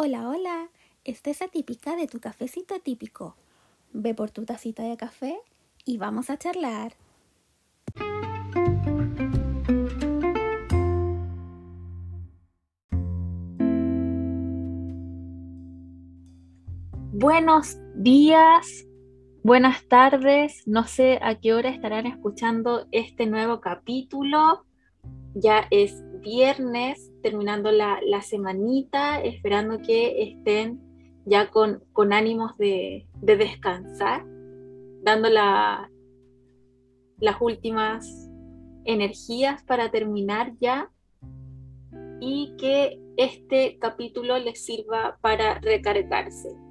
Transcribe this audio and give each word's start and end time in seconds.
Hola, 0.00 0.28
hola. 0.28 0.68
Esta 1.02 1.30
es 1.30 1.42
atípica 1.42 1.96
de 1.96 2.06
tu 2.06 2.20
cafecito 2.20 2.78
típico. 2.78 3.34
Ve 3.92 4.14
por 4.14 4.30
tu 4.30 4.44
tacita 4.44 4.84
de 4.84 4.96
café 4.96 5.40
y 5.84 5.98
vamos 5.98 6.30
a 6.30 6.38
charlar. 6.38 6.92
Buenos 17.10 17.76
días, 17.96 18.86
buenas 19.42 19.88
tardes. 19.88 20.62
No 20.68 20.86
sé 20.86 21.18
a 21.20 21.40
qué 21.40 21.54
hora 21.54 21.70
estarán 21.70 22.06
escuchando 22.06 22.86
este 22.92 23.26
nuevo 23.26 23.60
capítulo. 23.60 24.64
Ya 25.34 25.66
es 25.72 26.04
viernes, 26.20 27.12
terminando 27.22 27.70
la, 27.70 28.00
semanita, 28.22 29.20
esperando 29.20 29.78
que 29.78 30.22
estén 30.22 30.80
ya 31.24 31.50
con, 31.50 31.82
con 31.92 32.12
ánimos 32.12 32.56
de, 32.58 33.06
descansar, 33.20 34.24
dando 35.02 35.28
las 35.30 35.90
últimas 37.40 38.30
energías 38.84 39.62
para 39.64 39.90
terminar 39.90 40.54
ya 40.60 40.90
y 42.20 42.54
que 42.58 43.00
este 43.16 43.78
capítulo 43.78 44.38
les 44.38 44.64
sirva 44.64 45.18
para 45.20 45.58
recargarse. 45.60 46.67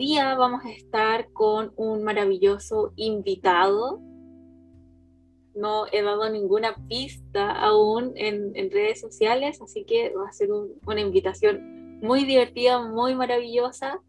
Día 0.00 0.34
vamos 0.34 0.64
a 0.64 0.70
estar 0.70 1.30
con 1.32 1.74
un 1.76 2.02
maravilloso 2.02 2.94
invitado. 2.96 4.00
No 5.54 5.84
he 5.92 6.00
dado 6.00 6.30
ninguna 6.30 6.74
pista 6.88 7.52
aún 7.52 8.14
en, 8.16 8.54
redes 8.70 8.98
sociales, 8.98 9.60
así 9.60 9.84
que 9.84 10.10
va 10.16 10.26
a 10.26 10.32
ser 10.32 10.48
una 10.86 11.00
invitación 11.00 11.98
muy 12.00 12.24
divertida, 12.24 12.80
muy 12.80 13.14
maravillosa, 13.14 14.00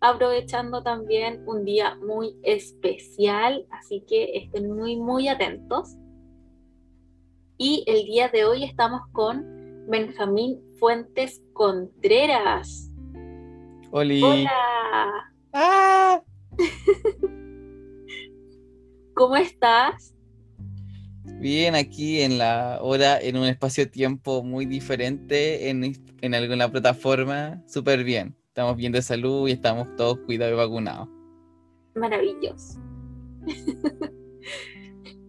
aprovechando 0.00 0.84
también 0.84 1.42
un 1.48 1.64
día 1.64 1.96
muy 1.96 2.36
especial, 2.44 3.66
así 3.70 4.04
que 4.06 4.36
estén 4.36 4.70
muy, 4.70 4.96
muy 4.96 5.26
atentos. 5.26 5.96
Y 7.58 7.82
el 7.88 8.04
día 8.04 8.28
de 8.28 8.44
hoy 8.44 8.62
estamos 8.62 9.00
con 9.10 9.44
Benjamín 9.88 10.60
Fuentes 10.78 11.42
Contreras. 11.54 12.88
Hola. 13.90 15.26
Ah. 15.52 16.22
¿Cómo 19.14 19.36
estás? 19.36 20.14
Bien, 21.40 21.74
aquí 21.74 22.20
en 22.20 22.38
la 22.38 22.78
hora, 22.82 23.20
en 23.20 23.36
un 23.36 23.46
espacio-tiempo 23.46 24.42
muy 24.42 24.66
diferente, 24.66 25.70
en, 25.70 25.94
en 26.20 26.34
alguna 26.34 26.70
plataforma, 26.70 27.62
súper 27.66 28.04
bien. 28.04 28.36
Estamos 28.48 28.76
bien 28.76 28.92
de 28.92 29.02
salud 29.02 29.48
y 29.48 29.52
estamos 29.52 29.94
todos 29.96 30.18
cuidados 30.26 30.54
y 30.54 30.56
vacunados. 30.56 31.08
Maravilloso. 31.94 32.78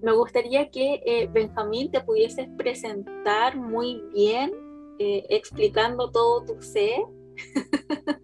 Me 0.02 0.14
gustaría 0.14 0.69
que 0.69 1.02
eh, 1.05 1.30
Benjamín 1.31 1.92
te 1.92 2.02
pudieses 2.02 2.47
presentar 2.58 3.55
muy 3.55 4.02
bien, 4.14 4.52
eh, 4.99 5.25
explicando 5.30 6.11
todo 6.11 6.44
tu 6.45 6.61
ser 6.61 7.02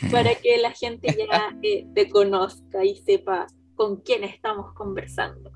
para 0.10 0.34
que 0.34 0.58
la 0.58 0.72
gente 0.72 1.08
ya 1.16 1.56
eh, 1.62 1.86
te 1.94 2.08
conozca 2.08 2.84
y 2.84 2.96
sepa 2.96 3.46
con 3.74 3.96
quién 3.96 4.24
estamos 4.24 4.72
conversando. 4.74 5.50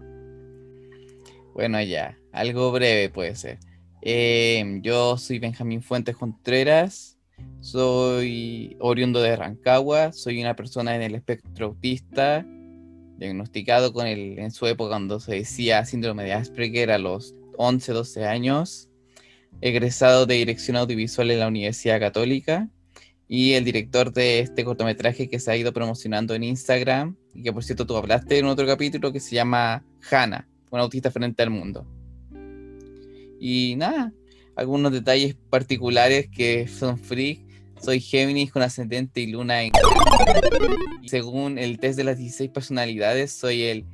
Bueno, 1.55 1.81
ya, 1.83 2.19
algo 2.33 2.71
breve 2.73 3.09
puede 3.09 3.35
ser. 3.35 3.59
Em, 4.03 4.81
yo 4.83 5.17
soy 5.19 5.39
Benjamín 5.39 5.83
Fuentes 5.83 6.17
Contreras, 6.17 7.19
soy 7.61 8.77
oriundo 8.81 9.21
de 9.21 9.37
Rancagua, 9.37 10.13
soy 10.13 10.41
una 10.41 10.57
persona 10.57 10.95
en 10.95 11.03
el 11.03 11.15
espectro 11.15 11.67
autista, 11.67 12.47
diagnosticado 13.19 13.93
con 13.93 14.07
el, 14.07 14.39
en 14.39 14.51
su 14.51 14.67
época 14.67 14.91
cuando 14.91 15.21
se 15.21 15.35
decía 15.35 15.85
síndrome 15.85 16.25
de 16.25 16.33
Asperger 16.33 16.91
a 16.91 16.99
los 16.99 17.35
11, 17.59 17.93
12 17.93 18.25
años, 18.25 18.89
egresado 19.61 20.25
de 20.25 20.37
dirección 20.37 20.77
audiovisual 20.77 21.31
en 21.31 21.41
la 21.41 21.49
Universidad 21.49 22.01
Católica 22.01 22.71
y 23.33 23.53
el 23.53 23.65
director 23.65 24.13
de 24.13 24.41
este 24.41 24.65
cortometraje 24.65 25.29
que 25.29 25.39
se 25.39 25.53
ha 25.53 25.57
ido 25.57 25.73
promocionando 25.73 26.35
en 26.35 26.43
Instagram 26.43 27.15
y 27.33 27.45
que 27.45 27.53
por 27.53 27.63
cierto 27.63 27.87
tú 27.87 27.97
hablaste 27.97 28.39
en 28.39 28.47
otro 28.47 28.67
capítulo 28.67 29.13
que 29.13 29.21
se 29.21 29.37
llama 29.37 29.85
Hannah, 30.11 30.49
una 30.73 30.83
autista 30.83 31.13
frente 31.13 31.41
al 31.45 31.51
mundo. 31.51 31.87
Y 33.39 33.77
nada, 33.77 34.13
algunos 34.57 34.91
detalles 34.91 35.37
particulares 35.49 36.29
que 36.29 36.67
son 36.67 36.99
freak. 36.99 37.41
Soy 37.81 38.01
Géminis 38.01 38.51
con 38.51 38.63
ascendente 38.63 39.21
y 39.21 39.29
luna 39.29 39.63
en... 39.63 39.71
Según 41.07 41.57
el 41.57 41.79
test 41.79 41.97
de 41.99 42.05
las 42.05 42.19
16 42.19 42.51
personalidades, 42.51 43.31
soy 43.31 43.63
el 43.63 43.87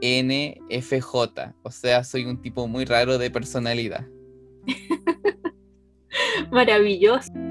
INFJ, 0.00 1.14
o 1.64 1.70
sea, 1.72 2.04
soy 2.04 2.24
un 2.24 2.40
tipo 2.40 2.68
muy 2.68 2.84
raro 2.84 3.18
de 3.18 3.32
personalidad. 3.32 4.06
Maravilloso. 6.52 7.45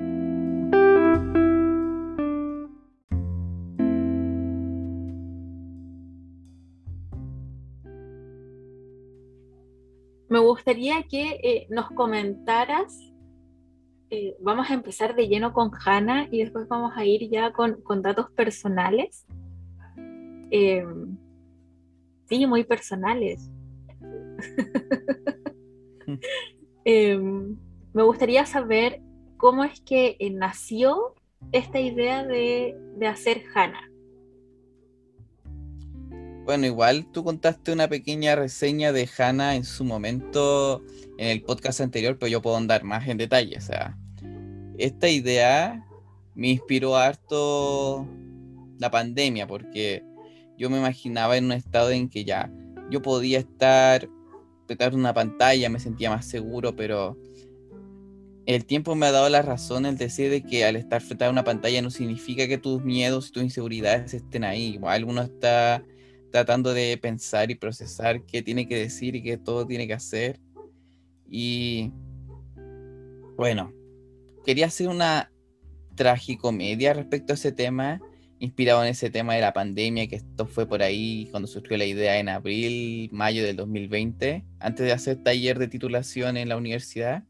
Me 10.35 10.41
gustaría 10.41 11.01
que 11.03 11.39
eh, 11.41 11.65
nos 11.69 11.89
comentaras, 11.91 12.99
eh, 14.09 14.35
vamos 14.41 14.69
a 14.69 14.73
empezar 14.73 15.15
de 15.15 15.29
lleno 15.29 15.53
con 15.53 15.71
Hanna 15.73 16.27
y 16.29 16.39
después 16.39 16.67
vamos 16.67 16.91
a 16.97 17.05
ir 17.05 17.29
ya 17.29 17.53
con, 17.53 17.81
datos 18.01 18.29
personales. 18.31 19.25
Em, 20.51 21.17
sí, 22.27 22.45
muy 22.47 22.65
personales. 22.65 23.49
Em, 26.87 27.57
me 27.93 28.03
gustaría 28.03 28.45
saber 28.45 29.01
cómo 29.37 29.63
es 29.63 29.79
que 29.79 30.17
eh, 30.19 30.29
nació 30.31 31.15
esta 31.53 31.79
idea 31.79 32.25
de, 32.25 32.77
de 32.97 33.07
hacer 33.07 33.41
Hanna. 33.55 33.89
Bueno, 36.45 36.67
igual 36.67 37.07
tú 37.11 37.23
contaste 37.23 37.71
una 37.71 37.87
pequeña 37.87 38.35
reseña 38.35 38.91
de 38.91 39.09
Hannah 39.17 39.55
en 39.55 39.63
su 39.63 39.83
momento 39.83 40.83
en 41.17 41.29
el 41.29 41.41
podcast 41.41 41.81
anterior, 41.81 42.19
pero 42.19 42.29
yo 42.29 42.39
puedo 42.39 42.55
andar 42.55 42.83
más 42.83 43.07
en 43.07 43.17
detalle. 43.17 43.57
O 43.57 43.61
sea, 43.61 43.97
esta 44.77 45.09
idea 45.09 45.83
me 46.35 46.49
inspiró 46.49 46.97
harto 46.97 48.07
la 48.77 48.91
pandemia, 48.91 49.47
porque 49.47 50.03
yo 50.55 50.69
me 50.69 50.77
imaginaba 50.77 51.35
en 51.35 51.45
un 51.45 51.53
estado 51.53 51.89
en 51.89 52.09
que 52.09 52.25
ya 52.25 52.51
yo 52.91 53.01
podía 53.01 53.39
estar 53.39 54.07
detrás 54.67 54.91
de 54.91 54.97
una 54.97 55.15
pantalla, 55.15 55.67
me 55.69 55.79
sentía 55.79 56.11
más 56.11 56.27
seguro, 56.27 56.75
pero 56.75 57.17
el 58.45 58.65
tiempo 58.65 58.93
me 58.93 59.07
ha 59.07 59.11
dado 59.11 59.29
la 59.29 59.41
razón 59.41 59.87
el 59.87 59.97
decir 59.97 60.29
de 60.29 60.43
que 60.43 60.63
al 60.63 60.75
estar 60.75 61.01
frente 61.01 61.25
a 61.25 61.31
una 61.31 61.43
pantalla 61.43 61.81
no 61.81 61.89
significa 61.89 62.47
que 62.47 62.59
tus 62.59 62.83
miedos 62.83 63.29
y 63.29 63.31
tus 63.31 63.43
inseguridades 63.43 64.13
estén 64.13 64.43
ahí. 64.43 64.75
Igual 64.75 65.05
uno 65.05 65.23
está 65.23 65.83
tratando 66.35 66.73
de 66.73 66.97
pensar 66.97 67.49
y 67.49 67.55
procesar 67.55 68.25
qué 68.25 68.41
tiene 68.41 68.67
que 68.67 68.75
decir 68.75 69.15
y 69.15 69.23
qué 69.23 69.37
todo 69.37 69.65
tiene 69.65 69.87
que 69.87 69.93
hacer. 69.93 70.37
Y 71.29 71.93
bueno, 73.37 73.71
quería 74.45 74.65
hacer 74.65 74.89
una 74.89 75.31
tragicomedia 75.95 76.93
respecto 76.93 77.31
a 77.31 77.35
ese 77.35 77.53
tema, 77.53 78.01
inspirado 78.37 78.83
en 78.83 78.89
ese 78.89 79.09
tema 79.09 79.33
de 79.33 79.39
la 79.39 79.53
pandemia, 79.53 80.07
que 80.07 80.17
esto 80.17 80.45
fue 80.45 80.67
por 80.67 80.83
ahí 80.83 81.29
cuando 81.31 81.47
surgió 81.47 81.77
la 81.77 81.85
idea 81.85 82.19
en 82.19 82.27
abril, 82.27 83.09
mayo 83.13 83.41
del 83.41 83.55
2020, 83.55 84.43
antes 84.59 84.85
de 84.85 84.91
hacer 84.91 85.23
taller 85.23 85.57
de 85.57 85.69
titulación 85.69 86.35
en 86.35 86.49
la 86.49 86.57
universidad. 86.57 87.23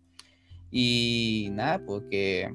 Y 0.72 1.50
nada, 1.52 1.78
porque 1.86 2.52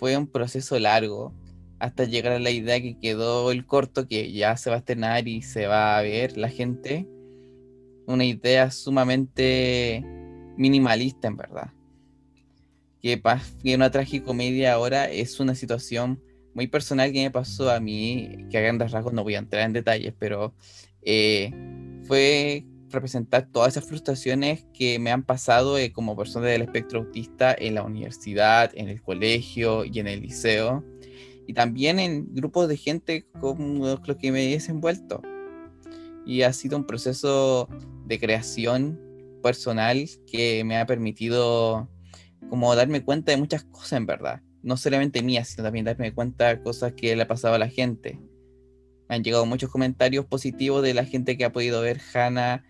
fue 0.00 0.16
un 0.16 0.26
proceso 0.26 0.76
largo, 0.80 1.32
hasta 1.78 2.04
llegar 2.04 2.32
a 2.32 2.38
la 2.38 2.50
idea 2.50 2.80
que 2.80 2.98
quedó 2.98 3.50
el 3.50 3.66
corto 3.66 4.06
que 4.06 4.32
ya 4.32 4.56
se 4.56 4.70
va 4.70 4.76
a 4.76 4.78
estrenar 4.80 5.28
y 5.28 5.42
se 5.42 5.66
va 5.66 5.98
a 5.98 6.02
ver 6.02 6.36
la 6.36 6.48
gente. 6.48 7.06
Una 8.06 8.24
idea 8.24 8.70
sumamente 8.70 10.04
minimalista 10.56 11.28
en 11.28 11.36
verdad. 11.36 11.70
Que, 13.00 13.20
que 13.62 13.74
una 13.74 13.90
tragicomedia 13.90 14.72
ahora 14.72 15.10
es 15.10 15.40
una 15.40 15.54
situación 15.54 16.22
muy 16.54 16.68
personal 16.68 17.12
que 17.12 17.22
me 17.22 17.30
pasó 17.30 17.70
a 17.70 17.80
mí, 17.80 18.46
que 18.50 18.58
a 18.58 18.60
grandes 18.60 18.92
rasgos 18.92 19.12
no 19.12 19.24
voy 19.24 19.34
a 19.34 19.40
entrar 19.40 19.64
en 19.64 19.72
detalles, 19.72 20.14
pero 20.18 20.54
eh, 21.02 21.52
fue 22.04 22.64
representar 22.90 23.48
todas 23.50 23.76
esas 23.76 23.88
frustraciones 23.88 24.64
que 24.72 24.98
me 24.98 25.10
han 25.10 25.24
pasado 25.24 25.76
eh, 25.78 25.92
como 25.92 26.16
persona 26.16 26.46
del 26.46 26.62
espectro 26.62 27.00
autista 27.00 27.54
en 27.58 27.74
la 27.74 27.82
universidad, 27.82 28.70
en 28.74 28.88
el 28.88 29.02
colegio 29.02 29.84
y 29.84 29.98
en 29.98 30.06
el 30.06 30.22
liceo 30.22 30.84
y 31.46 31.54
también 31.54 31.98
en 31.98 32.34
grupos 32.34 32.68
de 32.68 32.76
gente 32.76 33.26
como 33.40 33.86
los 33.86 34.16
que 34.16 34.32
me 34.32 34.44
he 34.44 34.52
desenvuelto. 34.52 35.22
y 36.26 36.42
ha 36.42 36.52
sido 36.54 36.78
un 36.78 36.86
proceso 36.86 37.68
de 38.06 38.18
creación 38.18 38.98
personal 39.42 40.08
que 40.26 40.64
me 40.64 40.78
ha 40.78 40.86
permitido 40.86 41.86
como 42.48 42.74
darme 42.74 43.04
cuenta 43.04 43.32
de 43.32 43.36
muchas 43.36 43.64
cosas 43.64 43.92
en 43.92 44.06
verdad. 44.06 44.40
No 44.62 44.78
solamente 44.78 45.22
mías, 45.22 45.48
sino 45.48 45.64
también 45.64 45.84
darme 45.84 46.14
cuenta 46.14 46.48
de 46.48 46.62
cosas 46.62 46.94
que 46.94 47.14
le 47.14 47.22
ha 47.22 47.28
pasado 47.28 47.54
a 47.54 47.58
la 47.58 47.68
gente. 47.68 48.18
Me 49.08 49.16
han 49.16 49.22
llegado 49.22 49.44
muchos 49.44 49.70
comentarios 49.70 50.24
positivos 50.24 50.82
de 50.82 50.94
la 50.94 51.04
gente 51.04 51.36
que 51.36 51.44
ha 51.44 51.52
podido 51.52 51.82
ver 51.82 52.00
Hannah 52.14 52.64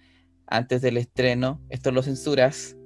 antes 0.46 0.82
del 0.82 0.96
estreno. 0.96 1.60
Esto 1.68 1.92
lo 1.92 2.02
censuras. 2.02 2.76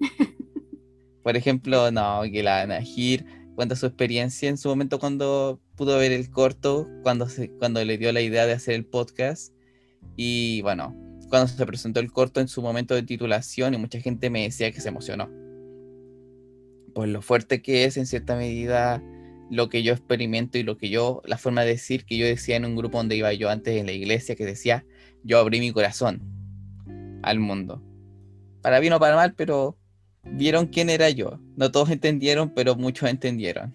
Por 1.22 1.36
ejemplo, 1.36 1.92
no, 1.92 2.22
que 2.22 2.42
la 2.42 2.66
Nahir 2.66 3.26
cuenta 3.56 3.74
su 3.74 3.86
experiencia 3.86 4.48
en 4.48 4.58
su 4.58 4.68
momento 4.68 5.00
cuando 5.00 5.60
pudo 5.74 5.98
ver 5.98 6.12
el 6.12 6.30
corto, 6.30 6.88
cuando, 7.02 7.28
se, 7.28 7.50
cuando 7.50 7.84
le 7.84 7.98
dio 7.98 8.12
la 8.12 8.20
idea 8.20 8.46
de 8.46 8.52
hacer 8.52 8.74
el 8.74 8.84
podcast. 8.84 9.52
Y 10.14 10.62
bueno, 10.62 10.94
cuando 11.28 11.48
se 11.48 11.66
presentó 11.66 11.98
el 11.98 12.12
corto 12.12 12.40
en 12.40 12.48
su 12.48 12.62
momento 12.62 12.94
de 12.94 13.02
titulación 13.02 13.74
y 13.74 13.78
mucha 13.78 14.00
gente 14.00 14.30
me 14.30 14.42
decía 14.42 14.70
que 14.70 14.80
se 14.80 14.90
emocionó. 14.90 15.28
Por 16.94 17.08
lo 17.08 17.22
fuerte 17.22 17.62
que 17.62 17.84
es 17.84 17.96
en 17.96 18.06
cierta 18.06 18.36
medida 18.36 19.02
lo 19.50 19.68
que 19.68 19.82
yo 19.82 19.92
experimento 19.92 20.58
y 20.58 20.62
lo 20.62 20.76
que 20.76 20.88
yo, 20.90 21.22
la 21.24 21.38
forma 21.38 21.62
de 21.62 21.70
decir 21.70 22.04
que 22.04 22.16
yo 22.16 22.26
decía 22.26 22.56
en 22.56 22.64
un 22.64 22.76
grupo 22.76 22.98
donde 22.98 23.16
iba 23.16 23.32
yo 23.32 23.48
antes 23.48 23.76
en 23.76 23.86
la 23.86 23.92
iglesia, 23.92 24.36
que 24.36 24.44
decía, 24.44 24.84
yo 25.22 25.38
abrí 25.38 25.60
mi 25.60 25.72
corazón 25.72 26.22
al 27.22 27.38
mundo. 27.38 27.82
Para 28.62 28.80
bien 28.80 28.92
o 28.92 29.00
para 29.00 29.16
mal, 29.16 29.34
pero 29.34 29.78
vieron 30.32 30.66
quién 30.66 30.90
era 30.90 31.10
yo. 31.10 31.38
No 31.56 31.70
todos 31.70 31.90
entendieron, 31.90 32.50
pero 32.50 32.74
muchos 32.74 33.08
entendieron. 33.08 33.74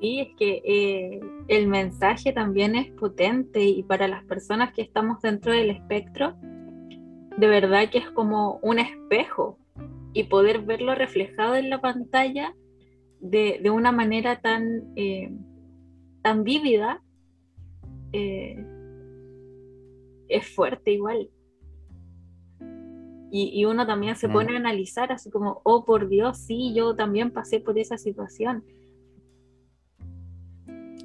Sí, 0.00 0.20
es 0.20 0.28
que 0.38 0.62
eh, 0.64 1.20
el 1.48 1.66
mensaje 1.66 2.32
también 2.32 2.74
es 2.74 2.90
potente 2.92 3.62
y 3.62 3.82
para 3.82 4.08
las 4.08 4.24
personas 4.24 4.72
que 4.72 4.80
estamos 4.80 5.20
dentro 5.20 5.52
del 5.52 5.68
espectro, 5.68 6.36
de 6.40 7.46
verdad 7.46 7.90
que 7.90 7.98
es 7.98 8.10
como 8.10 8.58
un 8.62 8.78
espejo 8.78 9.58
y 10.14 10.24
poder 10.24 10.62
verlo 10.62 10.94
reflejado 10.94 11.54
en 11.54 11.68
la 11.68 11.80
pantalla 11.80 12.54
de, 13.20 13.60
una 13.70 13.92
manera 13.92 14.40
tan, 14.40 14.92
eh, 14.96 15.30
tan 16.22 16.44
vívida 16.44 17.02
eh, 18.12 18.64
es 20.28 20.46
fuerte 20.48 20.92
igual. 20.92 21.28
Y, 23.32 23.64
uno 23.64 23.86
también 23.86 24.16
se 24.16 24.28
pone 24.28 24.54
a 24.54 24.56
analizar 24.56 25.12
así 25.12 25.30
como, 25.30 25.60
oh 25.62 25.84
por 25.84 26.08
Dios, 26.08 26.38
sí, 26.38 26.74
yo 26.74 26.96
también 26.96 27.30
pasé 27.30 27.60
por 27.60 27.78
esa 27.78 27.96
situación. 27.96 28.64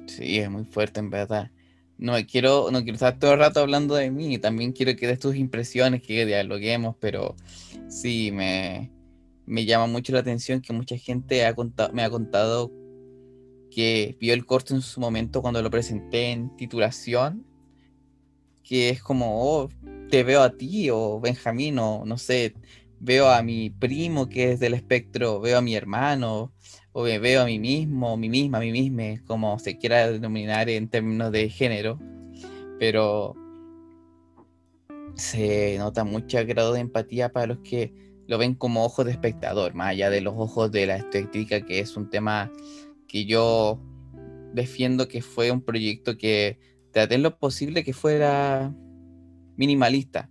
Sí, 0.06 0.38
es 0.38 0.50
muy 0.50 0.64
fuerte 0.64 0.98
en 0.98 1.10
verdad. 1.10 1.52
No 1.98 2.14
quiero, 2.28 2.70
no 2.72 2.82
quiero 2.82 2.94
estar 2.94 3.18
todo 3.18 3.34
el 3.34 3.38
rato 3.38 3.60
hablando 3.60 3.94
de 3.94 4.10
mí, 4.10 4.38
también 4.38 4.72
quiero 4.72 4.96
que 4.96 5.06
des 5.06 5.20
tus 5.20 5.36
impresiones, 5.36 6.02
que 6.02 6.26
dialoguemos, 6.26 6.96
pero 6.98 7.36
sí, 7.88 8.32
me, 8.32 8.90
me 9.46 9.64
llama 9.64 9.86
mucho 9.86 10.12
la 10.12 10.18
atención 10.18 10.60
que 10.60 10.72
mucha 10.72 10.96
gente 10.98 11.46
ha 11.46 11.54
contado, 11.54 11.92
me 11.92 12.02
ha 12.02 12.10
contado 12.10 12.72
que 13.70 14.16
vio 14.20 14.34
el 14.34 14.44
corto 14.46 14.74
en 14.74 14.82
su 14.82 15.00
momento 15.00 15.42
cuando 15.42 15.62
lo 15.62 15.70
presenté 15.70 16.32
en 16.32 16.54
titulación, 16.56 17.46
que 18.62 18.88
es 18.88 19.02
como, 19.02 19.44
oh, 19.44 19.68
te 20.10 20.22
veo 20.24 20.42
a 20.42 20.56
ti 20.56 20.90
o 20.90 21.20
Benjamín 21.20 21.78
o 21.78 22.04
no 22.04 22.18
sé, 22.18 22.54
veo 23.00 23.28
a 23.28 23.42
mi 23.42 23.70
primo 23.70 24.28
que 24.28 24.52
es 24.52 24.60
del 24.60 24.74
espectro, 24.74 25.40
veo 25.40 25.58
a 25.58 25.62
mi 25.62 25.74
hermano 25.74 26.52
o 26.92 27.04
me 27.04 27.18
veo 27.18 27.42
a 27.42 27.46
mí 27.46 27.58
mismo, 27.58 28.16
mi 28.16 28.28
misma, 28.28 28.58
a 28.58 28.60
mí 28.60 28.72
misma, 28.72 29.22
como 29.26 29.58
se 29.58 29.76
quiera 29.76 30.10
denominar 30.10 30.68
en 30.70 30.88
términos 30.88 31.30
de 31.32 31.50
género, 31.50 31.98
pero 32.78 33.34
se 35.14 35.76
nota 35.78 36.04
mucho 36.04 36.38
grado 36.46 36.72
de 36.72 36.80
empatía 36.80 37.30
para 37.30 37.46
los 37.46 37.58
que 37.58 37.92
lo 38.26 38.38
ven 38.38 38.54
como 38.54 38.84
ojos 38.84 39.04
de 39.06 39.12
espectador, 39.12 39.74
más 39.74 39.88
allá 39.88 40.10
de 40.10 40.20
los 40.20 40.34
ojos 40.36 40.72
de 40.72 40.86
la 40.86 40.96
estética, 40.96 41.60
que 41.64 41.80
es 41.80 41.96
un 41.96 42.10
tema 42.10 42.50
que 43.06 43.24
yo 43.24 43.80
defiendo 44.52 45.06
que 45.06 45.22
fue 45.22 45.50
un 45.50 45.60
proyecto 45.60 46.16
que 46.16 46.58
traté 46.92 47.16
en 47.16 47.22
lo 47.22 47.38
posible 47.38 47.84
que 47.84 47.92
fuera 47.92 48.74
minimalista. 49.56 50.30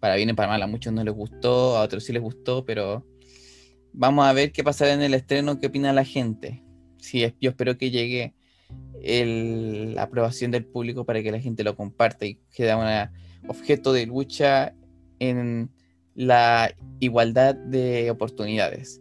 Para 0.00 0.16
bien 0.16 0.30
y 0.30 0.32
para 0.34 0.48
mal, 0.48 0.62
a 0.62 0.66
muchos 0.66 0.92
no 0.92 1.02
les 1.02 1.14
gustó, 1.14 1.76
a 1.76 1.82
otros 1.82 2.04
sí 2.04 2.12
les 2.12 2.22
gustó, 2.22 2.64
pero 2.64 3.06
vamos 3.92 4.26
a 4.26 4.32
ver 4.32 4.52
qué 4.52 4.62
pasará 4.62 4.92
en 4.92 5.02
el 5.02 5.14
estreno, 5.14 5.58
qué 5.58 5.68
opina 5.68 5.92
la 5.92 6.04
gente. 6.04 6.62
Sí, 6.98 7.24
yo 7.40 7.50
espero 7.50 7.78
que 7.78 7.90
llegue 7.90 8.34
la 9.02 10.02
aprobación 10.02 10.50
del 10.50 10.64
público 10.64 11.04
para 11.04 11.22
que 11.22 11.30
la 11.30 11.40
gente 11.40 11.64
lo 11.64 11.76
comparta 11.76 12.26
y 12.26 12.40
quede 12.54 12.74
un 12.74 13.48
objeto 13.48 13.92
de 13.92 14.06
lucha 14.06 14.74
en 15.18 15.70
la 16.14 16.74
igualdad 17.00 17.54
de 17.54 18.10
oportunidades. 18.10 19.00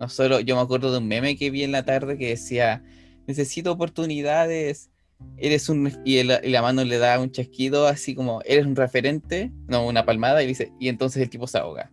No 0.00 0.08
solo, 0.08 0.40
yo 0.40 0.56
me 0.56 0.62
acuerdo 0.62 0.92
de 0.92 0.98
un 0.98 1.08
meme 1.08 1.36
que 1.36 1.50
vi 1.50 1.62
en 1.62 1.72
la 1.72 1.84
tarde 1.84 2.18
que 2.18 2.28
decía, 2.28 2.84
necesito 3.26 3.72
oportunidades, 3.72 4.90
eres 5.36 5.68
un... 5.68 5.92
Y, 6.04 6.22
la 6.22 6.62
mano 6.62 6.84
le 6.84 6.98
da 6.98 7.20
un 7.20 7.30
chasquido 7.30 7.86
así 7.86 8.14
como, 8.14 8.42
eres 8.44 8.66
un 8.66 8.76
referente, 8.76 9.50
no, 9.68 9.86
una 9.86 10.04
palmada, 10.04 10.42
y 10.42 10.46
dice, 10.46 10.72
y 10.80 10.88
entonces 10.88 11.22
el 11.22 11.30
tipo 11.30 11.46
se 11.46 11.58
ahoga. 11.58 11.90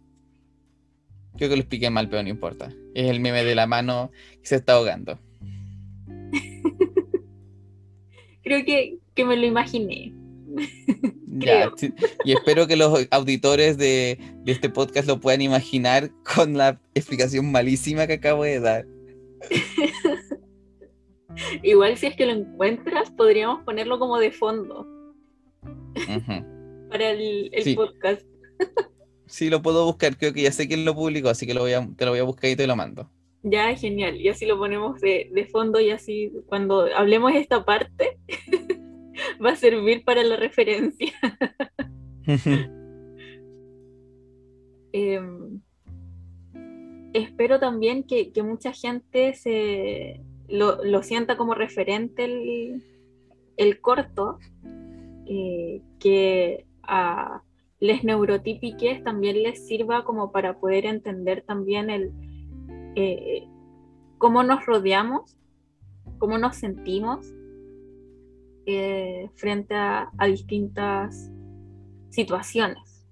Creo 1.37 1.49
que 1.49 1.55
lo 1.55 1.61
expliqué 1.61 1.89
mal, 1.89 2.09
pero 2.09 2.23
no 2.23 2.29
importa. 2.29 2.71
Es 2.93 3.09
el 3.09 3.19
meme 3.19 3.43
de 3.43 3.55
la 3.55 3.65
mano 3.65 4.11
que 4.41 4.47
se 4.47 4.55
está 4.55 4.73
ahogando. 4.73 5.19
Creo 8.43 8.63
que, 8.65 8.99
que 9.15 9.25
me 9.25 9.35
lo 9.35 9.45
imaginé. 9.45 10.13
y 12.23 12.31
espero 12.31 12.67
que 12.67 12.75
los 12.75 13.07
auditores 13.09 13.77
de, 13.77 14.19
este 14.45 14.69
podcast 14.69 15.07
lo 15.07 15.19
puedan 15.19 15.41
imaginar 15.41 16.11
con 16.35 16.57
la 16.57 16.79
explicación 16.93 17.51
malísima 17.51 18.05
que 18.05 18.13
acabo 18.13 18.43
de 18.43 18.59
dar. 18.59 18.85
Igual 21.63 21.97
si 21.97 22.07
es 22.07 22.15
que 22.15 22.25
lo 22.25 22.33
encuentras, 22.33 23.11
podríamos 23.11 23.63
ponerlo 23.63 23.99
como 23.99 24.17
de 24.19 24.31
fondo. 24.31 24.87
Para 26.89 27.09
el, 27.09 27.51
podcast. 27.75 28.21
sí, 29.25 29.49
lo 29.49 29.61
puedo 29.61 29.85
buscar, 29.85 30.17
creo 30.17 30.33
que 30.33 30.43
ya 30.43 30.51
sé 30.51 30.67
quién 30.67 30.85
lo 30.85 30.93
publicó, 30.93 31.29
así 31.29 31.47
que 31.47 31.53
lo 31.53 31.61
voy 31.61 31.73
a, 31.73 31.87
te 31.95 32.05
lo 32.05 32.11
voy 32.11 32.19
a 32.19 32.23
buscar 32.23 32.49
y 32.51 32.55
te 32.55 32.67
lo 32.67 32.75
mando. 32.75 33.09
Ya, 33.41 33.75
genial. 33.75 34.15
Y 34.21 34.29
así 34.29 34.45
lo 34.45 34.57
ponemos 34.57 35.01
de, 35.01 35.29
de 35.33 35.45
fondo 35.45 35.81
y 35.81 35.89
así 35.89 36.31
cuando 36.45 36.87
hablemos 36.95 37.33
esta 37.33 37.65
parte 37.65 38.17
va 39.43 39.51
a 39.51 39.55
servir 39.55 40.03
para 40.03 40.23
la 40.23 40.37
referencia. 40.37 41.13
Em, 44.93 45.59
espero 47.13 47.59
también 47.59 48.03
que, 48.03 48.31
mucha 48.43 48.71
gente 48.71 49.33
se 49.33 50.21
lo, 50.53 51.01
sienta 51.01 51.35
como 51.35 51.55
referente 51.55 52.25
el, 53.57 53.81
corto, 53.81 54.37
eh, 55.25 55.81
que 55.99 56.65
a 56.83 57.41
les 57.79 58.03
neurotípiques 58.03 59.03
también 59.03 59.43
les 59.43 59.67
sirva 59.67 60.05
como 60.05 60.31
para 60.31 60.57
poder 60.59 60.85
entender 60.85 61.43
también 61.45 61.89
el 61.89 62.13
eh, 62.95 63.45
cómo 64.19 64.43
nos 64.43 64.65
rodeamos, 64.65 65.35
cómo 66.19 66.37
nos 66.37 66.55
sentimos 66.55 67.33
eh, 68.67 69.29
frente 69.35 69.73
a, 69.75 70.11
distintas 70.27 71.31
situaciones. 72.09 73.05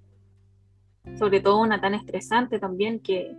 Sobre 1.17 1.41
todo 1.41 1.59
una 1.59 1.81
tan 1.81 1.95
estresante 1.95 2.59
también 2.59 2.99
que, 2.99 3.35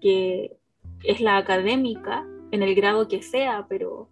que 0.00 0.58
es 1.04 1.20
la 1.20 1.38
académica, 1.38 2.26
en 2.54 2.62
el 2.62 2.74
grado 2.74 3.08
que 3.08 3.22
sea, 3.22 3.66
pero 3.68 4.08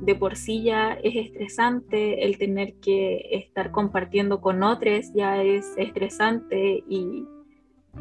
de 0.00 0.14
por 0.14 0.36
sí 0.36 0.62
ya 0.62 0.94
es 0.94 1.14
estresante, 1.14 2.24
el 2.24 2.38
tener 2.38 2.74
que 2.80 3.28
estar 3.32 3.70
compartiendo 3.70 4.40
con 4.40 4.62
otros 4.62 5.12
ya 5.14 5.42
es 5.42 5.74
estresante 5.76 6.82
y 6.88 7.24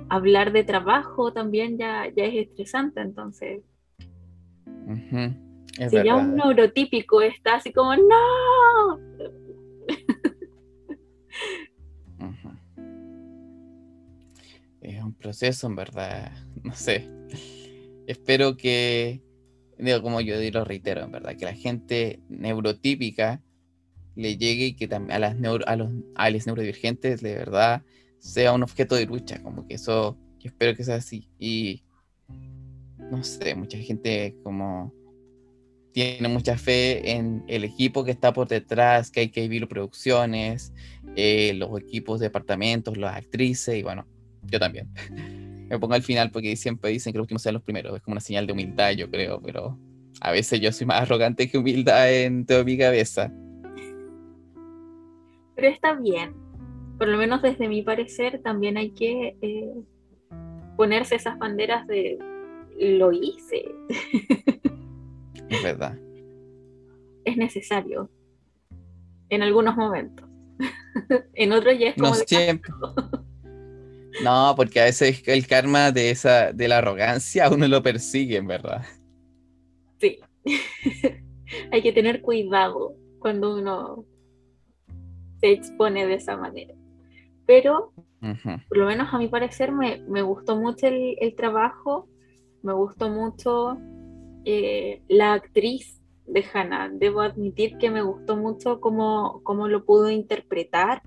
hablar 0.10 0.52
de 0.52 0.64
trabajo 0.64 1.34
también 1.34 1.78
ya, 1.78 2.10
ya 2.16 2.26
es 2.26 2.48
estresante, 2.48 3.02
entonces 3.02 3.62
si 5.90 6.04
ya 6.04 6.16
un 6.16 6.36
neurotípico 6.36 7.22
está 7.22 7.56
así 7.56 7.72
como, 7.72 7.96
no. 7.96 9.00
Es 14.82 15.04
un 15.04 15.14
proceso, 15.14 15.68
en 15.68 15.76
verdad. 15.76 16.32
No 16.64 16.74
sé. 16.74 17.10
Espero 18.06 18.56
que, 18.56 19.22
como 20.02 20.22
yo 20.22 20.36
lo 20.52 20.64
reitero, 20.66 21.04
en 21.04 21.12
verdad, 21.12 21.36
que 21.36 21.46
la 21.46 21.54
gente 21.54 22.20
neurotípica 22.30 23.42
le 24.16 24.38
llegue 24.38 24.68
y 24.68 24.74
que 24.74 24.88
también 24.88 25.16
a 25.16 25.20
las 25.20 25.38
neuro, 25.38 25.68
a 25.68 25.76
los, 25.76 25.90
a 26.16 26.30
los 26.30 26.46
neurodivergentes 26.46 27.22
de 27.22 27.36
verdad 27.36 27.84
sea 28.20 28.54
un 28.54 28.64
objeto 28.64 28.96
de 28.96 29.06
lucha, 29.06 29.42
como 29.42 29.68
que 29.68 29.76
eso, 29.76 30.18
espero 30.44 30.76
que 30.76 30.84
sea 30.84 30.96
así. 30.96 31.30
Y 31.40 31.84
no 33.10 33.24
sé, 33.24 33.56
mucha 33.56 33.78
gente 33.78 34.36
como 34.44 34.94
tiene 35.92 36.30
mucha 36.30 36.58
fe 36.58 37.12
en 37.12 37.44
el 37.48 37.64
equipo 37.64 38.04
que 38.04 38.12
está 38.12 38.32
por 38.32 38.48
detrás, 38.48 39.12
que 39.12 39.22
hay 39.22 39.30
que 39.30 39.42
vivir 39.42 39.68
producciones, 39.68 40.72
eh, 41.16 41.54
los 41.56 41.78
equipos 41.80 42.20
de 42.20 42.28
departamentos, 42.28 42.98
las 42.98 43.18
actrices, 43.18 43.76
y 43.76 43.84
bueno, 43.84 44.06
yo 44.44 44.60
también. 44.60 44.90
Me 45.72 45.80
pongo 45.80 45.94
al 45.94 46.04
final 46.04 46.32
porque 46.32 46.58
siempre 46.58 46.90
dicen 46.90 47.14
que 47.14 47.18
los 47.18 47.24
últimos 47.24 47.44
sean 47.44 47.54
los 47.54 47.64
primeros, 47.64 47.96
es 47.96 48.02
como 48.02 48.12
una 48.16 48.20
señal 48.20 48.46
de 48.46 48.52
humildad, 48.52 48.92
yo 48.92 49.10
creo, 49.10 49.42
pero 49.42 49.80
a 50.20 50.32
veces 50.34 50.60
yo 50.60 50.70
soy 50.74 50.86
más 50.86 51.02
arrogante 51.02 51.50
que 51.50 51.58
humildad 51.58 52.14
en 52.14 52.46
toda 52.46 52.66
mi 52.66 52.78
cabeza. 52.78 53.32
Pero 55.56 55.68
está 55.70 55.94
bien, 55.94 56.34
por 56.98 57.08
lo 57.08 57.18
menos 57.18 57.42
desde 57.42 57.70
mi 57.70 57.84
parecer, 57.84 58.42
también 58.44 58.76
hay 58.76 58.92
que 58.92 59.38
eh, 59.42 59.74
ponerse 60.76 61.16
esas 61.16 61.40
banderas 61.40 61.88
de 61.88 62.20
lo 62.78 63.14
hice. 63.14 63.64
Es 65.48 65.64
verdad. 65.64 65.98
Es 67.24 67.38
necesario. 67.38 68.10
En 69.30 69.42
algunos 69.42 69.78
momentos. 69.78 70.28
en 71.34 71.54
otros 71.54 71.80
ya 71.80 71.90
es 71.90 71.96
como. 71.96 72.10
No 72.10 72.16
siempre. 72.16 72.74
No, 74.24 74.54
porque 74.56 74.82
a 74.82 74.86
veces 74.86 75.24
el 75.26 75.48
karma 75.48 75.92
de 75.92 76.12
esa, 76.12 76.52
de 76.52 76.68
la 76.68 76.80
arrogancia 76.80 77.50
uno 77.50 77.68
lo 77.68 77.82
persigue, 77.82 78.38
en 78.38 78.48
verdad. 78.48 78.84
Sí. 80.00 80.20
Hay 81.72 81.82
que 81.82 81.94
tener 81.94 82.22
cuidado 82.22 82.96
cuando 83.20 83.56
uno 83.56 84.06
se 85.40 85.52
expone 85.52 86.06
de 86.06 86.16
esa 86.16 86.38
manera. 86.38 86.74
Pero, 87.46 87.94
por 88.70 88.78
lo 88.78 88.86
menos 88.86 89.14
a 89.14 89.18
mi 89.18 89.28
parecer, 89.28 89.72
me, 89.72 90.22
gustó 90.22 90.56
mucho 90.56 90.88
el, 90.88 91.34
trabajo, 91.36 92.08
me 92.62 92.74
gustó 92.74 93.10
mucho 93.10 93.78
eh, 94.46 95.02
la 95.08 95.34
actriz 95.34 96.00
de 96.28 96.46
Hannah. 96.54 96.90
Debo 96.90 97.22
admitir 97.22 97.78
que 97.78 97.92
me 97.92 98.02
gustó 98.02 98.38
mucho 98.38 98.80
cómo, 98.80 99.42
cómo 99.44 99.68
lo 99.68 99.86
pudo 99.86 100.10
interpretar. 100.10 101.02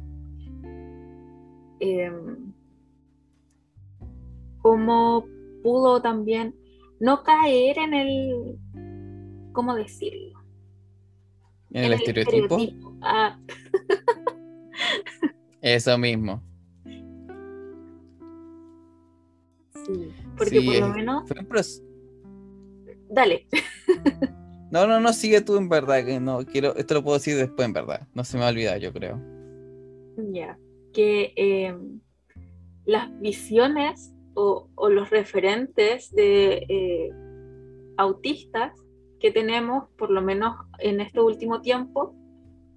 Em, 1.81 2.44
cómo 4.65 5.29
pudo 5.63 6.01
también 6.01 6.57
no 6.99 7.23
caer 7.23 7.77
en 7.77 7.93
el, 7.93 8.59
¿cómo 9.53 9.75
decirlo? 9.75 10.43
¿En, 11.71 11.85
el, 11.85 11.93
estereotipo? 11.93 12.57
Ah. 13.03 13.39
Eso 15.61 15.99
mismo. 15.99 16.43
Sí, 19.85 20.15
porque 20.39 20.63
por 20.63 20.77
lo 20.77 20.89
menos... 20.89 21.25
Dale. 23.11 23.47
no, 24.71 24.87
no, 24.87 24.99
no, 24.99 25.13
sigue 25.13 25.43
tú 25.43 25.59
en 25.59 25.69
verdad, 25.69 26.07
que 26.07 26.19
no, 26.21 26.39
quiero, 26.47 26.75
esto 26.77 26.95
lo 26.95 27.05
puedo 27.05 27.19
decir 27.19 27.37
después 27.37 27.67
en 27.67 27.75
verdad, 27.75 28.09
no 28.15 28.25
se 28.25 28.39
me 28.39 28.41
va 28.41 28.49
a 28.49 28.53
olvidar, 28.53 28.81
yo 28.81 28.95
creo. 28.95 29.21
Ya, 30.33 30.59
que 30.95 31.35
em, 31.37 32.01
las 32.87 33.11
visiones 33.21 34.14
o, 34.35 34.69
los 34.91 35.11
referentes 35.11 36.11
de 36.15 36.67
eh, 36.69 37.11
autistas 37.97 38.73
que 39.21 39.31
tenemos, 39.31 39.89
por 39.97 40.11
lo 40.11 40.21
menos 40.21 40.57
en 40.79 41.01
este 41.01 41.21
último 41.21 41.61
tiempo, 41.61 42.15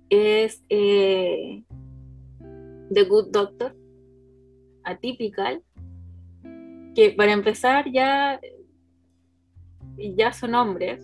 es 0.09 0.63
eh, 0.69 1.63
The 2.93 3.03
Good 3.03 3.31
Doctor, 3.31 3.75
Atypical, 4.83 5.63
que 6.95 7.13
para 7.15 7.33
empezar 7.33 7.91
ya, 7.91 8.39
ya 9.97 10.31
son 10.31 10.55
hombres, 10.55 11.03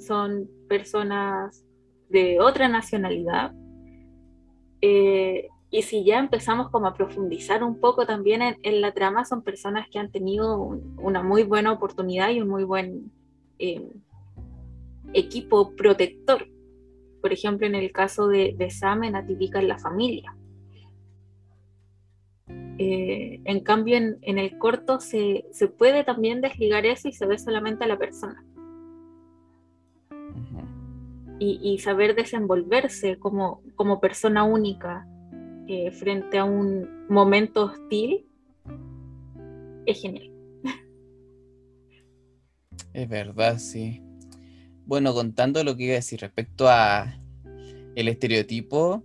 son 0.00 0.48
personas 0.68 1.64
de 2.08 2.40
otra 2.40 2.68
nacionalidad. 2.68 3.52
Eh, 4.80 5.48
y 5.70 5.82
si 5.82 6.04
ya 6.04 6.18
empezamos 6.18 6.70
como 6.70 6.86
a 6.86 6.94
profundizar 6.94 7.62
un 7.62 7.78
poco 7.78 8.06
también 8.06 8.40
en, 8.62 8.80
la 8.80 8.92
trama, 8.92 9.24
son 9.26 9.42
personas 9.42 9.86
que 9.90 9.98
han 9.98 10.10
tenido 10.10 10.56
una 10.96 11.22
muy 11.22 11.42
buena 11.42 11.72
oportunidad 11.72 12.30
y 12.30 12.40
un 12.40 12.48
muy 12.48 12.64
buen 12.64 13.12
eh, 13.58 13.86
equipo 15.12 15.74
protector. 15.76 16.48
Por 17.20 17.32
ejemplo, 17.32 17.66
en 17.66 17.74
el 17.74 17.92
caso 17.92 18.28
de, 18.28 18.54
de 18.56 18.70
Sam 18.70 19.04
en 19.04 19.16
Atípica 19.16 19.58
en 19.58 19.68
la 19.68 19.78
familia. 19.78 20.34
Eh, 22.78 23.40
en 23.44 23.60
cambio, 23.60 23.96
en, 23.96 24.38
el 24.38 24.56
corto 24.56 25.00
se, 25.00 25.44
puede 25.76 26.02
también 26.02 26.40
desligar 26.40 26.86
eso 26.86 27.08
y 27.08 27.12
se 27.12 27.26
ve 27.26 27.38
solamente 27.38 27.84
a 27.84 27.88
la 27.88 27.98
persona. 27.98 28.42
y, 31.40 31.78
saber 31.78 32.16
desenvolverse 32.16 33.16
como, 33.20 33.62
como 33.76 34.00
persona 34.00 34.42
única 34.42 35.06
eh, 35.68 35.90
frente 35.90 36.38
a 36.38 36.44
un 36.44 37.06
momento 37.08 37.66
hostil 37.66 38.26
es 39.86 40.00
genial. 40.00 40.30
Es 42.94 43.08
verdad, 43.08 43.58
sí. 43.58 44.02
Bueno, 44.86 45.12
contando 45.12 45.62
lo 45.62 45.76
que 45.76 45.84
iba 45.84 45.92
a 45.92 45.96
decir 45.96 46.20
respecto 46.20 46.68
a 46.68 47.14
el 47.94 48.08
estereotipo, 48.08 49.04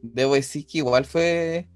debo 0.00 0.34
decir 0.34 0.66
que 0.66 0.78
igual 0.78 1.04
fue 1.04 1.68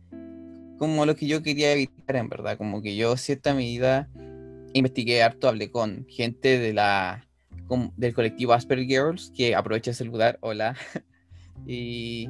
como 0.79 1.05
lo 1.05 1.17
que 1.17 1.27
yo 1.27 1.43
quería 1.43 1.73
evitar, 1.73 2.17
en 2.17 2.29
verdad. 2.29 2.57
Como 2.57 2.81
que 2.81 2.97
yo, 2.97 3.17
cierta 3.17 3.53
medida, 3.53 4.09
investigué 4.73 5.23
harto, 5.23 5.49
hablé 5.49 5.71
con 5.71 6.07
gente 6.09 6.59
de 6.59 6.73
la, 6.73 7.27
del 7.97 8.15
colectivo 8.15 8.53
Asperger 8.53 8.87
Girls, 8.87 9.33
que 9.37 9.55
aprovecha 9.55 9.91
ese 9.91 10.05
lugar, 10.05 10.39
hola. 10.41 10.77
y 11.67 12.29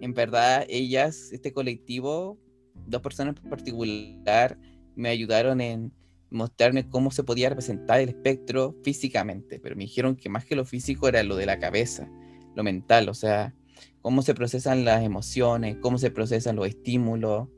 en 0.00 0.14
verdad, 0.14 0.64
ellas, 0.68 1.30
este 1.32 1.52
colectivo, 1.52 2.38
dos 2.86 3.02
personas 3.02 3.36
en 3.42 3.50
particular, 3.50 4.58
me 4.94 5.08
ayudaron 5.08 5.60
en 5.60 5.92
mostrarme 6.30 6.88
cómo 6.88 7.10
se 7.10 7.22
podía 7.22 7.48
representar 7.48 8.00
el 8.00 8.10
espectro 8.10 8.76
físicamente, 8.82 9.60
pero 9.60 9.76
me 9.76 9.84
dijeron 9.84 10.16
que 10.16 10.28
más 10.28 10.44
que 10.44 10.56
lo 10.56 10.64
físico 10.64 11.08
era 11.08 11.22
lo 11.22 11.36
de 11.36 11.46
la 11.46 11.58
cabeza, 11.58 12.10
lo 12.54 12.62
mental, 12.62 13.08
o 13.08 13.14
sea, 13.14 13.54
cómo 14.00 14.22
se 14.22 14.34
procesan 14.34 14.84
las 14.84 15.02
emociones, 15.02 15.76
cómo 15.80 15.98
se 15.98 16.10
procesan 16.10 16.56
los 16.56 16.68
estímulos, 16.68 17.48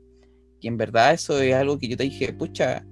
y 0.61 0.67
en 0.67 0.77
verdad 0.77 1.13
eso 1.13 1.39
es 1.41 1.55
algo 1.55 1.79
que 1.79 1.87
yo 1.87 1.97
te 1.97 2.03
dije, 2.03 2.33
pucha, 2.33 2.85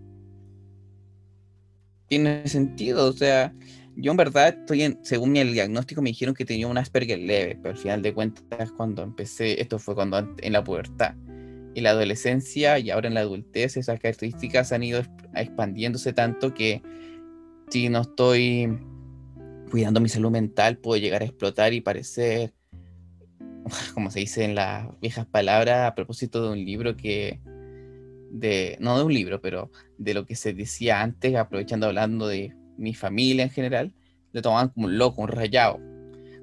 tiene 2.07 2.47
sentido. 2.47 3.07
O 3.07 3.13
sea, 3.13 3.53
yo 3.97 4.11
en 4.11 4.17
verdad 4.17 4.49
estoy 4.49 4.97
según 5.01 5.35
el 5.37 5.53
diagnóstico 5.53 6.03
me 6.03 6.11
dijeron 6.11 6.35
que 6.35 6.45
tenía 6.45 6.67
un 6.67 6.77
Asperger 6.77 7.17
leve, 7.17 7.57
pero 7.61 7.73
al 7.73 7.81
final 7.81 8.01
de 8.03 8.13
cuentas 8.13 8.71
cuando 8.71 9.01
empecé, 9.01 9.59
esto 9.59 9.79
fue 9.79 9.95
cuando 9.95 10.35
en 10.37 10.53
la 10.53 10.63
pubertad. 10.63 11.15
En 11.73 11.83
la 11.83 11.91
adolescencia 11.91 12.77
y 12.79 12.91
ahora 12.91 13.07
en 13.07 13.15
la 13.15 13.21
adultez 13.21 13.75
esas 13.75 13.99
características 13.99 14.71
han 14.71 14.83
ido 14.83 15.01
expandiéndose 15.35 16.13
tanto 16.13 16.53
que 16.53 16.81
si 17.69 17.89
no 17.89 18.01
estoy 18.01 18.79
cuidando 19.71 19.99
mi 19.99 20.09
salud 20.09 20.31
mental 20.31 20.77
puedo 20.77 21.01
llegar 21.01 21.23
a 21.23 21.25
explotar 21.25 21.73
y 21.73 21.81
parecer, 21.81 22.53
como 23.95 24.11
se 24.11 24.19
dice 24.19 24.43
en 24.43 24.53
las 24.53 24.87
viejas 24.99 25.25
palabras, 25.25 25.87
a 25.87 25.95
propósito 25.95 26.43
de 26.43 26.49
un 26.51 26.63
libro 26.63 26.95
que 26.95 27.39
de, 28.29 28.77
no 28.79 28.97
de 28.97 29.03
un 29.03 29.13
libro, 29.13 29.41
pero 29.41 29.71
de 29.97 30.13
lo 30.13 30.25
que 30.25 30.35
se 30.35 30.53
decía 30.53 31.01
antes, 31.01 31.35
aprovechando 31.35 31.87
hablando 31.87 32.27
de 32.27 32.53
mi 32.77 32.93
familia 32.93 33.43
en 33.43 33.49
general, 33.49 33.93
le 34.31 34.41
tomaban 34.41 34.69
como 34.69 34.87
un 34.87 34.97
loco, 34.97 35.21
un 35.21 35.27
rayado. 35.27 35.79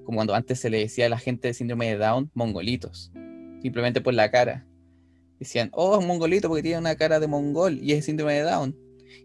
Como 0.04 0.16
cuando 0.16 0.34
antes 0.34 0.60
se 0.60 0.70
le 0.70 0.78
decía 0.78 1.06
a 1.06 1.08
la 1.08 1.18
gente 1.18 1.48
de 1.48 1.54
síndrome 1.54 1.88
de 1.88 1.96
Down, 1.96 2.30
mongolitos, 2.34 3.12
simplemente 3.62 4.00
por 4.00 4.14
la 4.14 4.30
cara. 4.30 4.66
Decían, 5.38 5.70
oh, 5.72 6.00
es 6.00 6.06
mongolito 6.06 6.48
porque 6.48 6.62
tiene 6.62 6.78
una 6.78 6.96
cara 6.96 7.20
de 7.20 7.26
mongol 7.26 7.78
y 7.82 7.92
es 7.92 8.04
síndrome 8.04 8.34
de 8.34 8.42
Down. 8.42 8.76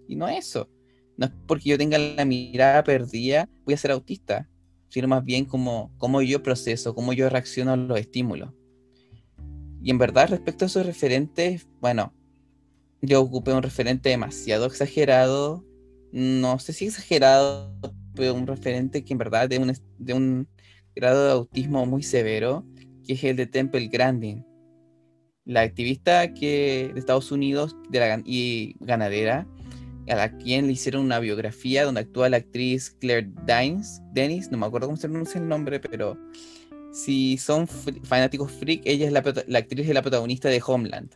Y 0.08 0.16
no 0.16 0.28
es 0.28 0.48
eso. 0.48 0.70
No 1.18 1.26
es 1.26 1.32
porque 1.48 1.70
yo 1.70 1.78
tenga 1.78 1.98
la 1.98 2.26
mirada 2.26 2.84
perdida, 2.84 3.50
voy 3.66 3.74
a 3.74 3.78
ser 3.78 3.92
autista, 3.92 4.50
sino 4.88 5.08
más 5.08 5.24
bien 5.24 5.46
como, 5.46 5.92
como 5.98 6.22
yo 6.22 6.42
proceso, 6.42 6.96
cómo 6.96 7.14
yo 7.14 7.30
reacciono 7.30 7.74
a 7.74 7.78
los 7.78 8.00
estímulos. 8.00 8.52
Y 9.82 9.92
en 9.92 9.98
verdad, 9.98 10.30
respecto 10.30 10.66
a 10.66 10.68
esos 10.68 10.86
referentes, 10.86 11.68
bueno, 11.80 12.14
yo 13.02 13.22
ocupé 13.22 13.54
un 13.54 13.64
referente 13.64 14.10
demasiado 14.10 14.66
exagerado, 14.66 15.64
no 16.12 16.60
sé 16.60 16.74
si 16.74 16.86
exagerado, 16.86 17.74
pero 18.16 18.34
un 18.34 18.48
referente 18.48 19.04
que 19.04 19.14
en 19.14 19.20
verdad 19.20 19.50
de 19.50 19.60
un, 19.60 19.74
de 19.98 20.14
un 20.14 20.48
grado 20.96 21.26
de 21.26 21.32
autismo 21.32 21.86
muy 21.86 22.04
severo, 22.04 22.66
que 23.06 23.14
es 23.14 23.24
el 23.24 23.36
de 23.36 23.48
Temple 23.48 23.88
Grandin. 23.88 24.46
La 25.46 25.62
activista 25.62 26.34
que, 26.34 26.92
de 26.94 27.00
Estados 27.00 27.32
Unidos 27.32 27.76
de 27.90 28.00
la, 28.00 28.22
y 28.26 28.76
ganadera, 28.80 29.48
a 30.08 30.16
la 30.16 30.38
quien 30.38 30.68
le 30.68 30.74
hicieron 30.74 31.06
una 31.06 31.20
biografía 31.20 31.86
donde 31.86 32.02
actúa 32.02 32.30
la 32.30 32.38
actriz 32.38 32.92
Claire 33.00 33.32
Danes, 33.46 34.02
Dennis, 34.14 34.52
no 34.52 34.58
me 34.58 34.66
acuerdo 34.66 34.88
cómo 34.88 34.98
se 34.98 35.08
pronuncia 35.08 35.40
el 35.40 35.48
nombre, 35.48 35.80
pero 35.80 36.18
si 36.92 37.38
son 37.38 37.68
fanáticos 37.68 38.52
freak, 38.52 38.82
ella 38.86 39.06
es 39.06 39.12
la, 39.12 39.24
la 39.48 39.60
actriz 39.60 39.88
y 39.88 39.94
la 39.94 40.02
protagonista 40.02 40.50
de 40.50 40.62
Homeland 40.66 41.16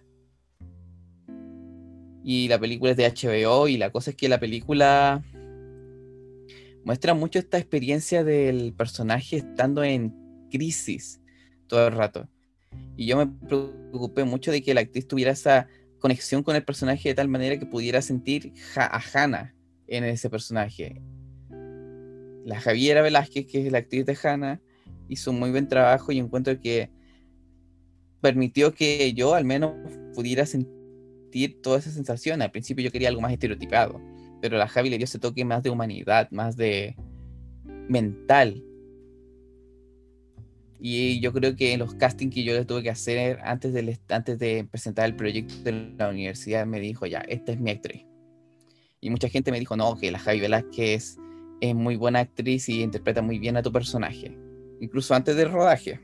y 2.23 2.47
la 2.47 2.57
película 2.57 2.91
es 2.91 2.97
de 2.97 3.09
HBO 3.09 3.67
y 3.67 3.77
la 3.77 3.91
cosa 3.91 4.11
es 4.11 4.15
que 4.15 4.29
la 4.29 4.39
película 4.39 5.23
muestra 6.85 7.13
mucho 7.13 7.39
esta 7.39 7.57
experiencia 7.57 8.23
del 8.23 8.73
personaje 8.73 9.37
estando 9.37 9.83
en 9.83 10.13
crisis 10.49 11.21
todo 11.67 11.87
el 11.87 11.93
rato. 11.93 12.27
Y 12.95 13.07
yo 13.07 13.17
me 13.17 13.27
preocupé 13.27 14.23
mucho 14.23 14.51
de 14.51 14.61
que 14.61 14.73
la 14.73 14.81
actriz 14.81 15.07
tuviera 15.07 15.31
esa 15.31 15.67
conexión 15.99 16.43
con 16.43 16.55
el 16.55 16.63
personaje 16.63 17.09
de 17.09 17.15
tal 17.15 17.27
manera 17.27 17.57
que 17.57 17.65
pudiera 17.65 18.01
sentir 18.01 18.53
a 18.75 19.01
Hannah 19.13 19.53
en 19.87 20.03
ese 20.03 20.29
personaje. 20.29 21.01
La 22.45 22.59
Javiera 22.59 23.01
Velázquez, 23.01 23.47
que 23.47 23.65
es 23.65 23.71
la 23.71 23.79
actriz 23.79 24.05
de 24.05 24.17
Hannah, 24.21 24.61
hizo 25.07 25.31
un 25.31 25.39
muy 25.39 25.51
buen 25.51 25.67
trabajo 25.67 26.11
y 26.11 26.19
encuentro 26.19 26.59
que 26.59 26.89
permitió 28.21 28.73
que 28.73 29.13
yo 29.13 29.33
al 29.33 29.45
menos 29.45 29.73
pudiera 30.13 30.45
sentir 30.45 30.72
toda 31.61 31.79
esa 31.79 31.91
sensación. 31.91 32.41
Al 32.41 32.51
principio 32.51 32.83
yo 32.83 32.91
quería 32.91 33.09
algo 33.09 33.21
más 33.21 33.33
estereotipado, 33.33 33.99
pero 34.41 34.57
la 34.57 34.67
Javi 34.67 34.89
le 34.89 34.97
dio 34.97 35.05
ese 35.05 35.19
toque 35.19 35.45
más 35.45 35.63
de 35.63 35.69
humanidad, 35.69 36.29
más 36.31 36.55
de 36.55 36.95
mental. 37.89 38.63
Y 40.79 41.21
yo 41.21 41.31
creo 41.31 41.55
que 41.55 41.73
en 41.73 41.79
los 41.79 41.95
castings 41.95 42.33
que 42.33 42.43
yo 42.43 42.53
le 42.53 42.65
tuve 42.65 42.83
que 42.83 42.89
hacer 42.89 43.39
antes 43.43 43.73
de, 43.73 43.97
antes 44.09 44.37
de 44.37 44.67
presentar 44.69 45.05
el 45.05 45.15
proyecto 45.15 45.55
de 45.63 45.93
la 45.97 46.09
universidad, 46.09 46.65
me 46.65 46.79
dijo, 46.79 47.05
ya, 47.05 47.19
esta 47.19 47.53
es 47.53 47.59
mi 47.59 47.71
actriz. 47.71 48.05
Y 48.99 49.09
mucha 49.09 49.29
gente 49.29 49.51
me 49.51 49.59
dijo, 49.59 49.75
no, 49.75 49.97
que 49.97 50.11
la 50.11 50.19
Javi 50.19 50.41
Velázquez 50.41 51.17
es 51.61 51.75
muy 51.75 51.95
buena 51.95 52.19
actriz 52.19 52.67
y 52.67 52.81
interpreta 52.81 53.21
muy 53.21 53.39
bien 53.39 53.55
a 53.55 53.61
tu 53.61 53.71
personaje, 53.71 54.37
incluso 54.81 55.15
antes 55.15 55.35
del 55.35 55.51
rodaje. 55.51 56.01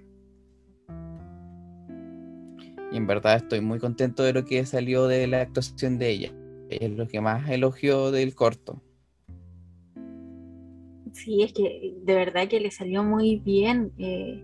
Y 2.92 2.98
en 2.98 3.08
verdad 3.08 3.36
estoy 3.38 3.62
muy 3.62 3.80
contento 3.80 4.24
de 4.24 4.34
lo 4.34 4.46
que 4.46 4.66
salió 4.66 5.08
de 5.08 5.28
la 5.28 5.42
actuación 5.42 5.98
de 5.98 6.10
ella. 6.10 6.34
Es 6.70 6.92
lo 6.92 7.08
que 7.08 7.22
más 7.22 7.50
elogió 7.50 8.12
del 8.12 8.36
corto. 8.36 8.82
Sí, 11.14 11.44
es 11.44 11.54
que 11.54 11.96
de 12.04 12.16
verdad 12.16 12.48
que 12.48 12.60
le 12.60 12.72
salió 12.72 13.04
muy 13.04 13.38
bien. 13.38 13.92
Eh, 13.98 14.44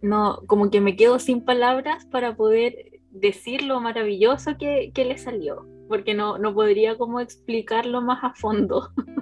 no, 0.00 0.40
como 0.46 0.70
que 0.70 0.80
me 0.80 0.96
quedo 0.96 1.18
sin 1.18 1.44
palabras 1.44 2.04
para 2.06 2.36
poder 2.36 3.00
decir 3.10 3.62
lo 3.62 3.80
maravilloso 3.80 4.56
que, 4.58 4.90
que 4.94 5.04
le 5.04 5.18
salió 5.18 5.66
porque 5.92 6.14
no, 6.14 6.38
no 6.38 6.54
podría 6.54 6.96
como 6.96 7.20
explicarlo 7.20 8.00
más 8.00 8.24
a 8.24 8.32
fondo. 8.32 8.88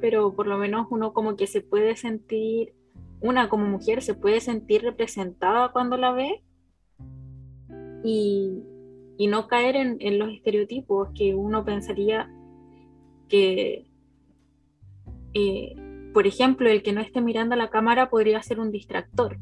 Pero 0.00 0.34
por 0.34 0.46
lo 0.46 0.58
menos 0.58 0.86
uno 0.90 1.12
como 1.12 1.36
que 1.36 1.46
se 1.46 1.60
puede 1.60 1.96
sentir, 1.96 2.74
una 3.20 3.48
como 3.48 3.66
mujer 3.66 4.02
se 4.02 4.14
puede 4.14 4.40
sentir 4.40 4.82
representada 4.82 5.72
cuando 5.72 5.96
la 5.96 6.12
ve 6.12 6.42
y, 8.04 8.64
no 9.28 9.46
caer 9.48 9.76
en, 9.76 10.18
los 10.18 10.32
estereotipos 10.32 11.10
que 11.14 11.34
uno 11.34 11.64
pensaría 11.64 12.32
que, 13.28 13.86
eh, 15.34 15.76
por 16.14 16.26
ejemplo, 16.26 16.68
el 16.68 16.82
que 16.82 16.92
no 16.92 17.00
esté 17.00 17.20
mirando 17.20 17.54
a 17.54 17.58
la 17.58 17.70
cámara 17.70 18.10
podría 18.10 18.42
ser 18.42 18.58
un 18.58 18.72
distractor 18.72 19.38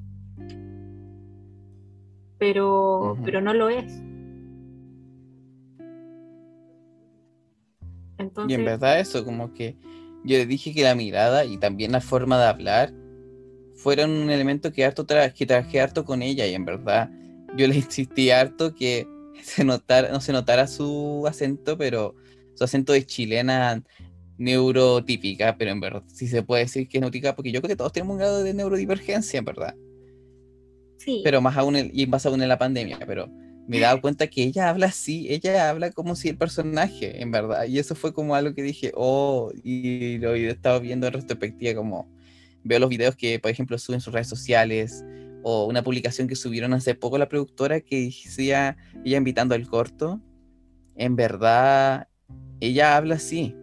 pero, 2.39 3.17
pero 3.25 3.41
no 3.41 3.53
lo 3.53 3.69
es. 3.69 4.01
Y 8.49 8.55
en 8.55 8.65
verdad 8.65 9.01
eso, 9.01 9.25
como 9.25 9.53
que 9.53 9.77
yo 10.29 10.37
le 10.37 10.47
dije 10.47 10.75
que 10.75 10.83
la 10.83 10.95
mirada 10.95 11.45
y 11.45 11.57
también 11.57 11.93
la 11.93 12.01
forma 12.01 12.39
de 12.39 12.47
hablar 12.47 12.93
fueron 13.75 14.11
un 14.11 14.31
elemento 14.31 14.73
que, 14.73 14.85
harto 14.85 15.07
que 15.07 15.47
traje 15.47 15.81
harto 15.81 16.05
con 16.05 16.21
ella 16.21 16.47
y 16.47 16.55
en 16.55 16.65
verdad 16.65 17.11
yo 17.57 17.67
le 17.67 17.75
insistí 17.77 18.31
harto 18.31 18.75
que 18.75 19.07
se 19.43 19.65
notara, 19.65 20.11
no 20.11 20.21
se 20.21 20.33
notara 20.33 20.67
su 20.67 21.25
acento, 21.27 21.79
pero 21.79 22.15
su 22.55 22.65
acento 22.65 22.93
de 22.93 23.07
chilena 23.07 23.83
neurotípica, 24.37 25.57
pero 25.57 25.71
en 25.71 25.81
verdad 25.81 26.03
sí 26.07 26.29
se 26.29 26.43
puede 26.43 26.65
decir 26.65 26.89
que 26.89 26.99
es 26.99 27.01
neurotípica 27.01 27.35
porque 27.35 27.51
yo 27.51 27.61
creo 27.61 27.71
que 27.71 27.77
todos 27.77 27.93
tenemos 27.93 28.15
un 28.15 28.19
grado 28.19 28.45
de 28.45 28.53
neurodivergencia, 28.53 29.39
en 29.39 29.45
verdad. 29.45 29.75
Pero 31.25 31.41
más 31.41 31.57
aún, 31.57 31.91
y 31.93 32.07
más 32.07 32.27
aún 32.27 32.43
en 32.43 32.49
la 32.49 32.59
pandemia, 32.59 32.99
pero 33.07 33.31
me 33.69 33.77
he 33.77 33.81
dado 33.81 34.01
cuenta 34.01 34.27
que 34.29 34.43
ella 34.43 34.71
habla 34.71 34.87
así, 34.87 35.27
ella 35.29 35.69
habla 35.69 35.93
como 35.93 36.17
si 36.17 36.31
el 36.31 36.39
personaje, 36.39 37.21
en 37.21 37.31
verdad. 37.31 37.67
Y 37.67 37.79
eso 37.79 37.95
fue 37.95 38.15
como 38.15 38.35
algo 38.35 38.55
que 38.55 38.63
dije, 38.63 38.93
oh, 38.95 39.53
y 39.63 40.17
lo 40.19 40.35
he 40.35 40.49
estado 40.49 40.81
viendo 40.81 41.07
en 41.07 41.13
retrospectiva, 41.13 41.75
como 41.75 42.09
veo 42.65 42.79
los 42.79 42.89
videos 42.89 43.15
que, 43.15 43.39
por 43.39 43.51
ejemplo, 43.51 43.77
suben 43.79 44.01
sus 44.01 44.15
redes 44.15 44.27
sociales, 44.27 45.05
o 45.43 45.67
una 45.67 45.83
publicación 45.83 46.29
que 46.29 46.35
subieron 46.35 46.73
hace 46.73 46.95
poco 46.95 47.19
la 47.19 47.29
productora 47.29 47.81
que 47.81 48.05
decía, 48.07 48.79
ella 49.05 49.19
invitando 49.19 49.55
al 49.55 49.69
corto. 49.69 50.19
En 50.97 51.15
verdad, 51.15 52.09
ella 52.61 52.97
habla 52.97 53.17
así. 53.17 53.55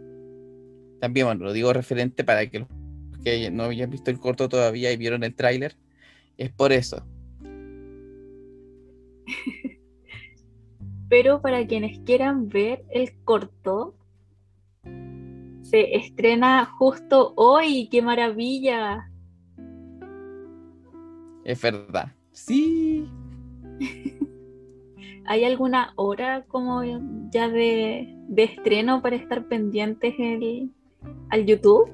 También, 1.01 1.25
bueno, 1.25 1.45
lo 1.45 1.53
digo 1.53 1.73
referente 1.73 2.23
para 2.23 2.47
que 2.47 2.59
los 2.59 2.69
que 3.23 3.49
no 3.49 3.63
hayan 3.63 3.89
visto 3.89 4.11
el 4.11 4.19
corto 4.19 4.49
todavía 4.49 4.91
y 4.91 4.97
vieron 4.97 5.23
el 5.23 5.33
tráiler. 5.33 5.75
Es 6.37 6.51
por 6.51 6.71
eso 6.71 7.03
Pero 11.17 11.41
para 11.41 11.65
quienes 11.65 11.97
quieran 11.99 12.49
ver 12.49 12.83
el 12.89 13.09
corto, 13.23 13.95
se 15.61 15.95
estrena 15.95 16.65
justo 16.65 17.31
hoy. 17.37 17.87
¡Qué 17.89 18.01
maravilla! 18.01 19.09
Es 21.45 21.61
verdad. 21.61 22.11
Sí. 22.33 23.07
¿Hay 25.25 25.45
alguna 25.45 25.93
hora 25.95 26.43
como 26.49 26.83
ya 27.31 27.47
de, 27.47 28.13
estreno 28.35 29.01
para 29.01 29.15
estar 29.15 29.47
pendientes 29.47 30.15
al 31.29 31.45
YouTube? 31.45 31.89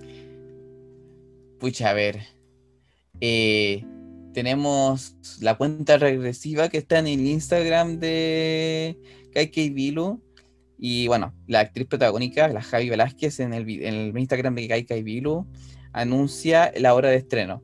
Pucha, 1.60 1.91
a 1.91 1.93
ver. 1.93 2.21
Eh, 3.19 3.86
tenemos 4.34 5.15
la 5.39 5.56
cuenta 5.56 5.98
regresiva 5.98 6.70
que 6.70 6.78
está 6.78 7.00
en 7.00 7.08
el 7.08 7.26
Instagram 7.26 8.00
de 8.00 8.98
KK 9.34 9.74
Vilu. 9.74 10.22
Y 10.78 11.08
bueno, 11.08 11.34
la 11.48 11.60
actriz 11.60 11.88
protagónica, 11.88 12.48
la 12.48 12.62
Javi 12.62 12.89
Velázquez, 12.89 13.39
en 13.39 13.54
el, 13.54 14.17
Instagram 14.17 14.56
de 14.56 14.67
KK 14.67 15.04
Vilu, 15.04 15.48
anuncia 15.94 16.72
la 16.78 16.96
hora 16.96 17.10
de 17.10 17.17
estreno. 17.17 17.63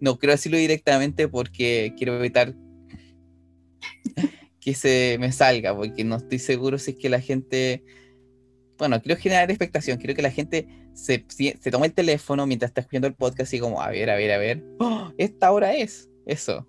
No 0.00 0.18
quiero 0.18 0.32
decirlo 0.32 0.58
directamente 0.58 1.28
porque 1.28 1.94
quiero 1.96 2.18
evitar 2.18 2.54
que 4.60 4.74
se 4.74 5.16
me 5.20 5.32
salga, 5.32 5.76
porque 5.76 6.04
no 6.04 6.16
estoy 6.16 6.38
seguro 6.38 6.78
si 6.78 6.92
es 6.92 6.96
que 6.96 7.08
la 7.08 7.20
gente. 7.20 7.84
Bueno, 8.78 9.00
quiero 9.00 9.20
generar 9.20 9.50
expectación, 9.50 9.98
quiero 9.98 10.14
que 10.14 10.22
la 10.22 10.30
gente 10.30 10.68
se, 10.92 11.24
se 11.28 11.70
tome 11.70 11.86
el 11.86 11.94
teléfono 11.94 12.46
mientras 12.46 12.70
está 12.70 12.82
escuchando 12.82 13.06
el 13.06 13.14
podcast 13.14 13.52
y 13.54 13.60
como, 13.60 13.80
a 13.80 13.90
ver, 13.90 14.10
a 14.10 14.16
ver, 14.16 14.32
a 14.32 14.38
ver, 14.38 14.64
¡Oh! 14.78 15.12
esta 15.16 15.50
hora 15.50 15.74
es, 15.74 16.10
eso. 16.26 16.66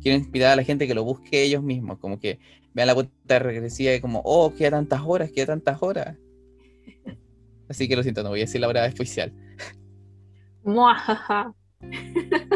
Quiero 0.00 0.16
inspirar 0.16 0.52
a 0.52 0.56
la 0.56 0.64
gente 0.64 0.86
que 0.86 0.94
lo 0.94 1.04
busque 1.04 1.42
ellos 1.42 1.62
mismos, 1.62 1.98
como 1.98 2.18
que 2.18 2.38
vean 2.72 2.86
la 2.86 2.94
cuenta 2.94 3.38
regresiva 3.38 3.92
y 3.92 4.00
como, 4.00 4.22
oh, 4.24 4.54
queda 4.54 4.70
tantas 4.70 5.02
horas, 5.04 5.30
queda 5.30 5.46
tantas 5.46 5.82
horas. 5.82 6.16
Así 7.68 7.86
que 7.86 7.96
lo 7.96 8.02
siento, 8.02 8.22
no 8.22 8.30
voy 8.30 8.40
a 8.40 8.44
decir 8.44 8.60
la 8.60 8.68
hora 8.68 8.86
especial. 8.86 9.32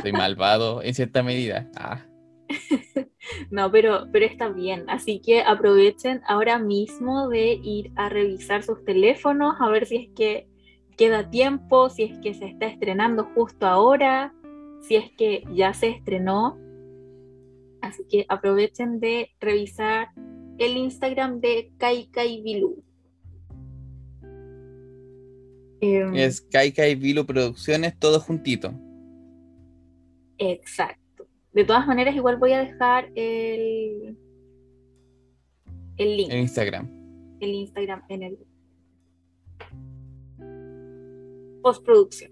Soy 0.03 0.13
malvado 0.13 0.83
en 0.83 0.95
cierta 0.95 1.23
medida. 1.23 1.71
Ah. 1.77 2.05
No, 3.51 3.71
pero, 3.71 4.07
pero 4.13 4.27
está 4.27 4.49
bien. 4.49 4.85
Así 4.89 5.21
que 5.21 5.41
aprovechen 5.43 6.21
ahora 6.27 6.59
mismo 6.59 7.29
de 7.29 7.55
ir 7.55 7.91
a 7.97 8.09
revisar 8.09 8.63
sus 8.63 8.85
teléfonos, 8.85 9.55
a 9.61 9.69
ver 9.71 9.87
si 9.87 9.97
es 9.97 10.09
que 10.15 10.47
queda 10.97 11.31
tiempo, 11.31 11.89
si 11.91 12.05
es 12.05 12.19
que 12.19 12.35
se 12.35 12.47
está 12.47 12.67
estrenando 12.67 13.25
justo 13.35 13.67
ahora, 13.67 14.35
si 14.83 14.97
es 14.97 15.11
que 15.17 15.43
ya 15.55 15.73
se 15.75 15.89
estrenó. 15.89 16.59
Así 17.81 18.05
que 18.09 18.27
aprovechen 18.29 19.01
de 19.01 19.31
revisar 19.41 20.09
el 20.59 20.77
Instagram 20.77 21.41
de 21.41 21.73
Kai 21.79 22.07
Kai 22.07 22.43
Bilu. 22.43 22.83
Em, 25.81 26.15
es 26.15 26.41
Kai 26.41 26.73
Kai 26.73 26.95
Bilu 26.95 27.27
Producciones, 27.27 27.99
todo 27.99 28.21
juntito. 28.21 28.73
Exacto. 30.39 31.04
De 31.55 31.65
todas 31.65 31.87
maneras, 31.87 32.15
igual 32.15 32.37
voy 32.37 32.53
a 32.53 32.59
dejar 32.59 33.11
el, 33.15 34.19
el 35.97 36.17
link. 36.17 36.31
En 36.33 36.39
Instagram. 36.41 36.91
El 37.41 37.51
Instagram 37.51 38.03
en 38.09 38.23
el 38.25 38.39
postproducción. 41.63 42.31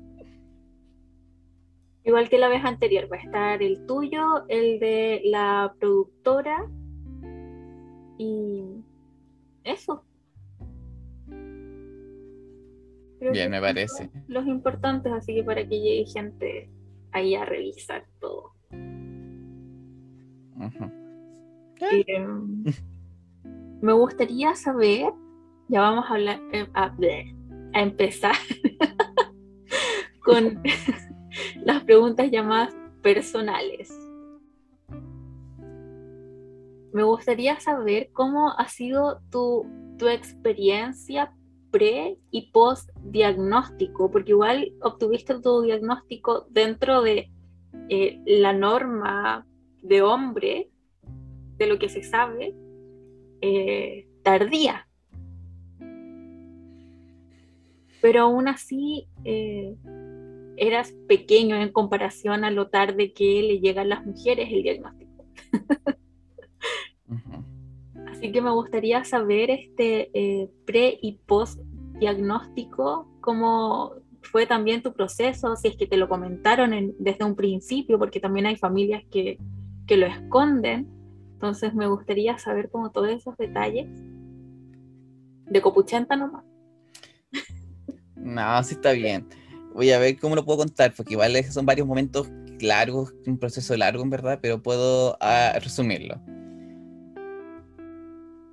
Igual 2.05 2.29
que 2.31 2.39
la 2.39 2.49
vez 2.49 2.65
anterior, 2.65 3.13
va 3.13 3.17
a 3.17 3.21
estar 3.21 3.63
el 3.63 3.85
tuyo, 3.85 4.47
el 4.49 4.79
de 4.79 5.21
la 5.25 5.75
productora 5.79 6.71
y 8.17 8.63
eso. 9.65 10.05
Bien, 13.21 13.51
me 13.51 13.61
parece. 13.61 14.11
Los 14.29 14.47
importantes, 14.47 15.13
así 15.13 15.35
que 15.35 15.43
para 15.43 15.67
que 15.67 15.81
llegue 15.81 16.07
gente 16.07 16.71
ahí 17.13 17.35
a 17.35 17.45
revisar 17.45 18.05
todo. 18.21 18.53
Eh, 21.81 22.27
me 23.81 23.93
gustaría 23.93 24.55
saber, 24.55 25.13
ya 25.69 25.81
vamos 25.81 26.07
a 26.09 26.15
hablar, 26.15 26.41
eh, 26.53 26.67
a, 26.75 26.95
a 27.75 27.81
empezar 27.83 28.35
con 30.25 30.63
las 31.65 31.85
preguntas 31.85 32.31
ya 32.31 32.43
más 32.43 32.75
personales. 33.03 33.97
Me 36.93 37.03
gustaría 37.03 37.61
saber 37.61 38.11
cómo 38.13 38.53
ha 38.59 38.69
sido 38.69 39.21
tu, 39.31 39.67
tu 39.99 40.09
experiencia 40.09 41.33
pre 41.71 42.17
y 42.31 42.51
post 42.51 42.91
diagnóstico, 43.03 44.11
porque 44.11 44.33
igual 44.33 44.73
obtuviste 44.81 45.41
tu 45.41 45.63
diagnóstico 45.63 46.47
dentro 46.51 47.03
de 47.03 47.31
eh, 47.89 48.21
la 48.27 48.53
norma 48.53 49.47
de 49.83 50.03
hombre, 50.03 50.71
de 51.57 51.67
lo 51.67 51.79
que 51.79 51.89
se 51.89 52.03
sabe, 52.03 52.55
eh, 53.41 54.09
tardía. 54.23 54.89
Pero 58.01 58.23
aún 58.23 58.49
así 58.49 59.09
eh, 59.25 59.75
eras 60.57 60.93
pequeño 61.09 61.57
en 61.57 61.73
comparación 61.73 62.45
a 62.45 62.51
lo 62.51 62.69
tarde 62.69 63.13
que 63.13 63.43
le 63.43 63.61
llegan 63.61 63.89
las 63.89 64.05
mujeres 64.05 64.49
el 64.53 64.63
diagnóstico. 64.63 65.27
Así 68.19 68.33
que 68.33 68.43
me 68.43 68.51
gustaría 68.51 69.05
saber 69.05 69.49
este 69.49 70.11
eh, 70.13 70.51
pre 70.67 70.99
y 71.01 71.21
post 71.25 71.61
diagnóstico, 72.01 73.09
cómo 73.21 73.93
fue 74.23 74.45
también 74.45 74.83
tu 74.83 74.93
proceso, 74.93 75.55
si 75.55 75.69
es 75.69 75.77
que 75.77 75.87
te 75.87 75.97
lo 75.97 76.09
comentaron 76.09 76.97
desde 76.99 77.25
un 77.25 77.37
principio, 77.37 77.97
porque 77.97 78.19
también 78.19 78.47
hay 78.47 78.57
familias 78.57 79.05
que, 79.13 79.39
que 79.87 79.97
lo 79.97 80.07
esconden. 80.07 80.89
Entonces 81.35 81.75
me 81.75 81.87
gustaría 81.87 82.37
saber 82.39 82.71
como 82.71 82.91
todos 82.91 83.09
esos 83.09 83.37
detalles 83.37 83.87
de 85.47 85.63
Copuchenta 85.63 86.17
nomás. 86.17 86.43
No, 88.17 88.65
sí 88.65 88.75
está 88.75 88.91
bien. 88.91 89.29
Voy 89.75 89.93
a 89.93 90.01
ver 90.01 90.19
cómo 90.19 90.35
lo 90.35 90.45
puedo 90.45 90.59
contar, 90.59 90.93
porque 90.93 91.15
igual 91.15 91.37
son 91.45 91.67
varios 91.67 91.87
momentos 91.87 92.29
largos, 92.59 93.15
un 93.29 93.39
proceso 93.39 93.77
largo 93.77 94.03
en 94.03 94.11
verdad, 94.11 94.41
pero 94.43 94.61
puedo 94.61 95.17
ah, 95.21 95.53
resumirlo. 95.63 96.21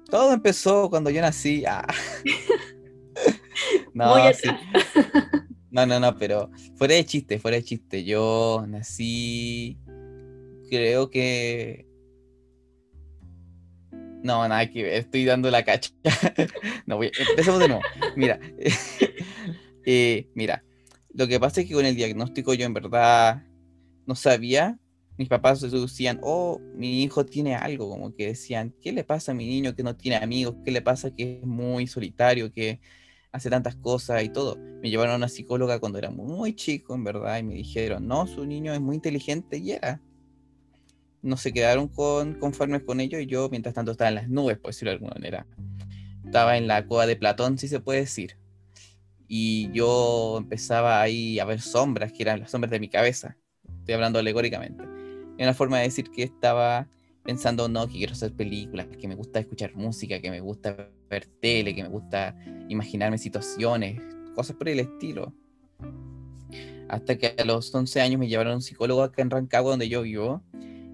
Todo 0.10 0.34
empezó 0.34 0.90
cuando 0.90 1.10
yo 1.10 1.22
nací. 1.22 1.64
Ah. 1.66 1.86
no, 3.94 4.16
no, 5.72 5.86
no, 5.86 6.00
no, 6.00 6.18
pero 6.18 6.50
fuera 6.76 6.96
de 6.96 7.06
chiste, 7.06 7.40
fuera 7.40 7.58
de 7.58 7.64
chiste. 7.64 8.04
Yo 8.04 8.66
nací, 8.68 9.78
creo 10.70 11.10
que... 11.10 11.88
No, 14.24 14.48
nada 14.48 14.68
que 14.72 14.82
ver, 14.82 14.94
estoy 14.94 15.26
dando 15.26 15.52
la 15.52 15.64
cacha. 15.64 15.92
no, 16.88 16.98
voy, 16.98 17.12
empecemos 17.30 17.60
de 17.60 17.68
nuevo. 17.68 17.84
Mira, 18.16 18.40
eh, 19.86 20.28
mira, 20.34 20.64
lo 21.14 21.28
que 21.28 21.40
pasa 21.40 21.62
es 21.62 21.68
que 21.68 21.76
con 21.76 21.86
el 21.86 21.96
diagnóstico 21.96 22.54
yo 22.56 22.66
en 22.66 22.74
verdad 22.74 23.44
no 24.08 24.16
sabía 24.16 24.80
mis 25.18 25.30
papás 25.30 25.62
decían, 25.62 26.20
oh, 26.24 26.60
mi 26.76 27.04
hijo 27.04 27.26
tiene 27.26 27.56
algo, 27.56 27.90
como 27.90 28.14
que 28.14 28.28
decían, 28.28 28.74
¿qué 28.82 28.92
le 28.92 29.04
pasa 29.04 29.32
a 29.32 29.36
mi 29.36 29.46
niño 29.46 29.74
que 29.76 29.84
no 29.84 29.96
tiene 29.96 30.18
amigos? 30.18 30.56
¿Qué 30.64 30.72
le 30.72 30.82
pasa 30.82 31.12
que 31.12 31.40
es 31.40 31.48
muy 31.48 31.88
solitario, 31.88 32.52
que 32.52 32.82
hace 33.32 33.50
tantas 33.50 33.76
cosas 33.78 34.24
y 34.24 34.30
todo? 34.30 34.58
Me 34.82 34.90
llevaron 34.90 35.14
a 35.14 35.18
una 35.18 35.30
psicóloga 35.30 35.80
cuando 35.80 36.00
era 36.00 36.12
muy 36.12 36.54
chico, 36.54 36.96
en 36.96 37.06
verdad, 37.06 37.40
y 37.40 37.44
me 37.44 37.54
dijeron, 37.54 38.08
no, 38.08 38.28
su 38.28 38.46
niño 38.46 38.74
es 38.74 38.82
muy 38.82 38.96
inteligente 38.96 39.58
y 39.58 39.72
era. 39.72 40.02
No 41.22 41.38
se 41.38 41.54
quedaron 41.54 41.88
con, 41.88 42.34
conformes 42.36 42.84
con 42.84 43.00
ello 43.00 43.18
y 43.20 43.26
yo, 43.26 43.50
mientras 43.50 43.74
tanto, 43.74 43.92
estaba 43.94 44.10
en 44.10 44.16
las 44.16 44.30
nubes, 44.30 44.58
por 44.58 44.72
decirlo 44.72 44.92
de 44.92 44.96
alguna 44.96 45.14
manera. 45.14 45.48
Estaba 46.26 46.58
en 46.58 46.68
la 46.68 46.86
cueva 46.86 47.08
de 47.08 47.16
Platón, 47.16 47.58
si 47.58 47.70
se 47.70 47.80
puede 47.80 48.02
decir. 48.02 48.38
Y 49.28 49.72
yo 49.72 50.38
empezaba 50.38 51.02
ahí 51.02 51.40
a 51.40 51.46
ver 51.46 51.62
sombras, 51.62 52.12
que 52.12 52.22
eran 52.22 52.42
las 52.42 52.52
sombras 52.52 52.70
de 52.70 52.80
mi 52.82 52.90
cabeza. 52.90 53.38
Estoy 53.80 53.96
hablando 53.96 54.20
alegóricamente 54.20 54.95
una 55.44 55.54
forma 55.54 55.78
de 55.78 55.84
decir 55.84 56.10
que 56.12 56.24
estaba 56.24 56.88
pensando, 57.24 57.68
no, 57.68 57.88
que 57.88 57.94
quiero 57.94 58.14
hacer 58.14 58.34
películas, 58.34 58.88
que 59.00 59.08
me 59.08 59.16
gusta 59.16 59.40
escuchar 59.40 59.76
música, 59.76 60.22
que 60.22 60.30
me 60.30 60.40
gusta 60.40 60.90
ver 61.10 61.26
tele, 61.42 61.74
que 61.74 61.84
me 61.84 61.90
gusta 61.90 62.36
imaginarme 62.70 63.18
situaciones, 63.18 64.02
cosas 64.36 64.56
por 64.56 64.70
el 64.70 64.80
estilo. 64.80 65.34
Hasta 66.88 67.18
que 67.18 67.34
a 67.38 67.44
los 67.46 67.74
11 67.74 68.00
años 68.02 68.20
me 68.20 68.28
llevaron 68.28 68.54
a 68.54 68.56
un 68.58 68.62
psicólogo 68.62 69.02
acá 69.02 69.24
en 69.24 69.32
Rancagua, 69.32 69.72
donde 69.72 69.90
yo 69.90 70.04
vivo, 70.04 70.44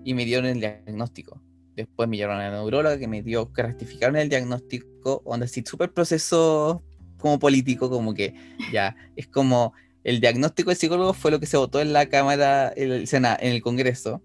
y 0.05 0.13
me 0.13 0.23
dieron 0.23 0.45
el 0.45 0.59
diagnóstico. 0.59 1.41
Después 1.75 2.07
me 2.07 2.17
llevaron 2.17 2.41
a 2.41 2.49
la 2.49 2.57
neuróloga 2.57 2.97
que 2.97 3.07
me 3.07 3.21
dio 3.21 3.51
que 3.51 3.63
rectificaron 3.63 4.15
el 4.15 4.29
diagnóstico, 4.29 5.21
donde 5.25 5.47
sí, 5.47 5.63
súper 5.65 5.91
proceso 5.91 6.81
como 7.17 7.39
político, 7.39 7.89
como 7.89 8.13
que 8.13 8.33
ya 8.71 8.95
es 9.15 9.27
como 9.27 9.73
el 10.03 10.19
diagnóstico 10.19 10.69
del 10.69 10.77
psicólogo 10.77 11.13
fue 11.13 11.31
lo 11.31 11.39
que 11.39 11.45
se 11.45 11.57
votó 11.57 11.81
en 11.81 11.93
la 11.93 12.07
Cámara, 12.07 12.73
en 12.75 12.91
el, 12.91 13.07
en 13.11 13.51
el 13.51 13.61
Congreso, 13.61 14.21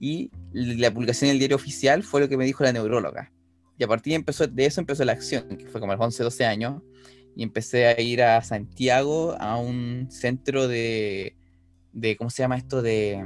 y 0.00 0.30
la 0.52 0.92
publicación 0.92 1.30
en 1.30 1.34
el 1.34 1.38
diario 1.38 1.56
oficial 1.56 2.02
fue 2.02 2.20
lo 2.20 2.28
que 2.28 2.36
me 2.36 2.44
dijo 2.44 2.64
la 2.64 2.72
neuróloga. 2.72 3.32
Y 3.78 3.84
a 3.84 3.88
partir 3.88 4.12
de, 4.12 4.16
empezó, 4.16 4.46
de 4.46 4.66
eso 4.66 4.80
empezó 4.80 5.04
la 5.04 5.12
acción, 5.12 5.56
que 5.56 5.66
fue 5.66 5.80
como 5.80 5.92
a 5.92 5.96
los 5.96 6.04
11, 6.04 6.22
12 6.22 6.44
años, 6.44 6.82
y 7.36 7.42
empecé 7.42 7.86
a 7.86 8.00
ir 8.00 8.22
a 8.22 8.42
Santiago 8.42 9.34
a 9.40 9.56
un 9.56 10.08
centro 10.10 10.68
de, 10.68 11.34
de 11.92 12.16
¿cómo 12.16 12.30
se 12.30 12.42
llama 12.42 12.56
esto? 12.56 12.82
De, 12.82 13.24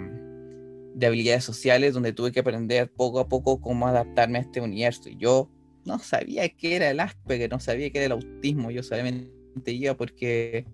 de 0.94 1.06
habilidades 1.06 1.44
sociales, 1.44 1.94
donde 1.94 2.12
tuve 2.12 2.32
que 2.32 2.40
aprender 2.40 2.90
poco 2.90 3.20
a 3.20 3.28
poco 3.28 3.60
cómo 3.60 3.86
adaptarme 3.86 4.38
a 4.38 4.42
este 4.42 4.60
universo. 4.60 5.08
Y 5.08 5.16
yo 5.16 5.50
no 5.84 5.98
sabía 5.98 6.48
qué 6.48 6.76
era 6.76 6.90
el 6.90 7.00
Asperger, 7.00 7.50
no 7.50 7.60
sabía 7.60 7.90
qué 7.90 7.98
era 7.98 8.06
el 8.06 8.12
autismo, 8.12 8.70
yo 8.70 8.82
solamente 8.82 9.72
iba 9.72 9.94
porque 9.94 10.66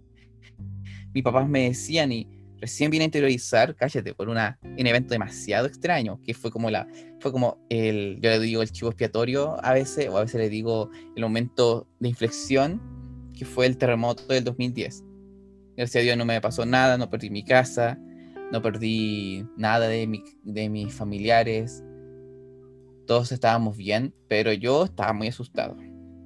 mis 1.14 1.22
papás 1.22 1.48
me 1.48 1.68
decían 1.68 2.12
y 2.12 2.28
recién 2.60 2.90
vine 2.90 3.04
a 3.04 3.06
interiorizar, 3.06 3.74
cállate, 3.74 4.14
por 4.14 4.28
una, 4.28 4.58
un 4.62 4.86
evento 4.86 5.14
demasiado 5.14 5.66
extraño, 5.66 6.20
que 6.22 6.34
fue 6.34 6.50
como 6.50 6.70
la, 6.70 6.88
fue 7.20 7.30
como 7.30 7.58
el, 7.68 8.18
yo 8.20 8.30
le 8.30 8.40
digo 8.40 8.62
el 8.62 8.70
chivo 8.70 8.90
expiatorio 8.90 9.56
a 9.64 9.72
veces, 9.72 10.08
o 10.08 10.18
a 10.18 10.22
veces 10.22 10.40
le 10.40 10.48
digo 10.48 10.90
el 11.14 11.22
momento 11.22 11.86
de 12.00 12.08
inflexión, 12.08 12.82
que 13.32 13.44
fue 13.44 13.66
el 13.66 13.76
terremoto 13.78 14.24
del 14.26 14.44
2010. 14.44 15.04
Gracias 15.76 16.00
a 16.00 16.04
Dios 16.04 16.16
no 16.16 16.24
me 16.24 16.40
pasó 16.40 16.66
nada, 16.66 16.98
no 16.98 17.10
perdí 17.10 17.30
mi 17.30 17.44
casa, 17.44 17.98
no 18.52 18.62
perdí 18.62 19.44
nada 19.56 19.88
de, 19.88 20.06
mi, 20.06 20.22
de 20.42 20.68
mis 20.68 20.92
familiares, 20.94 21.82
todos 23.06 23.32
estábamos 23.32 23.76
bien, 23.76 24.14
pero 24.28 24.52
yo 24.52 24.84
estaba 24.84 25.12
muy 25.12 25.28
asustado. 25.28 25.76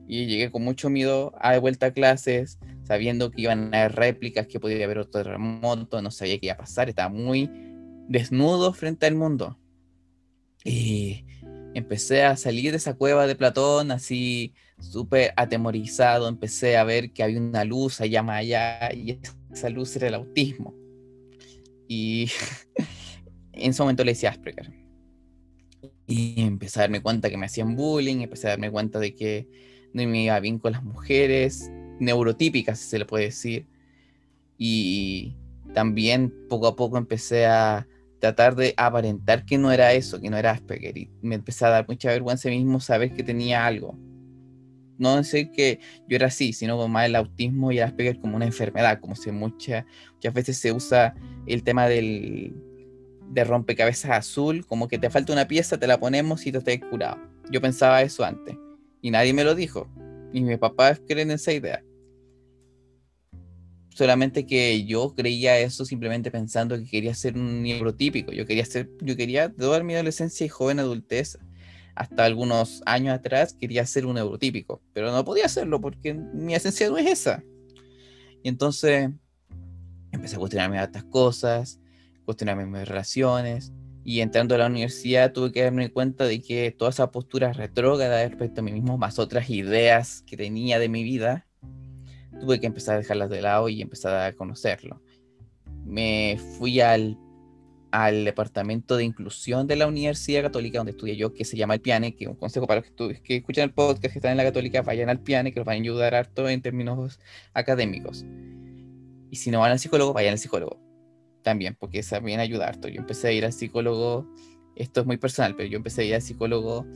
Y 0.06 0.26
llegué 0.26 0.50
con 0.50 0.62
mucho 0.62 0.88
miedo 0.88 1.34
a 1.40 1.52
de 1.52 1.58
vuelta 1.58 1.86
a 1.86 1.90
clases, 1.92 2.58
sabiendo 2.88 3.30
que 3.30 3.42
iban 3.42 3.74
a 3.74 3.80
haber 3.80 3.96
réplicas, 3.96 4.46
que 4.46 4.58
podía 4.58 4.82
haber 4.86 4.98
otro 4.98 5.22
terremoto, 5.22 6.00
no 6.00 6.10
sabía 6.10 6.38
qué 6.38 6.46
iba 6.46 6.54
a 6.54 6.58
pasar, 6.58 6.88
estaba 6.88 7.10
muy 7.10 7.50
desnudo 8.08 8.72
frente 8.72 9.04
al 9.04 9.14
mundo. 9.14 9.58
Y 10.64 11.26
empecé 11.74 12.24
a 12.24 12.36
salir 12.38 12.70
de 12.70 12.78
esa 12.78 12.94
cueva 12.94 13.26
de 13.26 13.36
Platón 13.36 13.90
así 13.90 14.54
súper 14.80 15.34
atemorizado, 15.36 16.28
empecé 16.28 16.78
a 16.78 16.84
ver 16.84 17.12
que 17.12 17.22
había 17.22 17.40
una 17.40 17.64
luz 17.64 18.00
allá 18.00 18.22
más 18.22 18.38
allá 18.38 18.90
y 18.94 19.18
esa 19.52 19.68
luz 19.68 19.94
era 19.96 20.08
el 20.08 20.14
autismo. 20.14 20.74
Y 21.86 22.30
en 23.52 23.70
ese 23.70 23.82
momento 23.82 24.02
le 24.02 24.12
decía 24.12 24.30
Asperger. 24.30 24.72
Y 26.06 26.40
empecé 26.40 26.80
a 26.80 26.82
darme 26.84 27.02
cuenta 27.02 27.28
que 27.28 27.36
me 27.36 27.44
hacían 27.44 27.76
bullying, 27.76 28.22
empecé 28.22 28.46
a 28.46 28.50
darme 28.50 28.70
cuenta 28.70 28.98
de 28.98 29.14
que 29.14 29.46
no 29.92 30.06
me 30.06 30.24
iba 30.24 30.40
bien 30.40 30.58
con 30.58 30.72
las 30.72 30.82
mujeres, 30.82 31.70
neurotípicas, 32.00 32.78
si 32.78 32.88
se 32.90 32.98
le 32.98 33.06
puede 33.06 33.24
decir. 33.24 33.66
Y 34.56 35.36
también 35.72 36.32
poco 36.48 36.66
a 36.66 36.76
poco 36.76 36.98
empecé 36.98 37.46
a 37.46 37.86
tratar 38.20 38.56
de 38.56 38.74
aparentar 38.76 39.44
que 39.44 39.58
no 39.58 39.70
era 39.70 39.92
eso, 39.92 40.20
que 40.20 40.30
no 40.30 40.36
era 40.36 40.50
Asperger. 40.50 40.96
Y 40.98 41.10
me 41.22 41.36
empecé 41.36 41.64
a 41.64 41.70
dar 41.70 41.88
mucha 41.88 42.10
vergüenza 42.10 42.48
mismo 42.48 42.80
saber 42.80 43.12
que 43.12 43.22
tenía 43.22 43.64
algo. 43.66 43.96
No 44.98 45.16
decir 45.16 45.52
que 45.52 45.78
yo 46.08 46.16
era 46.16 46.26
así, 46.26 46.52
sino 46.52 46.88
más 46.88 47.06
el 47.06 47.14
autismo 47.14 47.70
y 47.70 47.78
el 47.78 47.84
Asperger 47.84 48.18
como 48.18 48.36
una 48.36 48.46
enfermedad, 48.46 48.98
como 49.00 49.14
si 49.14 49.30
muchas 49.30 49.84
muchas 50.14 50.34
veces 50.34 50.58
se 50.58 50.72
usa 50.72 51.14
el 51.46 51.62
tema 51.62 51.86
del 51.86 52.54
de 53.30 53.44
rompecabezas 53.44 54.10
azul, 54.10 54.64
como 54.66 54.88
que 54.88 54.98
te 54.98 55.10
falta 55.10 55.34
una 55.34 55.46
pieza, 55.46 55.78
te 55.78 55.86
la 55.86 56.00
ponemos 56.00 56.46
y 56.46 56.52
te 56.52 56.58
estás 56.58 56.78
curado. 56.90 57.18
Yo 57.50 57.60
pensaba 57.60 58.02
eso 58.02 58.24
antes 58.24 58.56
y 59.02 59.10
nadie 59.10 59.32
me 59.32 59.44
lo 59.44 59.54
dijo. 59.54 59.86
Y 60.32 60.40
mis 60.40 60.58
papás 60.58 61.00
creen 61.06 61.30
en 61.30 61.36
esa 61.36 61.52
idea 61.52 61.82
solamente 63.98 64.46
que 64.46 64.84
yo 64.84 65.12
creía 65.16 65.58
eso 65.58 65.84
simplemente 65.84 66.30
pensando 66.30 66.76
que 66.76 66.84
quería 66.84 67.12
ser 67.14 67.34
un 67.36 67.64
neurotípico. 67.64 68.30
Yo 68.30 68.46
quería 68.46 68.64
ser, 68.64 68.88
yo 69.00 69.16
quería 69.16 69.52
toda 69.52 69.82
mi 69.82 69.94
adolescencia 69.94 70.46
y 70.46 70.48
joven 70.48 70.78
adultez, 70.78 71.36
hasta 71.96 72.24
algunos 72.24 72.80
años 72.86 73.12
atrás, 73.12 73.54
quería 73.58 73.84
ser 73.86 74.06
un 74.06 74.14
neurotípico, 74.14 74.80
pero 74.92 75.10
no 75.10 75.24
podía 75.24 75.46
hacerlo 75.46 75.80
porque 75.80 76.14
mi 76.14 76.54
esencia 76.54 76.88
no 76.88 76.96
es 76.96 77.08
esa. 77.08 77.42
Y 78.44 78.48
entonces 78.48 79.10
empecé 80.12 80.36
a 80.36 80.38
cuestionarme 80.38 80.80
estas 80.80 81.02
cosas, 81.02 81.80
cuestionarme 82.24 82.66
mis 82.66 82.86
relaciones, 82.86 83.72
Y 84.04 84.20
entrando 84.20 84.54
a 84.54 84.58
la 84.58 84.66
universidad 84.68 85.32
tuve 85.32 85.50
que 85.50 85.64
darme 85.64 85.90
cuenta 85.90 86.24
de 86.24 86.40
que 86.40 86.70
toda 86.70 86.92
esa 86.92 87.10
postura 87.10 87.52
retrógrada 87.52 88.26
respecto 88.28 88.60
a 88.60 88.64
mí 88.64 88.70
mismo, 88.70 88.96
más 88.96 89.18
otras 89.18 89.50
ideas 89.50 90.22
que 90.24 90.36
tenía 90.36 90.78
de 90.78 90.88
mi 90.88 91.02
vida, 91.02 91.47
tuve 92.40 92.60
que 92.60 92.66
empezar 92.66 92.94
a 92.94 92.98
dejarlas 92.98 93.30
de 93.30 93.42
lado 93.42 93.68
y 93.68 93.82
empezar 93.82 94.14
a 94.14 94.32
conocerlo. 94.34 95.02
Me 95.84 96.38
fui 96.58 96.80
al, 96.80 97.18
al 97.90 98.24
departamento 98.24 98.96
de 98.96 99.04
inclusión 99.04 99.66
de 99.66 99.76
la 99.76 99.86
Universidad 99.86 100.42
Católica 100.42 100.78
donde 100.78 100.92
estudié 100.92 101.16
yo, 101.16 101.32
que 101.32 101.44
se 101.44 101.56
llama 101.56 101.74
el 101.74 101.80
PIANE, 101.80 102.14
que 102.14 102.28
un 102.28 102.34
consejo 102.34 102.66
para 102.66 102.80
los 102.80 102.90
que, 102.90 103.22
que 103.22 103.36
escuchan 103.36 103.64
el 103.64 103.72
podcast 103.72 104.12
que 104.12 104.18
están 104.18 104.32
en 104.32 104.38
la 104.38 104.44
Católica, 104.44 104.82
vayan 104.82 105.08
al 105.08 105.20
PIANE, 105.20 105.52
que 105.52 105.60
los 105.60 105.66
van 105.66 105.76
a 105.76 105.80
ayudar 105.80 106.14
harto 106.14 106.48
en 106.48 106.62
términos 106.62 107.18
académicos. 107.54 108.24
Y 109.30 109.36
si 109.36 109.50
no 109.50 109.60
van 109.60 109.72
al 109.72 109.78
psicólogo, 109.78 110.12
vayan 110.12 110.32
al 110.32 110.38
psicólogo 110.38 110.80
también, 111.42 111.76
porque 111.78 112.02
también 112.02 112.40
ayuda 112.40 112.68
harto. 112.68 112.88
Yo 112.88 113.00
empecé 113.00 113.28
a 113.28 113.32
ir 113.32 113.44
al 113.44 113.52
psicólogo, 113.52 114.26
esto 114.76 115.00
es 115.00 115.06
muy 115.06 115.16
personal, 115.16 115.54
pero 115.56 115.68
yo 115.68 115.76
empecé 115.76 116.02
a 116.02 116.04
ir 116.04 116.14
al 116.14 116.22
psicólogo 116.22 116.86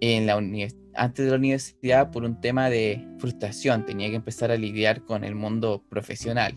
en 0.00 0.26
la 0.26 0.36
antes 0.94 1.24
de 1.24 1.30
la 1.30 1.36
universidad 1.36 2.10
por 2.10 2.24
un 2.24 2.40
tema 2.40 2.68
de 2.68 3.06
frustración. 3.18 3.86
Tenía 3.86 4.08
que 4.10 4.16
empezar 4.16 4.50
a 4.50 4.56
lidiar 4.56 5.04
con 5.04 5.24
el 5.24 5.34
mundo 5.34 5.84
profesional. 5.88 6.54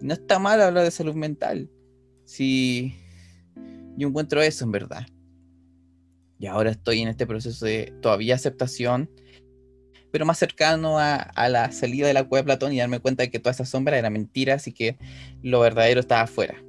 No 0.00 0.14
está 0.14 0.38
mal 0.38 0.60
hablar 0.60 0.84
de 0.84 0.90
salud 0.90 1.14
mental. 1.14 1.70
Si 2.24 2.94
yo 3.96 4.08
encuentro 4.08 4.42
eso 4.42 4.64
en 4.64 4.72
verdad. 4.72 5.06
Y 6.38 6.46
ahora 6.46 6.70
estoy 6.70 7.00
en 7.00 7.08
este 7.08 7.26
proceso 7.26 7.64
de 7.64 7.94
todavía 8.00 8.34
aceptación, 8.34 9.08
pero 10.10 10.26
más 10.26 10.38
cercano 10.38 10.98
a, 10.98 11.30
la 11.48 11.70
salida 11.70 12.08
de 12.08 12.14
la 12.14 12.24
cueva 12.24 12.42
de 12.42 12.46
Platón 12.46 12.72
y 12.72 12.78
darme 12.78 12.98
cuenta 12.98 13.22
de 13.22 13.30
que 13.30 13.38
toda 13.38 13.52
esa 13.52 13.64
sombra 13.64 13.96
era 13.96 14.10
mentira, 14.10 14.54
así 14.54 14.72
que 14.72 14.96
lo 15.42 15.60
verdadero 15.60 16.00
estaba 16.00 16.22
afuera 16.22 16.60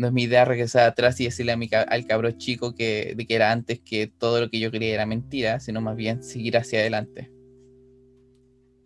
no 0.00 0.06
es 0.06 0.12
mi 0.14 0.22
idea 0.22 0.46
regresar 0.46 0.88
atrás 0.88 1.20
y 1.20 1.24
decirle 1.24 1.52
a 1.52 1.58
mi, 1.58 1.68
al 1.72 2.06
cabro 2.06 2.30
chico 2.32 2.74
que, 2.74 3.12
de 3.14 3.26
que 3.26 3.34
era 3.34 3.52
antes 3.52 3.80
que 3.80 4.06
todo 4.06 4.40
lo 4.40 4.48
que 4.50 4.58
yo 4.58 4.70
quería 4.70 4.94
era 4.94 5.04
mentira, 5.04 5.60
sino 5.60 5.82
más 5.82 5.94
bien 5.94 6.22
seguir 6.22 6.56
hacia 6.56 6.80
adelante. 6.80 7.30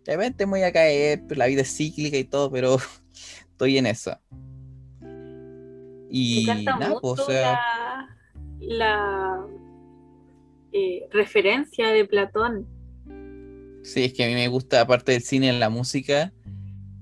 De 0.03 0.17
repente 0.17 0.43
voy 0.43 0.63
a 0.63 0.73
caer, 0.73 1.23
la 1.29 1.45
vida 1.47 1.61
es 1.61 1.73
cíclica 1.73 2.17
y 2.17 2.25
todo, 2.25 2.51
pero 2.51 2.77
estoy 3.51 3.77
en 3.77 3.85
eso. 3.85 4.19
Y 6.09 6.45
nada, 6.65 6.97
pues, 6.99 7.19
o 7.21 7.25
sea... 7.25 7.59
la, 8.59 9.45
eh, 10.73 11.07
referencia 11.11 11.87
de 11.87 12.03
Platón. 12.03 12.67
Sí, 13.83 14.03
es 14.03 14.13
que 14.13 14.25
a 14.25 14.27
mí 14.27 14.33
me 14.33 14.49
gusta, 14.49 14.81
aparte 14.81 15.13
del 15.13 15.21
cine, 15.21 15.53
la 15.53 15.69
música 15.69 16.33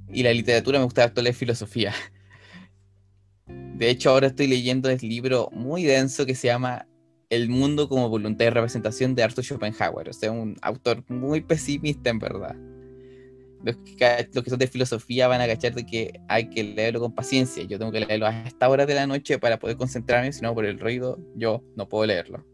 y 0.08 0.21
la 0.21 0.32
literatura, 0.32 0.78
me 0.78 0.86
gusta 0.86 1.12
la 1.15 1.34
filosofía. 1.34 1.93
De 3.75 3.89
hecho, 3.89 4.12
ahora 4.12 4.27
estoy 4.27 4.47
leyendo 4.47 4.89
el 4.89 4.99
libro 4.99 5.49
muy 5.51 5.83
denso 5.83 6.25
que 6.27 6.36
se 6.36 6.47
llama 6.47 6.88
El 7.29 7.49
mundo 7.49 7.89
como 7.89 8.07
voluntad 8.07 8.45
de 8.45 8.51
representación 8.51 9.15
de 9.15 9.23
Arthur 9.23 9.43
Schopenhauer. 9.43 10.09
O 10.09 10.13
sea, 10.13 10.31
un 10.31 10.55
autor 10.62 11.03
muy 11.09 11.41
pesimista 11.41 12.12
en 12.12 12.19
verdad. 12.19 12.55
Los 13.63 13.77
que, 13.77 14.49
son 14.49 14.59
de 14.59 14.67
filosofía 14.67 15.27
van 15.27 15.41
a 15.41 15.47
cachar 15.47 15.73
de 15.73 15.86
que 15.86 16.19
hay 16.27 16.49
que 16.49 16.63
leerlo 16.63 16.99
con 16.99 17.15
paciencia. 17.15 17.63
Yo 17.63 17.79
tengo 17.79 17.91
que 17.91 18.01
leerlo 18.01 18.27
a 18.27 18.43
esta 18.43 18.69
hora 18.69 18.86
de 18.86 18.93
la 18.93 19.07
noche 19.07 19.39
para 19.39 19.57
poder 19.57 19.75
concentrarme, 19.75 20.31
si 20.33 20.41
no 20.41 20.53
por 20.53 20.65
el 20.65 20.79
ruido 20.79 21.17
yo 21.36 21.63
no 21.75 21.89
puedo 21.89 22.05
leerlo. 22.05 22.45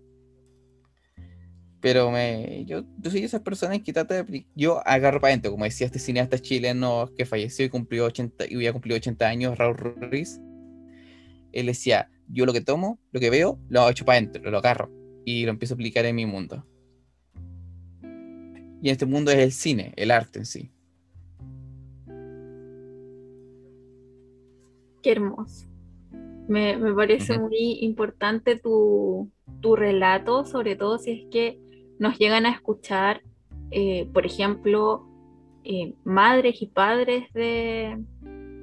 Pero 1.82 2.12
me, 2.12 2.64
yo, 2.66 2.84
soy 3.04 3.22
de 3.22 3.26
esas 3.26 3.42
personas 3.42 3.80
que 3.84 3.92
trata 3.92 4.24
de... 4.24 4.46
Yo 4.56 4.86
agarro 4.88 5.20
para 5.20 5.32
adentro, 5.32 5.52
como 5.52 5.66
decía 5.66 5.88
este 5.88 6.00
cineasta 6.00 6.40
chileno 6.40 7.10
que 7.18 7.26
falleció 7.26 7.66
y 7.66 7.70
cumplió 7.70 8.06
80, 8.06 8.46
y 8.50 8.56
había 8.56 8.72
cumplido 8.72 8.98
80 8.98 9.28
años, 9.28 9.58
Raúl 9.58 9.78
Ruiz 9.78 10.40
él 11.52 11.68
decía, 11.68 12.10
yo 12.28 12.46
lo 12.46 12.54
que 12.54 12.62
tomo, 12.62 13.00
lo 13.12 13.20
que 13.20 13.30
veo, 13.30 13.60
lo 13.70 13.90
echo 13.90 14.06
para 14.06 14.20
adentro, 14.20 14.50
lo 14.50 14.58
agarro 14.58 14.92
y 15.26 15.46
lo 15.46 15.52
empiezo 15.52 15.74
a 15.74 15.76
aplicar 15.76 16.06
en 16.06 16.16
mi 16.16 16.26
mundo. 16.26 16.66
Y 18.82 18.90
este 18.90 19.06
mundo 19.06 19.32
es 19.32 19.40
el 19.40 19.52
cine, 19.52 19.94
el 19.98 20.12
arte 20.12 20.40
en 20.40 20.46
sí. 20.46 20.72
Qué 25.02 25.12
hermoso. 25.12 25.68
Me, 26.48 26.78
parece 26.96 27.38
muy 27.38 27.80
importante 27.82 28.58
tu, 28.58 29.32
relato, 29.62 30.46
sobre 30.46 30.76
todo 30.76 30.98
si 30.98 31.12
es 31.12 31.26
que 31.30 31.60
nos 32.00 32.18
llegan 32.18 32.46
a 32.46 32.52
escuchar, 32.52 33.22
eh, 33.72 34.10
por 34.14 34.26
ejemplo, 34.26 35.06
eh, 35.64 35.94
madres 36.06 36.62
y 36.62 36.68
padres 36.68 37.32
de, 37.34 37.98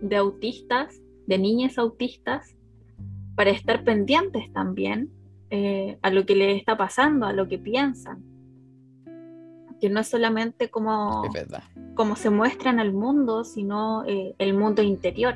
de 0.03 0.17
autistas, 0.17 1.01
de 1.27 1.39
niñas 1.39 1.79
autistas, 1.79 2.56
para 3.37 3.51
estar 3.51 3.85
pendientes 3.85 4.51
también 4.53 5.11
eh, 5.51 5.99
a 6.03 6.11
lo 6.11 6.27
que 6.27 6.35
les 6.35 6.59
está 6.59 6.77
pasando, 6.77 7.27
a 7.27 7.33
lo 7.33 7.47
que 7.49 7.59
piensan. 7.59 8.25
Que 9.81 9.91
no 9.91 10.01
es 10.01 10.09
solamente 10.09 10.71
como, 10.71 11.23
como 11.95 12.17
se 12.17 12.31
muestran 12.31 12.81
al 12.81 12.93
mundo, 12.93 13.45
sino 13.45 14.05
eh, 14.07 14.35
el 14.39 14.55
mundo 14.55 14.83
interior. 14.83 15.35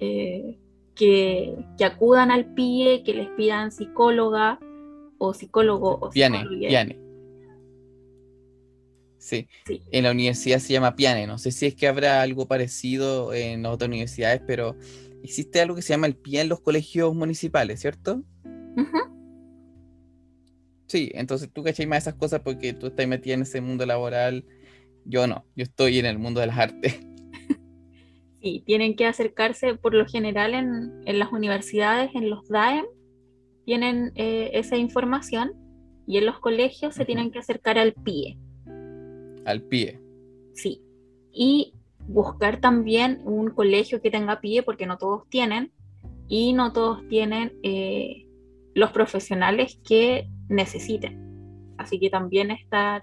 Eh, 0.00 0.58
que, 0.94 1.54
acudan 1.84 2.30
al 2.30 2.54
PIE, 2.54 3.02
que 3.04 3.12
les 3.12 3.28
pidan 3.28 3.70
psicóloga 3.70 4.58
o 5.18 5.34
psicólogo 5.34 5.98
o 6.00 6.10
Piane, 6.10 6.44
Piane. 6.58 6.98
Sí. 9.18 9.46
sí. 9.66 9.82
en 9.90 10.04
la 10.04 10.12
universidad 10.12 10.58
se 10.58 10.72
llama 10.72 10.96
Piane. 10.96 11.26
No 11.26 11.36
sé 11.36 11.50
si 11.50 11.66
es 11.66 11.74
que 11.74 11.86
habrá 11.86 12.22
algo 12.22 12.46
parecido 12.46 13.34
en 13.34 13.66
otras 13.66 13.88
universidades, 13.88 14.40
pero 14.46 14.76
existe 15.26 15.60
algo 15.60 15.74
que 15.74 15.82
se 15.82 15.92
llama 15.92 16.06
el 16.06 16.16
PIA 16.16 16.42
en 16.42 16.48
los 16.48 16.60
colegios 16.60 17.14
municipales, 17.14 17.80
¿cierto? 17.80 18.22
Sí, 20.86 21.10
entonces 21.14 21.50
tú 21.52 21.64
cachai 21.64 21.86
más 21.86 22.04
esas 22.04 22.14
cosas 22.14 22.40
porque 22.40 22.72
tú 22.72 22.86
estás 22.86 23.08
metida 23.08 23.34
en 23.34 23.42
ese 23.42 23.60
mundo 23.60 23.84
laboral. 23.86 24.44
Yo 25.04 25.26
no, 25.26 25.44
yo 25.56 25.64
estoy 25.64 25.98
en 25.98 26.06
el 26.06 26.18
mundo 26.18 26.40
de 26.40 26.46
las 26.46 26.58
artes. 26.58 27.00
Sí, 28.42 28.62
tienen 28.64 28.94
que 28.94 29.06
acercarse 29.06 29.74
por 29.74 29.92
lo 29.92 30.06
general 30.06 30.54
en, 30.54 31.18
las 31.18 31.32
universidades, 31.32 32.14
en 32.14 32.30
los 32.30 32.46
DAEM, 32.46 32.84
tienen 33.64 34.12
eh, 34.14 34.50
esa 34.52 34.76
información 34.76 35.52
y 36.06 36.18
en 36.18 36.26
los 36.26 36.38
colegios 36.38 36.94
se 36.94 37.04
tienen 37.04 37.32
que 37.32 37.40
acercar 37.40 37.76
al 37.76 37.92
PIE. 37.92 38.38
Al 39.46 39.62
PIE. 39.62 39.98
Sí. 40.54 40.80
Y 41.32 41.74
buscar 42.08 42.60
también 42.60 43.20
un 43.24 43.50
colegio 43.50 44.00
que 44.00 44.10
tenga 44.10 44.40
pie, 44.40 44.62
porque 44.62 44.86
no 44.86 44.98
todos 44.98 45.28
tienen, 45.28 45.72
y 46.28 46.52
no 46.52 46.72
todos 46.72 47.06
tienen 47.08 47.52
eh, 47.62 48.26
los 48.74 48.90
profesionales 48.90 49.80
que 49.86 50.28
necesiten. 50.48 51.74
Así 51.78 51.98
que 51.98 52.10
también 52.10 52.50
estar 52.50 53.02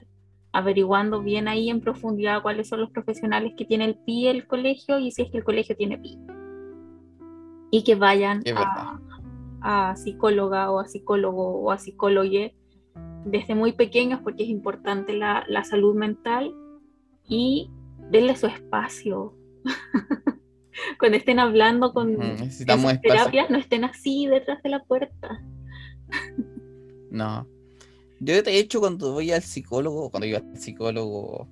averiguando 0.52 1.22
bien 1.22 1.48
ahí 1.48 1.70
en 1.70 1.82
profundidad 1.82 2.42
cuáles 2.42 2.68
son 2.68 2.82
los 2.82 2.92
profesionales 2.92 3.54
que 3.58 3.66
tiene 3.66 3.86
el 3.86 3.96
pie 3.96 4.30
el 4.30 4.46
colegio 4.46 5.00
y 5.00 5.12
si 5.12 5.24
es 5.24 5.32
que 5.32 5.38
el 5.38 5.44
colegio 5.44 5.76
tiene 5.76 5.98
pie. 5.98 6.18
Y 7.72 7.84
que 7.84 7.96
vayan 7.96 8.44
a, 9.62 9.96
psicóloga 9.96 10.70
o 10.70 10.80
a 10.80 10.88
psicólogo 10.88 11.62
o 11.62 11.72
a 11.72 11.78
psicólogo 11.78 12.52
desde 13.26 13.56
muy 13.56 13.72
pequeños 13.72 14.20
porque 14.22 14.44
es 14.44 14.50
importante 14.50 15.13
la, 15.13 15.44
la 15.48 15.63
salud 15.63 15.96
mental 15.96 16.54
y 17.28 17.72
denle 18.13 18.36
su 18.38 18.47
espacio. 18.47 19.36
Cuando 20.99 21.17
estén 21.17 21.39
hablando 21.39 21.93
con 21.93 22.15
terapias, 23.02 23.49
no 23.49 23.58
estén 23.58 23.84
así 23.84 24.28
detrás 24.28 24.62
de 24.63 24.69
la 24.69 24.84
puerta. 24.84 25.43
no. 27.12 27.47
Yo 28.19 28.41
de 28.41 28.58
hecho 28.58 28.80
cuando 28.80 29.12
voy 29.12 29.32
al 29.32 29.41
psicólogo, 29.41 30.10
cuando 30.10 30.26
iba 30.26 30.38
al 30.38 30.58
psicólogo, 30.58 31.49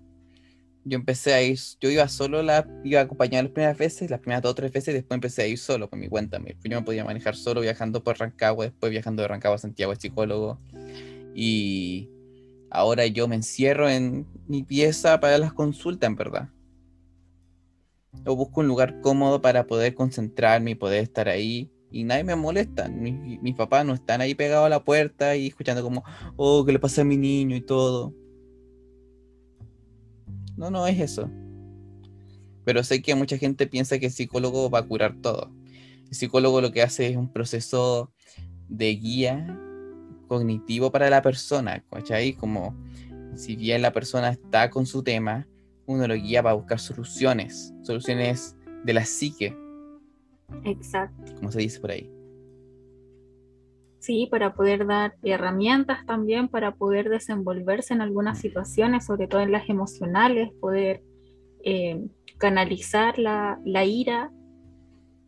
yo 0.86 0.96
empecé 0.96 1.34
a 1.34 1.44
ir, 1.44 1.60
yo 1.82 1.90
iba 1.90 2.08
solo, 2.08 2.42
la, 2.42 2.66
iba 2.86 3.02
acompañado 3.02 3.44
las 3.44 3.52
primeras 3.52 3.78
veces, 3.78 4.10
las 4.10 4.22
primeras 4.22 4.42
dos 4.42 4.54
o 4.54 4.56
tres 4.56 4.72
veces, 4.72 4.94
y 4.94 4.94
después 4.94 5.18
empecé 5.18 5.42
a 5.44 5.48
ir 5.48 5.58
solo 5.58 5.90
por 5.90 6.00
mi 6.00 6.08
cuenta. 6.08 6.40
Yo 6.40 6.80
me 6.80 6.82
podía 6.82 7.04
manejar 7.04 7.36
solo 7.36 7.60
viajando 7.60 8.04
por 8.04 8.18
Rancagua, 8.18 8.66
después 8.66 8.90
viajando 8.90 9.22
de 9.22 9.28
Rancagua 9.28 9.56
a 9.56 9.60
Santiago, 9.60 9.92
al 9.92 10.00
psicólogo. 10.00 10.60
Y 11.36 12.10
Ahora 12.72 13.06
yo 13.06 13.28
me 13.28 13.36
encierro 13.36 13.90
en 13.90 14.26
mi 14.48 14.64
pieza 14.64 15.20
para 15.20 15.38
las 15.38 15.52
consultas, 15.52 16.08
en 16.08 16.16
verdad. 16.16 16.50
O 18.26 18.36
busco 18.38 18.62
un 18.62 18.68
lugar 18.68 19.02
cómodo 19.02 19.42
para 19.42 19.68
poder 19.68 19.94
concentrarme 19.94 20.72
y 20.72 20.76
poder 20.76 21.04
estar 21.04 21.28
ahí. 21.28 21.70
Y 21.92 22.06
nadie 22.06 22.24
me 22.24 22.36
molesta. 22.38 22.88
Mis, 22.88 23.56
papás 23.56 23.86
no 23.86 23.94
están 23.94 24.22
ahí 24.22 24.36
pegados 24.36 24.66
a 24.66 24.70
la 24.70 24.86
puerta 24.86 25.36
y 25.36 25.48
escuchando 25.48 25.84
como, 25.84 26.04
oh, 26.38 26.64
¿qué 26.66 26.72
le 26.72 26.80
pasa 26.80 27.02
a 27.02 27.06
mi 27.06 27.18
niño 27.18 27.58
y 27.58 27.62
todo? 27.62 28.14
No, 30.56 30.72
no 30.72 30.88
es 30.88 30.98
eso. 30.98 31.30
Pero 32.64 32.86
sé 32.86 33.02
que 33.02 33.16
mucha 33.16 33.38
gente 33.38 33.68
piensa 33.68 34.00
que 34.00 34.06
el 34.06 34.12
psicólogo 34.14 34.70
va 34.70 34.80
a 34.80 34.88
curar 34.88 35.18
todo. 35.22 35.52
El 36.08 36.16
psicólogo 36.16 36.62
lo 36.62 36.72
que 36.72 36.84
hace 36.84 37.10
es 37.10 37.18
un 37.18 37.34
proceso 37.34 38.14
de 38.70 38.96
guía 38.96 39.60
cognitivo 40.32 40.94
para 40.94 41.10
la 41.10 41.22
persona, 41.22 41.84
¿cachai? 41.92 42.32
Como 42.32 42.74
si 43.36 43.58
bien 43.58 43.82
la 43.82 43.92
persona 43.92 44.30
está 44.30 44.70
con 44.70 44.86
su 44.86 45.04
tema, 45.04 45.46
uno 45.86 46.08
lo 46.08 46.14
guía 46.16 46.42
para 46.42 46.56
buscar 46.56 46.80
soluciones, 46.80 47.74
soluciones 47.82 48.56
de 48.86 48.94
la 48.94 49.04
psique. 49.04 49.54
Exacto. 50.64 51.36
Como 51.36 51.52
se 51.52 51.60
dice 51.60 51.82
por 51.82 51.92
ahí. 51.92 52.10
Sí, 54.00 54.30
para 54.32 54.54
poder 54.54 54.88
dar 54.88 55.18
herramientas 55.22 56.06
también 56.06 56.48
para 56.48 56.76
poder 56.76 57.10
desenvolverse 57.10 57.94
en 57.94 58.00
algunas 58.00 58.40
situaciones, 58.40 59.06
sobre 59.06 59.28
todo 59.28 59.42
en 59.42 59.52
las 59.52 59.68
emocionales, 59.68 60.50
poder 60.62 61.04
eh, 61.66 62.08
canalizar 62.38 63.20
la, 63.20 63.60
ira, 63.84 64.32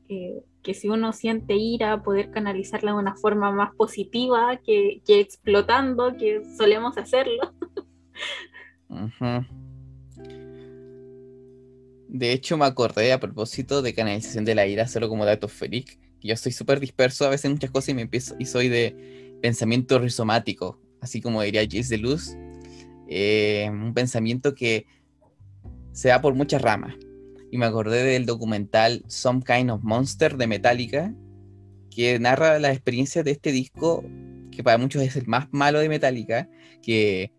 eh, 0.07 0.41
que 0.63 0.73
si 0.73 0.87
uno 0.87 1.13
siente 1.13 1.55
ira, 1.55 2.01
poder 2.03 2.31
canalizarla 2.31 2.91
de 2.91 2.97
una 2.97 3.15
forma 3.15 3.51
más 3.51 3.75
positiva 3.75 4.59
que, 4.65 5.01
explotando, 5.07 6.15
que 6.17 6.41
solemos 6.57 6.97
hacerlo. 6.97 7.53
De 12.07 12.31
hecho, 12.31 12.57
me 12.57 12.65
acordé 12.65 13.11
a 13.11 13.19
propósito 13.19 13.81
de 13.81 13.95
canalización 13.95 14.45
de 14.45 14.53
la 14.53 14.67
ira, 14.67 14.87
solo 14.87 15.09
como 15.09 15.25
dato 15.25 15.47
freak, 15.47 15.97
yo 16.23 16.37
soy 16.37 16.53
súper 16.53 16.79
disperso 16.79 17.25
a 17.25 17.29
veces 17.29 17.45
en 17.45 17.53
muchas 17.53 17.71
cosas 17.71 17.89
y 17.89 17.93
me 17.95 18.03
empiezo 18.03 18.35
y 18.39 18.45
soy 18.45 18.69
de 18.69 19.37
pensamiento 19.41 19.99
rizomático, 19.99 20.79
así 21.01 21.21
como 21.21 21.41
diría 21.41 21.61
Gilles 21.63 21.89
de 21.89 21.97
Luz, 21.97 22.37
eh, 23.09 23.67
un 23.69 23.93
pensamiento 23.93 24.55
que 24.55 24.85
se 25.91 26.07
da 26.07 26.21
por 26.21 26.33
muchas 26.33 26.61
ramas. 26.61 26.95
Y 27.53 27.57
me 27.59 27.67
acordé 27.67 28.03
del 28.03 28.25
documental 28.25 29.03
Some 29.05 29.43
Kind 29.45 29.69
of 29.69 29.83
Monster 29.83 30.37
de 30.37 30.47
Metallica, 30.47 31.13
que 31.91 32.17
narra 32.17 32.57
la 32.57 32.71
experiencia 32.71 33.21
de 33.21 33.29
este 33.29 33.51
disco, 33.51 34.03
que 34.49 34.63
para 34.63 34.79
muchos 34.79 35.03
es 35.03 35.15
el 35.17 35.27
más 35.27 35.49
malo 35.51 35.77
de 35.77 35.87
Metallica, 35.87 36.49
que 36.81 37.31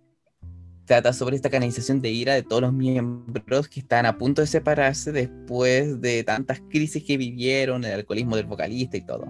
trata 0.85 1.13
sobre 1.13 1.35
esta 1.35 1.51
canalización 1.51 2.01
de 2.01 2.13
ira 2.13 2.35
de 2.35 2.45
todos 2.45 2.63
los 2.63 2.73
miembros 2.73 3.69
que 3.69 3.81
están 3.81 4.07
a 4.07 4.17
punto 4.17 4.41
de 4.41 4.47
separarse 4.47 5.11
después 5.11 6.01
de 6.01 6.23
tantas 6.23 6.61
crisis 6.71 7.03
que 7.03 7.17
vivieron, 7.17 7.83
el 7.83 7.95
alcoholismo 7.95 8.37
del 8.37 8.47
vocalista 8.47 8.97
y 8.97 9.05
todo. 9.05 9.27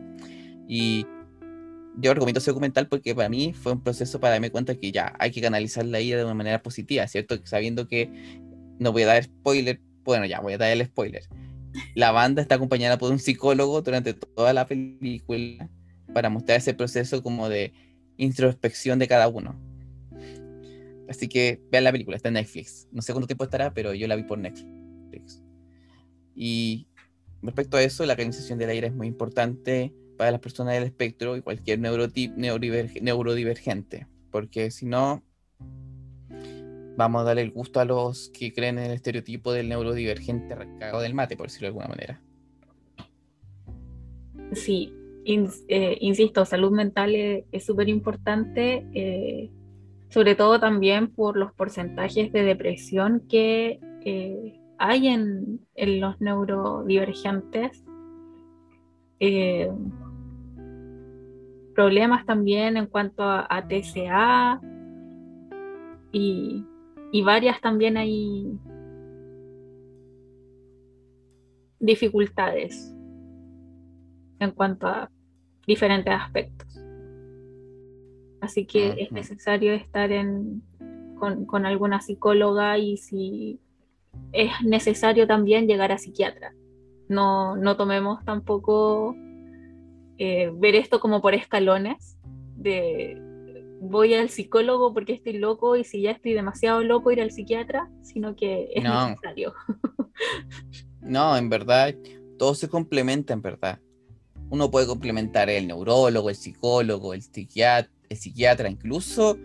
Y 0.68 1.06
yo 1.96 2.12
recomiendo 2.12 2.40
ese 2.40 2.50
documental 2.50 2.88
porque 2.88 3.14
para 3.14 3.30
mí 3.30 3.54
fue 3.54 3.72
un 3.72 3.82
proceso 3.82 4.20
para 4.20 4.32
darme 4.32 4.50
cuenta 4.50 4.74
que 4.74 4.92
ya 4.92 5.14
hay 5.18 5.30
que 5.30 5.40
canalizar 5.40 5.86
la 5.86 6.02
ira 6.02 6.18
de 6.18 6.26
una 6.26 6.34
manera 6.34 6.62
positiva, 6.62 7.08
¿cierto? 7.08 7.38
Sabiendo 7.44 7.88
que 7.88 8.10
no 8.78 8.92
voy 8.92 9.04
a 9.04 9.06
dar 9.06 9.24
spoiler, 9.24 9.80
bueno, 10.04 10.26
ya 10.26 10.40
voy 10.40 10.54
a 10.54 10.58
dar 10.58 10.70
el 10.70 10.84
spoiler. 10.84 11.24
La 11.94 12.12
banda 12.12 12.42
está 12.42 12.54
acompañada 12.54 12.98
por 12.98 13.10
un 13.10 13.18
psicólogo 13.18 13.82
durante 13.82 14.14
toda 14.14 14.52
la 14.52 14.66
película 14.66 15.68
para 16.12 16.30
mostrar 16.30 16.58
ese 16.58 16.74
proceso 16.74 17.22
como 17.22 17.48
de 17.48 17.72
introspección 18.16 19.00
de 19.00 19.08
cada 19.08 19.26
uno 19.26 19.58
Así 21.08 21.28
que 21.28 21.62
vean 21.70 21.84
la 21.84 21.92
película, 21.92 22.16
está 22.16 22.28
en 22.28 22.34
Netflix. 22.34 22.88
No 22.90 23.00
sé 23.02 23.12
cuánto 23.12 23.26
tiempo 23.26 23.44
estará, 23.44 23.74
pero 23.74 23.92
yo 23.94 24.08
la 24.08 24.16
vi 24.16 24.22
por 24.24 24.38
Netflix. 24.38 25.42
Y 26.34 26.88
respecto 27.42 27.76
a 27.76 27.82
eso, 27.82 28.06
la 28.06 28.14
organización 28.14 28.58
del 28.58 28.70
aire 28.70 28.86
es 28.88 28.94
muy 28.94 29.06
importante 29.06 29.92
para 30.16 30.30
las 30.30 30.40
personas 30.40 30.72
del 30.74 30.84
espectro 30.84 31.36
y 31.36 31.42
cualquier 31.42 31.78
neurodivergente, 31.78 34.06
porque 34.30 34.70
si 34.70 34.86
no, 34.86 35.22
vamos 36.96 37.22
a 37.22 37.24
darle 37.24 37.42
el 37.42 37.50
gusto 37.50 37.80
a 37.80 37.84
los 37.84 38.30
que 38.30 38.52
creen 38.52 38.78
en 38.78 38.84
el 38.84 38.92
estereotipo 38.92 39.52
del 39.52 39.68
neurodivergente 39.68 40.54
recagado 40.54 41.00
del 41.00 41.14
mate, 41.14 41.36
por 41.36 41.46
decirlo 41.46 41.66
de 41.66 41.68
alguna 41.68 41.88
manera. 41.88 42.20
Sí, 44.52 44.92
eh, 45.26 45.96
insisto, 46.00 46.44
salud 46.44 46.70
mental 46.70 47.14
es 47.14 47.64
súper 47.64 47.88
importante. 47.88 48.86
Eh, 48.94 49.50
sobre 50.14 50.36
todo 50.36 50.60
también 50.60 51.08
por 51.08 51.36
los 51.36 51.52
porcentajes 51.54 52.32
de 52.32 52.44
depresión 52.44 53.24
que 53.28 53.80
eh, 54.04 54.60
hay 54.78 55.08
en, 55.08 55.60
los 56.00 56.20
neurodivergentes. 56.20 57.84
Eh, 59.18 59.72
problemas 61.74 62.24
también 62.26 62.76
en 62.76 62.86
cuanto 62.86 63.24
a, 63.24 63.66
TCA 63.66 64.60
y, 66.12 66.64
y, 67.14 67.22
varias 67.22 67.60
también 67.60 67.96
hay 67.96 68.58
dificultades 71.78 72.92
en 74.40 74.50
cuanto 74.50 74.88
a 74.88 75.08
diferentes 75.66 76.12
aspectos. 76.12 76.80
Así 78.40 78.66
que 78.66 78.96
es 78.98 79.12
necesario 79.12 79.74
estar 79.74 80.10
con, 81.46 81.66
alguna 81.66 82.00
psicóloga 82.00 82.78
y 82.78 82.96
si 82.96 83.60
es 84.32 84.50
necesario 84.62 85.26
también 85.26 85.68
llegar 85.68 85.92
a 85.92 85.98
psiquiatra. 85.98 86.52
No, 87.08 87.56
tomemos 87.76 88.24
tampoco 88.24 89.14
eh, 90.18 90.50
ver 90.54 90.74
esto 90.74 91.00
como 91.00 91.22
por 91.22 91.34
escalones, 91.34 92.18
de 92.56 93.23
voy 93.88 94.14
al 94.14 94.30
psicólogo 94.30 94.94
porque 94.94 95.12
estoy 95.12 95.34
loco 95.34 95.76
y 95.76 95.84
si 95.84 96.02
ya 96.02 96.12
estoy 96.12 96.32
demasiado 96.32 96.82
loco 96.82 97.12
ir 97.12 97.20
al 97.20 97.30
psiquiatra, 97.30 97.90
sino 98.02 98.34
que 98.34 98.68
es 98.74 98.82
necesario. 98.82 99.54
no, 101.02 101.36
en 101.36 101.48
verdad, 101.50 101.94
todo 102.38 102.54
se 102.54 102.68
complementa 102.68 103.32
en 103.34 103.42
verdad. 103.42 103.78
Uno 104.50 104.70
puede 104.70 104.86
complementar 104.86 105.50
el 105.50 105.66
neurólogo, 105.66 106.30
el 106.30 106.36
psicólogo, 106.36 107.14
el 107.14 107.22
psiquiatra, 107.22 107.92
el 108.08 108.16
psiquiatra, 108.16 108.68
incluso 108.70 109.38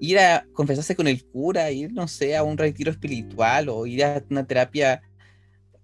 ir 0.00 0.18
a 0.18 0.46
confesarse 0.52 0.94
con 0.94 1.08
el 1.08 1.24
cura, 1.24 1.70
ir, 1.70 1.92
no 1.92 2.06
sé, 2.06 2.36
a 2.36 2.42
un 2.42 2.58
retiro 2.58 2.90
espiritual 2.90 3.68
o 3.68 3.86
ir 3.86 4.04
a 4.04 4.22
una 4.30 4.46
terapia 4.46 5.02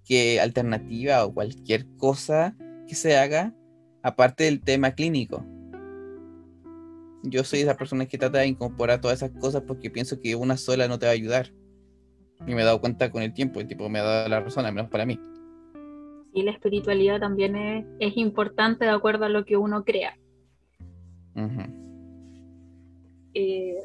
que 0.05 0.41
alternativa 0.41 1.25
o 1.25 1.35
cualquier 1.35 1.87
cosa 1.97 2.57
que 2.87 2.95
se 2.95 3.17
haga, 3.17 3.55
aparte 4.03 4.45
del 4.45 4.61
tema 4.61 4.93
clínico. 4.93 5.45
Yo 7.23 7.45
soy 7.45 7.61
esa 7.61 7.77
persona 7.77 8.07
que 8.07 8.19
trata 8.19 8.39
de 8.39 8.47
incorporar 8.47 9.01
todas 9.01 9.23
esas 9.23 9.39
cosas 9.39 9.63
porque 9.67 9.91
pienso 9.91 10.21
que 10.21 10.35
una 10.35 10.57
sola 10.57 10.89
no 10.89 10.99
te 10.99 11.07
va 11.07 11.13
a 11.13 11.15
ayudar. 11.15 11.53
Y 12.47 12.55
me 12.55 12.63
he 12.63 12.65
dado 12.65 12.81
cuenta 12.81 13.11
con 13.11 13.23
el 13.23 13.35
tiempo, 13.35 13.61
el 13.61 13.67
tipo 13.67 13.89
me 13.89 13.99
ha 13.99 14.03
dado 14.03 14.29
la 14.29 14.41
razón, 14.41 14.65
al 14.65 14.73
menos 14.73 14.91
para 14.91 15.05
mí. 15.05 15.21
Y 16.33 16.43
la 16.43 16.53
espiritualidad 16.53 17.21
también 17.21 17.57
es, 17.57 17.87
es 17.99 18.17
importante 18.17 18.85
de 18.85 18.91
acuerdo 18.93 19.27
a 19.27 19.29
lo 19.29 19.45
que 19.45 19.57
uno 19.57 19.85
crea. 19.85 20.17
Eh, 23.35 23.79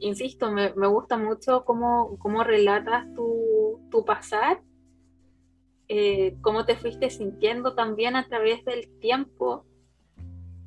insisto, 0.00 0.50
me, 0.50 0.70
gusta 0.70 1.16
mucho 1.16 1.64
cómo, 1.64 2.18
cómo 2.18 2.42
relatas 2.44 3.12
tu, 3.14 3.80
tu 3.90 4.04
pasar, 4.04 4.62
eh, 5.88 6.36
cómo 6.40 6.64
te 6.64 6.76
fuiste 6.76 7.10
sintiendo 7.10 7.74
también 7.74 8.16
a 8.16 8.26
través 8.26 8.64
del 8.64 8.88
tiempo, 9.00 9.64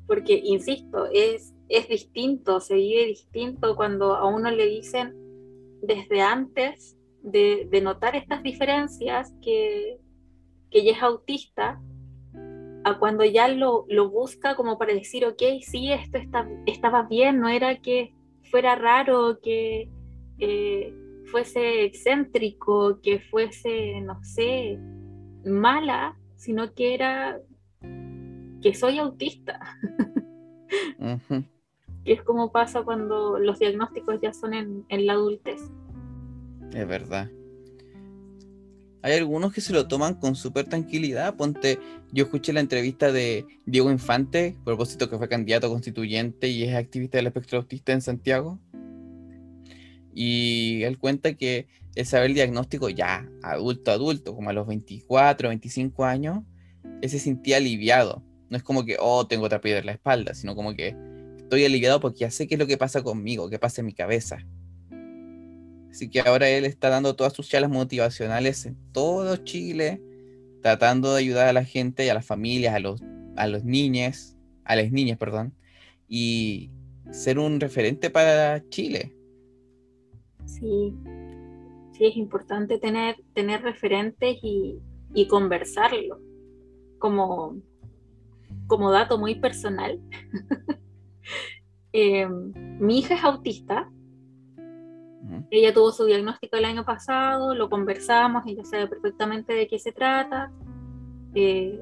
porque, 0.06 0.40
insisto, 0.44 1.06
es, 1.12 1.54
es 1.68 1.88
distinto, 1.88 2.60
se 2.60 2.74
vive 2.74 3.06
distinto 3.06 3.76
cuando 3.76 4.14
a 4.14 4.26
uno 4.26 4.50
le 4.50 4.66
dicen 4.66 5.14
desde 5.82 6.20
antes 6.20 6.96
de, 7.22 7.68
notar 7.82 8.16
estas 8.16 8.42
diferencias 8.42 9.34
que, 9.42 9.98
que 10.70 10.80
ella 10.80 10.92
es 10.92 11.02
autista, 11.02 11.80
a 12.84 12.98
cuando 12.98 13.24
ya 13.24 13.48
lo, 13.48 13.86
busca 14.10 14.56
como 14.56 14.78
para 14.78 14.92
decir, 14.92 15.24
ok, 15.24 15.42
sí, 15.62 15.90
esto 15.90 16.18
está, 16.18 16.46
estaba 16.66 17.02
bien, 17.02 17.40
no 17.40 17.48
era 17.48 17.80
que 17.80 18.12
fuera 18.50 18.74
raro, 18.74 19.40
que 19.42 19.88
eh, 20.38 20.94
fuese 21.26 21.84
excéntrico, 21.84 23.00
que 23.02 23.20
fuese, 23.20 24.00
no 24.02 24.22
sé, 24.22 24.78
mala, 25.46 26.18
sino 26.36 26.74
que 26.74 26.94
era 26.94 27.40
que 28.64 28.74
soy 28.74 28.98
autista. 28.98 29.60
Que 32.04 32.12
es 32.14 32.22
como 32.22 32.50
pasa 32.50 32.82
cuando 32.82 33.38
los 33.38 33.60
diagnósticos 33.60 34.20
ya 34.20 34.32
son 34.32 34.54
en, 34.54 34.84
en 34.88 35.06
la 35.06 35.12
adultez. 35.12 35.60
Es 36.74 36.88
verdad 36.88 37.30
hay 39.04 39.12
algunos 39.12 39.52
que 39.52 39.60
se 39.60 39.74
lo 39.74 39.86
toman 39.86 40.14
con 40.14 40.34
súper 40.34 40.64
tranquilidad. 40.64 41.36
Ponte, 41.36 41.78
yo 42.10 42.24
escuché 42.24 42.54
la 42.54 42.60
entrevista 42.60 43.12
de 43.12 43.44
Diego 43.66 43.90
Infante, 43.90 44.56
a 44.58 44.64
propósito 44.64 45.10
que 45.10 45.18
fue 45.18 45.28
candidato 45.28 45.68
constituyente 45.68 46.48
y 46.48 46.62
es 46.62 46.74
activista 46.74 47.18
del 47.18 47.26
espectro 47.26 47.58
autista 47.58 47.92
en 47.92 48.00
Santiago. 48.00 48.58
Y 50.14 50.84
él 50.84 50.96
cuenta 50.96 51.34
que 51.34 51.66
el 51.94 52.06
saber 52.06 52.28
el 52.28 52.34
diagnóstico 52.34 52.88
ya 52.88 53.28
adulto, 53.42 53.90
adulto, 53.90 54.34
como 54.34 54.48
a 54.48 54.54
los 54.54 54.66
24, 54.66 55.50
25 55.50 56.06
años, 56.06 56.38
él 57.02 57.10
se 57.10 57.18
sentía 57.18 57.58
aliviado. 57.58 58.24
No 58.50 58.56
es 58.56 58.62
como 58.62 58.84
que, 58.84 58.96
oh, 59.00 59.26
tengo 59.26 59.46
otra 59.46 59.60
piedra 59.60 59.80
en 59.80 59.86
la 59.86 59.92
espalda, 59.92 60.34
sino 60.34 60.54
como 60.54 60.74
que 60.74 60.96
estoy 61.38 61.64
aliviado 61.64 62.00
porque 62.00 62.20
ya 62.20 62.30
sé 62.30 62.46
qué 62.46 62.54
es 62.54 62.58
lo 62.58 62.66
que 62.66 62.78
pasa 62.78 63.02
conmigo, 63.02 63.48
qué 63.48 63.58
pasa 63.58 63.80
en 63.80 63.86
mi 63.86 63.94
cabeza. 63.94 64.38
Así 65.90 66.10
que 66.10 66.20
ahora 66.20 66.48
él 66.48 66.64
está 66.64 66.88
dando 66.88 67.14
todas 67.14 67.32
sus 67.32 67.48
charlas 67.48 67.70
motivacionales 67.70 68.66
en 68.66 68.76
todo 68.92 69.36
Chile, 69.36 70.02
tratando 70.60 71.12
de 71.12 71.20
ayudar 71.20 71.46
a 71.46 71.52
la 71.52 71.64
gente 71.64 72.10
a 72.10 72.14
las 72.14 72.26
familias, 72.26 72.74
a 72.74 72.80
los, 72.80 73.00
a 73.36 73.46
los 73.46 73.64
niños, 73.64 74.36
a 74.64 74.74
las 74.74 74.90
niñas, 74.90 75.18
perdón, 75.18 75.54
y 76.08 76.70
ser 77.12 77.38
un 77.38 77.60
referente 77.60 78.10
para 78.10 78.68
Chile. 78.70 79.14
Sí, 80.46 80.92
sí, 81.92 82.06
es 82.06 82.16
importante 82.16 82.78
tener, 82.78 83.16
tener 83.32 83.62
referentes 83.62 84.38
y, 84.42 84.80
y 85.14 85.28
conversarlo. 85.28 86.18
Como, 86.98 87.56
como 88.66 88.90
dato 88.90 89.18
muy 89.18 89.36
personal, 89.36 90.00
eh, 91.92 92.28
mi 92.28 92.98
hija 92.98 93.14
es 93.14 93.24
autista. 93.24 93.90
Ella 95.50 95.72
tuvo 95.72 95.90
su 95.90 96.04
diagnóstico 96.04 96.56
el 96.56 96.66
año 96.66 96.84
pasado, 96.84 97.54
lo 97.54 97.70
conversamos, 97.70 98.44
ella 98.46 98.64
sabe 98.64 98.88
perfectamente 98.88 99.54
de 99.54 99.66
qué 99.66 99.78
se 99.78 99.92
trata. 99.92 100.52
Eh, 101.34 101.80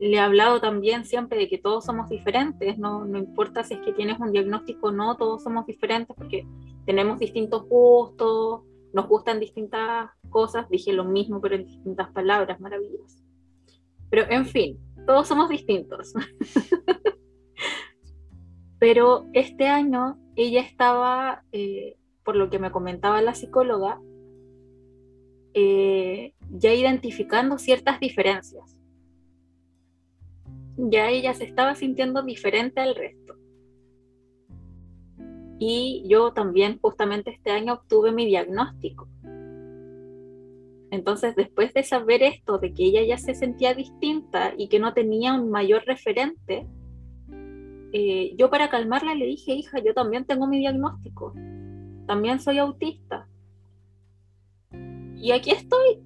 le 0.00 0.16
he 0.16 0.18
hablado 0.18 0.60
también 0.60 1.04
siempre 1.04 1.38
de 1.38 1.48
que 1.48 1.58
todos 1.58 1.84
somos 1.84 2.08
diferentes, 2.08 2.78
no, 2.78 3.04
no 3.04 3.18
importa 3.18 3.64
si 3.64 3.74
es 3.74 3.80
que 3.80 3.92
tienes 3.92 4.18
un 4.18 4.32
diagnóstico 4.32 4.88
o 4.88 4.92
no, 4.92 5.16
todos 5.16 5.42
somos 5.42 5.66
diferentes 5.66 6.16
porque 6.16 6.46
tenemos 6.86 7.18
distintos 7.18 7.68
gustos, 7.68 8.62
nos 8.94 9.06
gustan 9.06 9.40
distintas 9.40 10.10
cosas, 10.30 10.68
dije 10.70 10.92
lo 10.92 11.04
mismo 11.04 11.40
pero 11.40 11.56
en 11.56 11.66
distintas 11.66 12.10
palabras 12.12 12.58
maravillosas. 12.60 13.22
Pero 14.08 14.24
en 14.30 14.46
fin, 14.46 14.78
todos 15.06 15.28
somos 15.28 15.48
distintos. 15.48 16.12
pero 18.78 19.28
este 19.34 19.66
año 19.66 20.18
ella 20.36 20.62
estaba, 20.62 21.44
eh, 21.52 21.96
por 22.24 22.36
lo 22.36 22.48
que 22.48 22.58
me 22.58 22.70
comentaba 22.70 23.20
la 23.20 23.34
psicóloga, 23.34 24.00
eh, 25.52 26.34
ya 26.50 26.72
identificando 26.72 27.58
ciertas 27.58 28.00
diferencias. 28.00 28.76
Ya 30.76 31.10
ella 31.10 31.34
se 31.34 31.44
estaba 31.44 31.74
sintiendo 31.74 32.22
diferente 32.22 32.80
al 32.80 32.94
resto. 32.94 33.34
Y 35.58 36.04
yo 36.08 36.32
también 36.32 36.78
justamente 36.80 37.30
este 37.30 37.50
año 37.50 37.74
obtuve 37.74 38.12
mi 38.12 38.24
diagnóstico. 38.24 39.08
Entonces, 40.90 41.36
después 41.36 41.72
de 41.72 41.84
saber 41.84 42.22
esto, 42.22 42.58
de 42.58 42.74
que 42.74 42.84
ella 42.84 43.02
ya 43.04 43.16
se 43.16 43.34
sentía 43.34 43.74
distinta 43.74 44.52
y 44.56 44.68
que 44.68 44.80
no 44.80 44.92
tenía 44.92 45.34
un 45.34 45.50
mayor 45.50 45.84
referente, 45.86 46.66
eh, 47.92 48.34
yo 48.36 48.50
para 48.50 48.70
calmarla 48.70 49.14
le 49.14 49.26
dije, 49.26 49.52
hija, 49.52 49.78
yo 49.80 49.94
también 49.94 50.24
tengo 50.24 50.46
mi 50.46 50.58
diagnóstico, 50.58 51.32
también 52.06 52.40
soy 52.40 52.58
autista. 52.58 53.28
Y 55.16 55.32
aquí 55.32 55.50
estoy. 55.50 56.02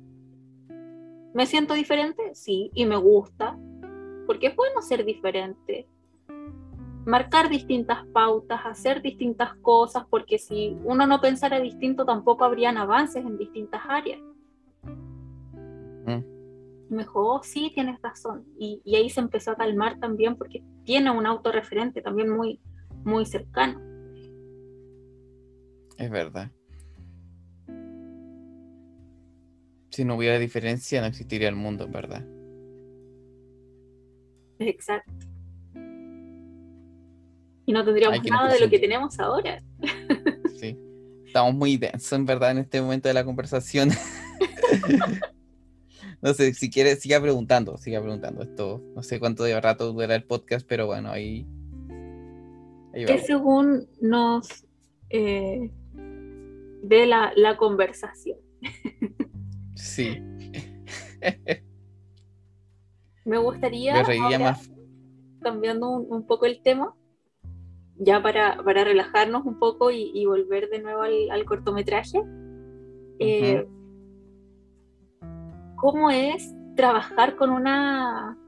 ¿Me 1.33 1.47
siento 1.47 1.75
diferente? 1.75 2.35
Sí, 2.35 2.71
y 2.75 2.85
me 2.85 2.97
gusta, 2.97 3.59
porque 4.27 4.49
es 4.49 4.57
bueno 4.57 4.83
ser 4.83 5.05
diferente. 5.05 5.89
Marcar 7.07 7.49
distintas 7.49 8.07
pautas, 8.09 8.61
hacer 8.65 9.03
distintas 9.03 9.55
cosas, 9.57 10.05
porque 10.09 10.39
si 10.39 10.77
uno 10.85 11.07
no 11.07 11.21
pensara 11.21 11.61
distinto, 11.61 12.05
tampoco 12.05 12.45
habrían 12.45 12.77
avances 12.77 13.25
en 13.25 13.37
distintas 13.37 13.83
áreas. 13.87 14.21
Mm. 16.07 16.95
Me 16.95 17.03
dijo, 17.03 17.21
oh, 17.21 17.43
sí, 17.43 17.71
tienes 17.75 18.01
razón. 18.03 18.45
Y, 18.59 18.81
y, 18.85 18.97
ahí 18.97 19.11
se 19.11 19.21
empezó 19.21 19.53
a 19.53 19.57
calmar 19.57 19.99
también 19.99 20.37
porque 20.37 20.63
tiene 20.85 21.11
un 21.11 21.27
autorreferente 21.27 22.03
también 22.03 22.31
muy, 22.31 22.61
muy 23.05 23.27
cercano. 23.27 23.81
Es 25.97 26.11
verdad. 26.11 26.51
Si 29.91 30.05
no 30.05 30.17
hubiera 30.17 30.39
diferencia, 30.39 31.01
no 31.01 31.07
existiría 31.07 31.49
el 31.49 31.55
mundo, 31.55 31.89
verdad. 31.89 32.27
Exacto. 34.59 35.27
Y 37.67 37.73
no 37.73 37.85
tendríamos 37.85 38.23
nada 38.25 38.53
de 38.53 38.61
lo 38.61 38.69
que 38.69 38.79
tenemos 38.79 39.19
ahora. 39.19 39.63
Sí. 40.57 40.79
Estamos 41.27 41.55
muy 41.55 41.77
densos, 41.77 42.13
en 42.13 42.27
verdad, 42.27 42.53
en 42.53 42.59
este 42.59 42.81
momento 42.81 43.09
de 43.09 43.15
la 43.15 43.25
conversación. 43.25 43.91
no 46.25 46.33
sé, 46.33 46.55
si 46.55 46.71
quiere, 46.71 46.97
siga 46.97 47.21
preguntando, 47.21 47.77
siga 47.77 48.01
preguntando. 48.01 48.43
Esto, 48.43 48.81
no 48.97 49.03
sé 49.03 49.21
cuánto 49.21 49.45
de 49.45 49.61
rato 49.61 49.93
dura 49.93 50.15
el 50.15 50.25
podcast, 50.25 50.67
pero 50.67 50.87
bueno, 50.87 51.11
ahí. 51.11 51.47
ahí 52.95 53.19
según 53.19 53.87
nos 54.01 54.65
eh, 55.11 55.71
ve 55.93 57.05
la, 57.05 57.31
la 57.37 57.59
conversación. 57.59 58.39
sí. 59.75 60.19
Me 63.27 63.37
gustaría, 63.37 64.03
cambiando 65.43 65.91
un, 65.91 66.27
poco 66.27 66.47
el 66.47 66.63
tema, 66.63 66.95
ya 67.97 68.23
para, 68.23 68.63
para 68.65 68.85
relajarnos 68.85 69.45
un 69.45 69.59
poco 69.59 69.91
y, 69.91 70.25
volver 70.25 70.71
de 70.71 70.81
nuevo 70.81 71.03
al, 71.03 71.45
cortometraje. 71.45 72.23
Eh, 73.19 73.67
¿Cómo 75.77 76.11
es 76.11 76.55
trabajar 76.77 77.37
con 77.37 77.51
una, 77.51 78.39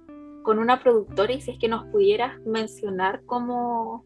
con 0.43 0.59
una 0.59 0.81
productora 0.81 1.33
y 1.33 1.41
si 1.41 1.53
es 1.53 1.59
que 1.59 1.69
nos 1.69 1.87
pudieras 1.87 2.41
mencionar 2.45 3.25
como 3.25 4.05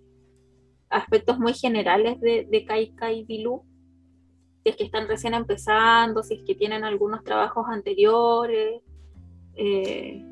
aspectos 0.89 1.39
muy 1.39 1.55
generales 1.55 2.21
de, 2.21 2.47
de 2.51 2.65
Kaika 2.65 3.13
y 3.13 3.25
Bilú? 3.25 3.63
Si 4.63 4.71
es 4.71 4.77
que 4.77 4.85
están 4.85 5.09
recién 5.09 5.35
empezando, 5.35 6.23
si 6.23 6.35
es 6.35 6.45
que 6.45 6.55
tienen 6.55 6.85
algunos 6.85 7.25
trabajos 7.25 7.67
anteriores. 7.69 8.83
Eh, 9.55 10.25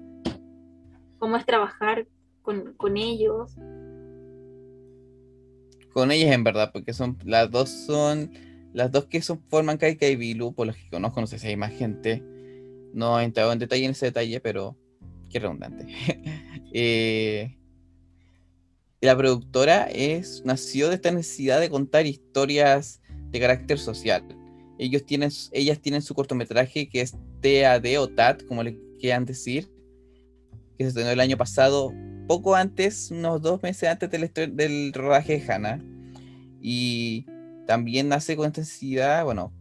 cómo 1.19 1.37
es 1.37 1.47
trabajar 1.47 2.07
con, 2.43 2.75
con 2.75 2.97
ellos. 2.97 3.55
Con 5.93 6.11
ellas 6.13 6.33
en 6.33 6.45
verdad, 6.45 6.71
porque 6.73 6.93
son 6.93 7.17
las 7.25 7.51
dos 7.51 7.71
son 7.71 8.31
las 8.73 8.93
dos 8.93 9.07
que 9.07 9.23
son, 9.23 9.41
forman 9.49 9.79
Kaika 9.79 10.07
y 10.07 10.17
Bilu, 10.17 10.53
por 10.53 10.67
los 10.67 10.77
que 10.77 10.89
conozco, 10.91 11.21
no 11.21 11.27
sé 11.27 11.39
si 11.39 11.49
hay 11.49 11.57
más 11.57 11.73
gente. 11.73 12.23
No 12.93 13.21
he 13.21 13.25
entrado 13.25 13.53
en 13.53 13.59
detalle 13.59 13.85
en 13.85 13.91
ese 13.93 14.07
detalle, 14.07 14.41
pero 14.41 14.77
qué 15.31 15.39
redundante. 15.39 15.87
Eh, 16.71 17.57
la 19.01 19.17
productora 19.17 19.85
es, 19.85 20.43
nació 20.45 20.91
de 20.91 20.97
esta 20.97 21.11
necesidad 21.11 21.61
de 21.61 21.71
contar 21.71 22.05
historias 22.05 23.01
de 23.31 23.41
carácter 23.41 23.79
social. 23.79 24.23
Ellos 24.79 25.07
tienen, 25.07 25.31
ellas 25.53 25.81
tienen 25.81 26.03
su 26.03 26.15
cortometraje 26.15 26.89
que 26.91 27.01
es 27.01 27.13
TAD 27.41 28.01
o 28.01 28.09
TAT, 28.09 28.45
como 28.45 28.63
le 28.63 28.79
quieran 28.99 29.25
decir, 29.25 29.71
que 30.77 30.85
se 30.85 30.89
estrenó 30.89 31.11
el 31.11 31.21
año 31.21 31.39
pasado, 31.39 31.93
poco 32.27 32.55
antes, 32.55 33.11
unos 33.11 33.41
dos 33.41 33.63
meses 33.63 33.89
antes 33.89 34.11
del, 34.11 34.31
del 34.55 34.93
rodaje 34.93 35.39
de 35.39 35.53
Hannah. 35.53 35.83
Y 36.61 37.25
también 37.67 38.09
nace 38.09 38.37
con 38.37 38.47
esta 38.47 38.61
necesidad, 38.61 39.25
bueno, 39.25 39.53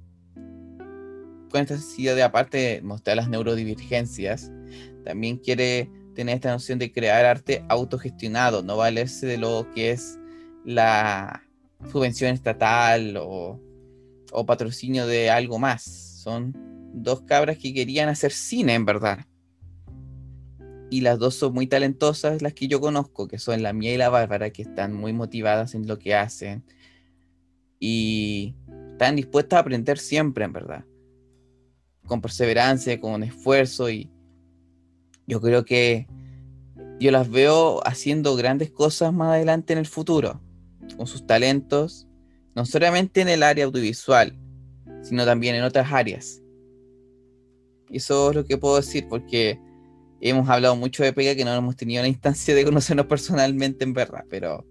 con 1.50 1.62
esta 1.62 1.76
necesidad 1.76 2.16
de 2.16 2.24
aparte 2.24 2.82
mostrar 2.84 3.18
las 3.18 3.30
neurodivergencias, 3.30 4.52
también 5.04 5.38
quiere 5.38 5.90
tener 6.16 6.36
esta 6.36 6.52
noción 6.52 6.80
de 6.80 6.92
crear 6.92 7.26
arte 7.26 7.64
autogestionado, 7.70 8.64
no 8.64 8.78
valerse 8.78 9.26
de 9.26 9.38
lo 9.38 9.68
que 9.74 9.92
es 9.92 10.20
la 10.66 11.44
subvención 11.92 12.34
estatal 12.34 13.18
o, 13.18 13.60
o 14.32 14.46
patrocinio 14.46 15.08
de 15.08 15.30
algo 15.30 15.60
más. 15.60 15.84
Son 15.84 16.54
dos 16.94 17.22
cabras 17.22 17.58
que 17.58 17.74
querían 17.74 18.10
hacer 18.10 18.32
cine, 18.32 18.74
en 18.74 18.86
verdad 18.86 19.26
y 20.90 21.02
las 21.02 21.20
dos 21.20 21.36
son 21.36 21.54
muy 21.54 21.68
talentosas, 21.68 22.42
las 22.42 22.54
que 22.54 22.68
yo 22.68 22.80
conozco, 22.80 23.28
que 23.28 23.40
son 23.40 23.62
la 23.62 23.74
Mía 23.74 23.94
y 23.94 23.98
la 23.98 24.10
Bárbara, 24.10 24.52
que 24.52 24.62
están 24.62 24.94
muy 24.94 25.14
motivadas 25.14 25.76
en 25.76 25.88
lo 25.88 26.00
que 26.00 26.16
hacen 26.16 26.64
y 27.80 28.56
están 28.94 29.16
dispuestas 29.16 29.58
a 29.58 29.62
aprender 29.62 30.00
siempre, 30.00 30.46
en 30.46 30.54
verdad, 30.54 30.86
con 32.08 32.22
perseverancia, 32.22 33.00
con 33.00 33.24
esfuerzo 33.24 33.90
y 33.90 34.10
yo 35.28 35.42
creo 35.42 35.66
que 35.66 36.08
yo 37.00 37.12
las 37.12 37.30
veo 37.30 37.86
haciendo 37.86 38.36
grandes 38.36 38.72
cosas 38.72 39.14
más 39.14 39.36
adelante 39.36 39.74
en 39.74 39.80
el 39.80 39.86
futuro, 39.86 40.42
con 40.96 41.06
sus 41.06 41.28
talentos, 41.28 42.08
no 42.56 42.66
solamente 42.66 43.22
en 43.22 43.30
el 43.30 43.44
área 43.44 43.66
audiovisual, 43.66 44.36
sino 45.04 45.26
también 45.26 45.56
en 45.56 45.64
otras 45.64 45.92
áreas. 45.92 46.42
Eso 47.92 48.32
es 48.32 48.36
lo 48.36 48.46
que 48.46 48.58
puedo 48.58 48.78
decir, 48.78 49.08
porque 49.08 49.60
hemos 50.22 50.50
hablado 50.50 50.76
mucho 50.76 51.04
de 51.04 51.14
Pega 51.14 51.36
que 51.36 51.46
no 51.46 51.54
hemos 51.54 51.76
tenido 51.76 52.02
una 52.02 52.10
instancia 52.10 52.56
de 52.56 52.66
conocernos 52.66 53.06
personalmente 53.08 53.84
en 53.84 53.94
verdad, 53.94 54.26
pero 54.30 54.66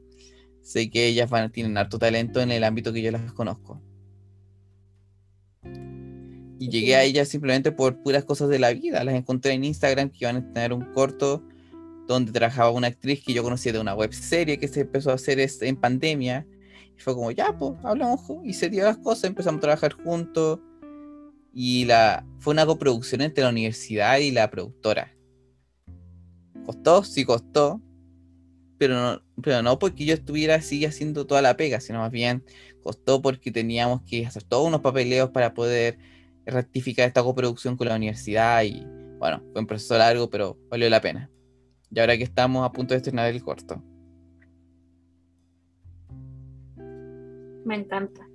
sé 0.62 0.90
que 0.90 1.06
ellas 1.06 1.30
van, 1.30 1.52
tienen 1.52 1.78
harto 1.78 1.98
talento 1.98 2.40
en 2.40 2.50
el 2.50 2.64
ámbito 2.64 2.92
que 2.92 3.02
yo 3.02 3.12
las 3.12 3.32
conozco. 3.32 3.80
Y 6.58 6.68
llegué 6.70 6.96
a 6.96 7.02
ellas 7.02 7.28
simplemente 7.28 7.72
por 7.72 8.02
puras 8.02 8.24
cosas 8.24 8.48
de 8.48 8.58
la 8.58 8.72
vida. 8.72 9.04
Las 9.04 9.14
encontré 9.14 9.52
en 9.52 9.64
Instagram 9.64 10.10
que 10.10 10.18
iban 10.20 10.36
a 10.36 10.52
tener 10.52 10.72
un 10.72 10.92
corto 10.92 11.42
donde 12.06 12.32
trabajaba 12.32 12.70
una 12.70 12.86
actriz 12.86 13.22
que 13.24 13.32
yo 13.32 13.42
conocía 13.42 13.72
de 13.72 13.80
una 13.80 13.94
web 13.94 14.12
serie 14.12 14.58
que 14.58 14.68
se 14.68 14.82
empezó 14.82 15.10
a 15.10 15.14
hacer 15.14 15.38
en 15.60 15.76
pandemia. 15.76 16.46
Y 16.96 17.00
fue 17.00 17.14
como, 17.14 17.30
ya, 17.30 17.56
pues, 17.56 17.74
hablamos 17.82 18.20
y 18.44 18.54
se 18.54 18.70
dio 18.70 18.84
las 18.84 18.98
cosas, 18.98 19.24
empezamos 19.24 19.58
a 19.58 19.62
trabajar 19.62 19.92
juntos. 19.92 20.60
Y 21.52 21.84
la, 21.84 22.24
fue 22.38 22.52
una 22.52 22.66
coproducción 22.66 23.20
entre 23.22 23.44
la 23.44 23.50
universidad 23.50 24.18
y 24.18 24.30
la 24.30 24.50
productora. 24.50 25.14
¿Costó? 26.64 27.02
Sí 27.04 27.24
costó. 27.24 27.80
Pero 28.78 28.94
no, 28.94 29.22
pero 29.42 29.62
no 29.62 29.78
porque 29.78 30.04
yo 30.04 30.14
estuviera 30.14 30.56
así 30.56 30.84
haciendo 30.84 31.26
toda 31.26 31.40
la 31.40 31.56
pega, 31.56 31.80
sino 31.80 32.00
más 32.00 32.10
bien 32.10 32.44
costó 32.82 33.22
porque 33.22 33.50
teníamos 33.50 34.02
que 34.02 34.26
hacer 34.26 34.42
todos 34.44 34.68
unos 34.68 34.80
papeleos 34.80 35.30
para 35.30 35.54
poder 35.54 35.98
rectificar 36.46 37.06
esta 37.06 37.22
coproducción 37.22 37.76
con 37.76 37.88
la 37.88 37.96
universidad 37.96 38.62
y 38.62 38.86
bueno, 39.18 39.42
fue 39.52 39.60
un 39.60 39.66
proceso 39.66 39.98
largo, 39.98 40.30
pero 40.30 40.56
valió 40.68 40.88
la 40.88 41.00
pena. 41.00 41.30
Y 41.90 42.00
ahora 42.00 42.16
que 42.16 42.24
estamos 42.24 42.64
a 42.64 42.72
punto 42.72 42.94
de 42.94 42.98
estrenar 42.98 43.28
el 43.30 43.42
corto. 43.42 43.82
Me 47.64 47.74
encanta. 47.74 48.26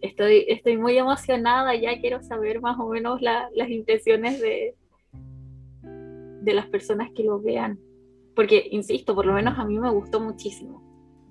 Estoy, 0.00 0.44
estoy 0.48 0.76
muy 0.76 0.96
emocionada, 0.98 1.74
ya 1.74 2.00
quiero 2.00 2.22
saber 2.22 2.60
más 2.60 2.78
o 2.78 2.88
menos 2.88 3.20
las 3.22 3.70
impresiones 3.70 4.40
de, 4.40 4.74
de 5.82 6.54
las 6.54 6.66
personas 6.66 7.10
que 7.14 7.24
lo 7.24 7.40
vean. 7.40 7.78
Porque, 8.34 8.66
insisto, 8.70 9.14
por 9.14 9.26
lo 9.26 9.32
menos 9.32 9.58
a 9.58 9.64
mí 9.64 9.78
me 9.78 9.90
gustó 9.90 10.20
muchísimo. 10.20 10.82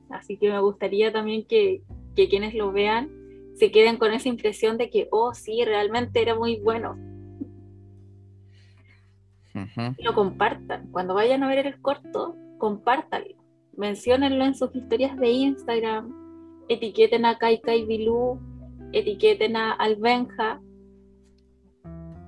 Así 0.09 0.37
que 0.37 0.49
me 0.49 0.59
gustaría 0.59 1.11
también 1.11 1.45
que, 1.45 1.83
que 2.15 2.27
quienes 2.29 2.53
lo 2.53 2.71
vean 2.71 3.20
se 3.55 3.71
queden 3.71 3.97
con 3.97 4.13
esa 4.13 4.29
impresión 4.29 4.77
de 4.77 4.89
que, 4.89 5.07
oh, 5.11 5.33
sí, 5.33 5.63
realmente 5.65 6.21
era 6.21 6.35
muy 6.35 6.59
bueno. 6.59 6.97
Lo 9.99 10.13
compartan. 10.13 10.89
Cuando 10.91 11.13
vayan 11.13 11.43
a 11.43 11.47
ver 11.47 11.65
el 11.65 11.81
corto, 11.81 12.35
compártanlo. 12.57 13.35
Menciónenlo 13.75 14.45
en 14.45 14.55
sus 14.55 14.75
historias 14.75 15.17
de 15.17 15.29
Instagram. 15.29 16.13
Etiqueten 16.69 17.25
a 17.25 17.37
Kai 17.37 17.61
Kai 17.61 17.85
Bilú. 17.85 18.39
Etiqueten 18.93 19.55
a 19.55 19.73
Albenja. 19.73 20.61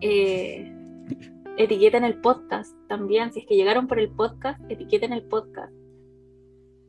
Eh, 0.01 0.71
etiqueten 1.57 2.03
el 2.03 2.19
podcast 2.19 2.75
también. 2.87 3.31
Si 3.31 3.39
es 3.39 3.45
que 3.45 3.55
llegaron 3.55 3.87
por 3.87 3.99
el 3.99 4.09
podcast, 4.09 4.59
etiqueten 4.69 5.13
el 5.13 5.23
podcast 5.23 5.73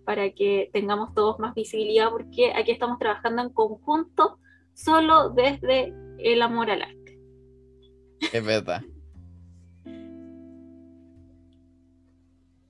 para 0.05 0.31
que 0.33 0.71
tengamos 0.73 1.15
todos 1.15 1.39
más 1.39 1.55
visibilidad, 1.55 2.11
porque 2.11 2.53
aquí 2.55 2.71
estamos 2.71 2.99
trabajando 2.99 3.43
en 3.43 3.51
conjunto, 3.51 4.39
solo 4.75 5.31
desde 5.31 5.95
el 6.19 6.43
amor 6.43 6.71
al 6.71 6.83
arte. 6.83 7.19
Es 8.33 8.45
verdad. 8.45 8.83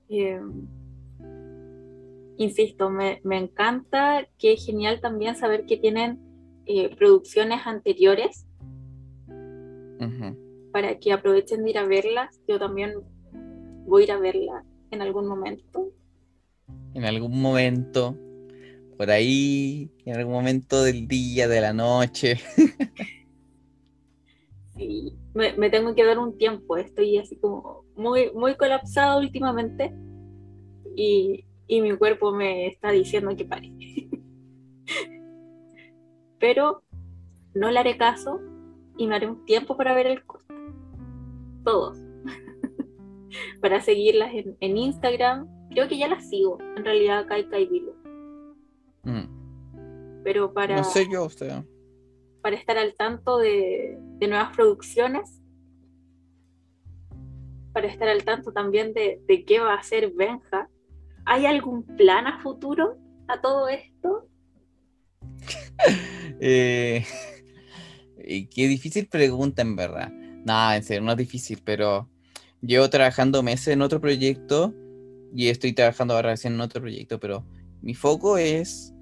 Eh, 0.07 0.39
insisto, 2.37 2.91
me, 2.91 3.19
encanta, 3.23 4.27
que 4.37 4.53
es 4.53 4.63
genial 4.63 5.01
también 5.01 5.35
saber 5.35 5.65
que 5.65 5.77
tienen 5.77 6.19
eh, 6.67 6.95
producciones 6.95 7.65
anteriores 7.65 8.45
para 10.71 10.99
que 10.99 11.11
aprovechen 11.11 11.63
de 11.63 11.71
ir 11.71 11.79
a 11.79 11.87
verlas. 11.87 12.39
Yo 12.47 12.59
también 12.59 12.93
voy 13.87 14.03
a 14.03 14.05
ir 14.05 14.11
a 14.11 14.19
verla 14.19 14.63
en 14.91 15.01
algún 15.01 15.25
momento 15.27 15.91
en 16.93 17.05
algún 17.05 17.41
momento, 17.41 18.17
por 18.97 19.11
ahí, 19.11 19.91
en 20.05 20.15
algún 20.15 20.33
momento 20.33 20.83
del 20.83 21.07
día, 21.07 21.47
de 21.47 21.61
la 21.61 21.73
noche. 21.73 22.39
Sí, 24.77 25.13
me, 25.33 25.69
tengo 25.69 25.95
que 25.95 26.03
dar 26.03 26.19
un 26.19 26.37
tiempo, 26.37 26.75
estoy 26.75 27.17
así 27.17 27.37
como 27.37 27.85
muy, 27.95 28.29
muy 28.33 28.55
colapsado 28.55 29.19
últimamente 29.19 29.93
y, 30.97 31.45
mi 31.69 31.95
cuerpo 31.97 32.33
me 32.33 32.67
está 32.67 32.91
diciendo 32.91 33.33
que 33.37 33.45
pare. 33.45 33.71
Pero 36.39 36.83
no 37.53 37.71
le 37.71 37.79
haré 37.79 37.95
caso 37.95 38.41
y 38.97 39.07
me 39.07 39.15
haré 39.15 39.27
un 39.27 39.45
tiempo 39.45 39.77
para 39.77 39.95
ver 39.95 40.07
el 40.07 40.25
corto. 40.25 40.53
Todos. 41.63 41.97
para 43.61 43.79
seguirlas 43.79 44.33
en, 44.33 44.57
en 44.59 44.77
Instagram 44.77 45.54
Creo 45.69 45.87
que 45.87 45.97
ya 45.97 46.07
la 46.07 46.19
sigo, 46.19 46.57
en 46.75 46.85
realidad, 46.85 47.25
Kai 47.27 47.49
Kai 47.49 47.65
Bilu. 47.65 47.93
Mm. 49.03 50.23
Pero 50.23 50.53
para. 50.53 50.77
No 50.77 50.83
sé 50.83 51.07
yo, 51.11 51.25
usted. 51.25 51.63
Para 52.41 52.55
estar 52.55 52.77
al 52.77 52.95
tanto 52.95 53.37
de, 53.37 53.97
nuevas 54.19 54.55
producciones. 54.55 55.41
Para 57.73 57.87
estar 57.87 58.07
al 58.07 58.23
tanto 58.23 58.51
también 58.53 58.93
de, 58.93 59.21
qué 59.45 59.59
va 59.59 59.73
a 59.73 59.77
hacer 59.77 60.11
Benja. 60.11 60.69
¿Hay 61.25 61.45
algún 61.45 61.83
plan 61.83 62.27
a 62.27 62.39
futuro 62.41 62.97
a 63.27 63.41
todo 63.41 63.67
esto? 63.67 64.29
eh, 66.39 67.03
qué 68.17 68.67
difícil 68.67 69.07
pregunta, 69.07 69.61
en 69.61 69.75
verdad. 69.75 70.11
Nada, 70.45 70.77
en 70.77 70.83
serio, 70.83 71.03
no 71.03 71.11
es 71.11 71.17
difícil, 71.17 71.61
pero 71.65 72.07
llevo 72.61 72.89
trabajando 72.89 73.41
meses 73.43 73.69
en 73.69 73.81
otro 73.81 73.99
proyecto 73.99 74.73
y 75.35 75.49
estoy 75.49 75.73
trabajando 75.73 76.13
ahora 76.13 76.31
recién 76.31 76.53
en 76.53 76.61
otro 76.61 76.81
proyecto, 76.81 77.19
pero 77.19 77.45
mi 77.81 77.93
foco 77.93 78.37
es 78.37 78.93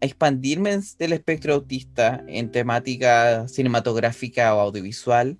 expandirme 0.00 0.78
del 0.98 1.12
espectro 1.12 1.54
autista 1.54 2.24
en 2.26 2.50
temática 2.50 3.46
cinematográfica 3.46 4.54
o 4.56 4.60
audiovisual. 4.60 5.36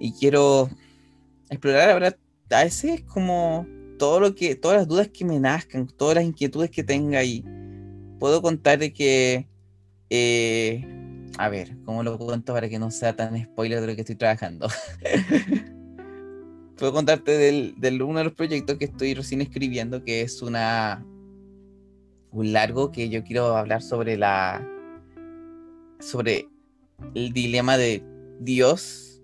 Y 0.00 0.12
quiero 0.12 0.68
explorar 1.50 1.90
ahora 1.90 2.16
a 2.50 2.64
veces 2.64 3.02
como 3.02 3.66
todo 3.98 4.18
lo 4.18 4.34
que, 4.34 4.56
todas 4.56 4.78
las 4.78 4.88
dudas 4.88 5.08
que 5.08 5.24
me 5.24 5.38
nazcan, 5.38 5.86
todas 5.86 6.16
las 6.16 6.24
inquietudes 6.24 6.70
que 6.70 6.82
tenga 6.82 7.22
y 7.22 7.44
puedo 8.18 8.42
contar 8.42 8.78
de 8.80 8.92
que, 8.92 9.46
eh, 10.10 10.84
a 11.36 11.48
ver, 11.48 11.76
¿cómo 11.84 12.02
lo 12.02 12.18
cuento 12.18 12.54
para 12.54 12.68
que 12.68 12.78
no 12.78 12.90
sea 12.90 13.14
tan 13.14 13.40
spoiler 13.40 13.80
de 13.80 13.86
lo 13.86 13.94
que 13.94 14.00
estoy 14.00 14.16
trabajando? 14.16 14.68
puedo 16.78 16.92
contarte 16.92 17.36
del, 17.36 18.02
uno 18.02 18.18
de 18.18 18.24
los 18.24 18.34
proyectos 18.34 18.78
que 18.78 18.86
estoy 18.86 19.14
recién 19.14 19.40
escribiendo, 19.40 20.02
que 20.04 20.22
es 20.22 20.40
una 20.42 21.04
un 22.30 22.52
largo 22.52 22.92
que 22.92 23.08
yo 23.08 23.24
quiero 23.24 23.56
hablar 23.56 23.82
sobre 23.82 24.16
la 24.16 24.66
sobre 25.98 26.48
el 27.14 27.32
dilema 27.32 27.76
de 27.76 28.02
Dios 28.40 29.20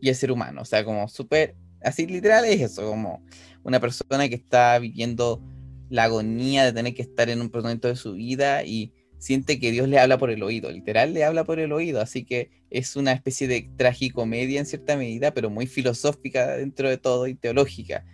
y 0.00 0.08
el 0.08 0.14
ser 0.16 0.32
humano. 0.32 0.62
O 0.62 0.64
sea, 0.64 0.84
como 0.84 1.06
súper, 1.08 1.54
así 1.82 2.06
literal 2.06 2.44
es 2.44 2.60
eso, 2.60 2.88
como 2.88 3.22
una 3.62 3.78
persona 3.78 4.28
que 4.28 4.34
está 4.34 4.78
viviendo 4.78 5.40
la 5.88 6.04
agonía 6.04 6.64
de 6.64 6.72
tener 6.72 6.94
que 6.94 7.02
estar 7.02 7.28
en 7.28 7.40
un 7.40 7.50
momento 7.52 7.88
de 7.88 7.96
su 7.96 8.14
vida 8.14 8.64
y 8.64 8.92
siente 9.18 9.58
que 9.58 9.72
Dios 9.72 9.88
le 9.88 9.98
habla 9.98 10.18
por 10.18 10.30
el 10.30 10.42
oído, 10.42 10.70
literal 10.70 11.14
le 11.14 11.24
habla 11.24 11.44
por 11.44 11.58
el 11.58 11.72
oído, 11.72 12.00
así 12.00 12.24
que 12.24 12.50
es 12.70 12.96
una 12.96 13.12
especie 13.12 13.48
de 13.48 13.70
tragicomedia 13.76 14.60
en 14.60 14.66
cierta 14.66 14.96
medida, 14.96 15.32
pero 15.32 15.50
muy 15.50 15.66
filosófica 15.66 16.56
dentro 16.56 16.88
de 16.88 16.98
todo 16.98 17.26
y 17.26 17.34
teológica. 17.34 18.04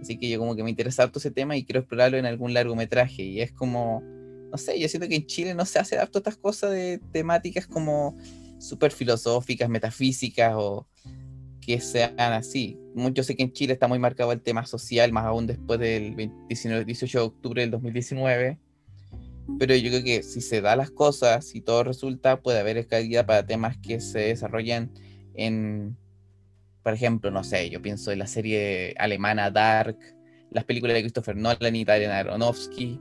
Así 0.00 0.16
que 0.16 0.28
yo 0.28 0.38
como 0.38 0.56
que 0.56 0.62
me 0.62 0.70
interesa 0.70 1.02
harto 1.02 1.18
ese 1.18 1.30
tema 1.30 1.56
y 1.56 1.64
quiero 1.64 1.80
explorarlo 1.80 2.18
en 2.18 2.26
algún 2.26 2.54
largometraje. 2.54 3.22
Y 3.22 3.40
es 3.40 3.52
como, 3.52 4.00
no 4.50 4.56
sé, 4.56 4.78
yo 4.78 4.88
siento 4.88 5.08
que 5.08 5.16
en 5.16 5.26
Chile 5.26 5.54
no 5.54 5.64
se 5.66 5.78
hace 5.78 5.98
harto 5.98 6.18
estas 6.18 6.36
cosas 6.36 6.70
de 6.70 7.00
temáticas 7.12 7.66
como 7.66 8.16
súper 8.58 8.92
filosóficas, 8.92 9.68
metafísicas 9.68 10.54
o 10.56 10.86
que 11.60 11.80
sean 11.80 12.14
así. 12.18 12.78
Yo 13.12 13.22
sé 13.22 13.36
que 13.36 13.42
en 13.42 13.52
Chile 13.52 13.74
está 13.74 13.88
muy 13.88 13.98
marcado 13.98 14.32
el 14.32 14.40
tema 14.40 14.64
social, 14.66 15.12
más 15.12 15.24
aún 15.24 15.46
después 15.46 15.78
del 15.78 16.14
19, 16.48 16.84
18 16.84 17.18
de 17.18 17.24
octubre 17.24 17.62
del 17.62 17.70
2019 17.72 18.58
pero 19.58 19.74
yo 19.74 19.90
creo 19.90 20.04
que 20.04 20.22
si 20.22 20.40
se 20.40 20.60
da 20.60 20.76
las 20.76 20.90
cosas, 20.90 21.46
si 21.46 21.60
todo 21.60 21.84
resulta, 21.84 22.40
puede 22.42 22.60
haber 22.60 22.76
escalida 22.76 23.24
para 23.24 23.46
temas 23.46 23.76
que 23.78 24.00
se 24.00 24.18
desarrollan 24.18 24.90
en, 25.34 25.96
por 26.82 26.92
ejemplo, 26.92 27.30
no 27.30 27.44
sé, 27.44 27.70
yo 27.70 27.80
pienso 27.80 28.12
en 28.12 28.18
la 28.18 28.26
serie 28.26 28.94
alemana 28.98 29.50
Dark, 29.50 29.96
las 30.50 30.64
películas 30.64 30.94
de 30.94 31.02
Christopher 31.02 31.36
Nolan 31.36 31.76
y 31.76 31.84
Darren 31.84 32.10
Aronofsky, 32.10 33.00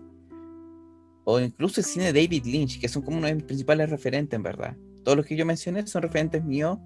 o 1.25 1.39
incluso 1.39 1.81
el 1.81 1.85
cine 1.85 2.13
de 2.13 2.21
David 2.21 2.45
Lynch, 2.45 2.79
que 2.79 2.87
son 2.87 3.01
como 3.01 3.17
uno 3.17 3.27
de 3.27 3.35
mis 3.35 3.43
principales 3.43 3.89
referentes, 3.89 4.37
en 4.37 4.43
verdad. 4.43 4.77
Todos 5.03 5.17
los 5.17 5.25
que 5.25 5.35
yo 5.35 5.45
mencioné 5.45 5.85
son 5.85 6.01
referentes 6.01 6.43
míos 6.43 6.77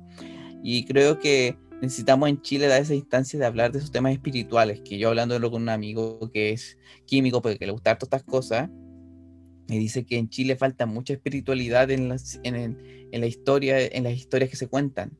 y 0.63 0.85
creo 0.85 1.19
que 1.19 1.55
necesitamos 1.81 2.29
en 2.29 2.41
Chile 2.41 2.67
dar 2.67 2.81
esa 2.81 2.95
instancia 2.95 3.39
de 3.39 3.45
hablar 3.45 3.71
de 3.71 3.79
esos 3.79 3.91
temas 3.91 4.13
espirituales, 4.13 4.81
que 4.81 4.97
yo 4.97 5.09
hablándolo 5.09 5.51
con 5.51 5.63
un 5.63 5.69
amigo 5.69 6.31
que 6.31 6.51
es 6.51 6.77
químico, 7.05 7.41
porque 7.41 7.65
le 7.65 7.71
gusta 7.71 7.97
todas 7.97 8.21
estas 8.21 8.23
cosas, 8.23 8.69
me 9.67 9.77
dice 9.77 10.05
que 10.05 10.17
en 10.17 10.29
Chile 10.29 10.55
falta 10.55 10.85
mucha 10.85 11.13
espiritualidad 11.13 11.89
en, 11.91 12.09
las, 12.09 12.39
en, 12.43 12.77
la 13.11 13.25
historia, 13.25 13.79
en 13.79 14.03
las 14.03 14.13
historias 14.13 14.49
que 14.49 14.57
se 14.57 14.67
cuentan. 14.67 15.17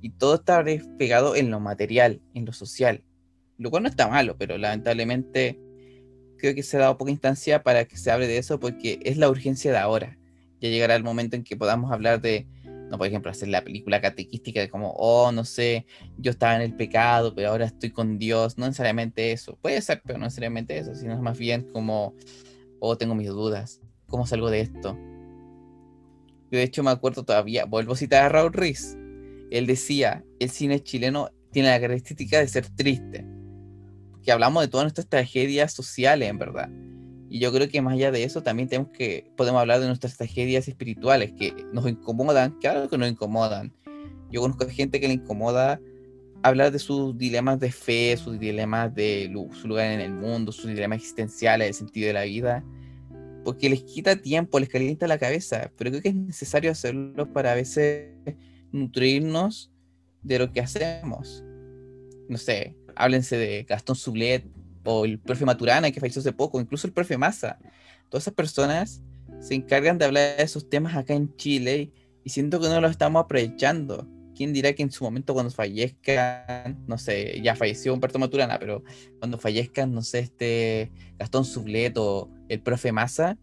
Y 0.00 0.10
todo 0.10 0.36
está 0.36 0.64
pegado 0.98 1.36
en 1.36 1.50
lo 1.50 1.60
material, 1.60 2.20
en 2.34 2.44
lo 2.44 2.52
social. 2.52 3.02
Lo 3.58 3.70
cual 3.70 3.84
no 3.84 3.88
está 3.88 4.08
malo, 4.08 4.36
pero 4.38 4.58
lamentablemente 4.58 5.58
creo 6.38 6.54
que 6.54 6.62
se 6.62 6.76
ha 6.76 6.80
dado 6.80 6.98
poca 6.98 7.10
instancia 7.10 7.62
para 7.62 7.86
que 7.86 7.96
se 7.96 8.10
hable 8.10 8.26
de 8.26 8.38
eso 8.38 8.60
porque 8.60 8.98
es 9.02 9.16
la 9.16 9.30
urgencia 9.30 9.72
de 9.72 9.78
ahora. 9.78 10.18
Ya 10.60 10.68
llegará 10.68 10.96
el 10.96 11.04
momento 11.04 11.36
en 11.36 11.44
que 11.44 11.56
podamos 11.56 11.92
hablar 11.92 12.20
de, 12.20 12.46
no, 12.90 12.98
por 12.98 13.06
ejemplo, 13.06 13.30
hacer 13.30 13.48
la 13.48 13.64
película 13.64 14.00
catequística 14.00 14.60
de 14.60 14.68
como, 14.68 14.92
oh, 14.92 15.32
no 15.32 15.44
sé, 15.44 15.86
yo 16.18 16.30
estaba 16.30 16.56
en 16.56 16.62
el 16.62 16.74
pecado, 16.74 17.34
pero 17.34 17.50
ahora 17.50 17.66
estoy 17.66 17.90
con 17.90 18.18
Dios. 18.18 18.58
No 18.58 18.66
necesariamente 18.66 19.32
eso. 19.32 19.56
Puede 19.60 19.80
ser, 19.80 20.02
pero 20.04 20.18
no 20.18 20.24
necesariamente 20.24 20.78
eso, 20.78 20.94
sino 20.94 21.20
más 21.20 21.38
bien 21.38 21.70
como 21.72 22.14
oh, 22.80 22.96
tengo 22.96 23.14
mis 23.14 23.28
dudas, 23.28 23.80
¿cómo 24.06 24.26
salgo 24.26 24.50
de 24.50 24.60
esto? 24.60 24.96
Yo 26.50 26.58
de 26.58 26.62
hecho 26.62 26.82
me 26.82 26.90
acuerdo 26.90 27.24
todavía, 27.24 27.64
vuelvo 27.64 27.94
a 27.94 27.96
citar 27.96 28.24
a 28.24 28.28
Raúl 28.28 28.52
Ruiz, 28.52 28.96
él 29.50 29.66
decía, 29.66 30.24
el 30.38 30.50
cine 30.50 30.80
chileno 30.80 31.30
tiene 31.50 31.70
la 31.70 31.80
característica 31.80 32.38
de 32.38 32.48
ser 32.48 32.68
triste, 32.68 33.26
que 34.22 34.32
hablamos 34.32 34.62
de 34.62 34.68
todas 34.68 34.84
nuestras 34.84 35.08
tragedias 35.08 35.72
sociales, 35.72 36.28
en 36.28 36.38
verdad. 36.38 36.70
Y 37.28 37.40
yo 37.40 37.52
creo 37.52 37.68
que 37.68 37.82
más 37.82 37.94
allá 37.94 38.10
de 38.10 38.24
eso, 38.24 38.42
también 38.42 38.68
tenemos 38.68 38.92
que, 38.92 39.30
podemos 39.36 39.60
hablar 39.60 39.80
de 39.80 39.86
nuestras 39.86 40.16
tragedias 40.16 40.68
espirituales 40.68 41.32
que 41.32 41.52
nos 41.72 41.86
incomodan, 41.88 42.56
claro 42.60 42.88
que 42.88 42.98
nos 42.98 43.08
incomodan. 43.08 43.72
Yo 44.30 44.40
conozco 44.40 44.68
gente 44.68 45.00
que 45.00 45.08
le 45.08 45.14
incomoda 45.14 45.80
hablar 46.48 46.70
de 46.70 46.78
sus 46.78 47.16
dilemas 47.16 47.58
de 47.58 47.72
fe, 47.72 48.16
sus 48.16 48.38
dilemas 48.38 48.94
de 48.94 49.30
su 49.60 49.68
lugar 49.68 49.90
en 49.90 50.00
el 50.00 50.12
mundo, 50.12 50.52
sus 50.52 50.66
dilemas 50.66 50.98
existenciales, 50.98 51.68
el 51.68 51.74
sentido 51.74 52.06
de 52.08 52.12
la 52.12 52.22
vida, 52.22 52.64
porque 53.44 53.68
les 53.68 53.82
quita 53.82 54.16
tiempo, 54.16 54.58
les 54.58 54.68
calienta 54.68 55.06
la 55.06 55.18
cabeza, 55.18 55.70
pero 55.76 55.90
creo 55.90 56.02
que 56.02 56.08
es 56.10 56.14
necesario 56.14 56.70
hacerlo 56.70 57.32
para 57.32 57.52
a 57.52 57.54
veces 57.54 58.10
nutrirnos 58.72 59.70
de 60.22 60.38
lo 60.38 60.52
que 60.52 60.60
hacemos. 60.60 61.44
No 62.28 62.38
sé, 62.38 62.76
háblense 62.94 63.36
de 63.36 63.64
Gastón 63.64 63.96
Sublet 63.96 64.44
o 64.84 65.04
el 65.04 65.18
profe 65.18 65.44
Maturana 65.44 65.90
que 65.90 66.00
falleció 66.00 66.20
hace 66.20 66.32
poco, 66.32 66.60
incluso 66.60 66.86
el 66.86 66.92
profe 66.92 67.18
Massa. 67.18 67.58
Todas 68.08 68.24
esas 68.24 68.34
personas 68.34 69.02
se 69.40 69.54
encargan 69.54 69.98
de 69.98 70.04
hablar 70.04 70.36
de 70.36 70.42
esos 70.42 70.68
temas 70.68 70.94
acá 70.96 71.14
en 71.14 71.34
Chile 71.36 71.92
y 72.24 72.30
siento 72.30 72.60
que 72.60 72.68
no 72.68 72.80
lo 72.80 72.88
estamos 72.88 73.24
aprovechando. 73.24 74.08
¿Quién 74.36 74.52
dirá 74.52 74.72
que 74.74 74.82
en 74.82 74.90
su 74.90 75.02
momento 75.02 75.32
cuando 75.32 75.50
fallezcan, 75.50 76.84
no 76.86 76.98
sé, 76.98 77.40
ya 77.42 77.56
falleció 77.56 77.94
Humberto 77.94 78.18
Maturana, 78.18 78.58
pero 78.58 78.84
cuando 79.18 79.38
fallezcan, 79.38 79.92
no 79.92 80.02
sé, 80.02 80.18
este 80.18 80.92
Gastón 81.18 81.44
Sublet 81.46 81.96
o 81.96 82.28
el 82.48 82.60
profe 82.60 82.92
Massa, 82.92 83.38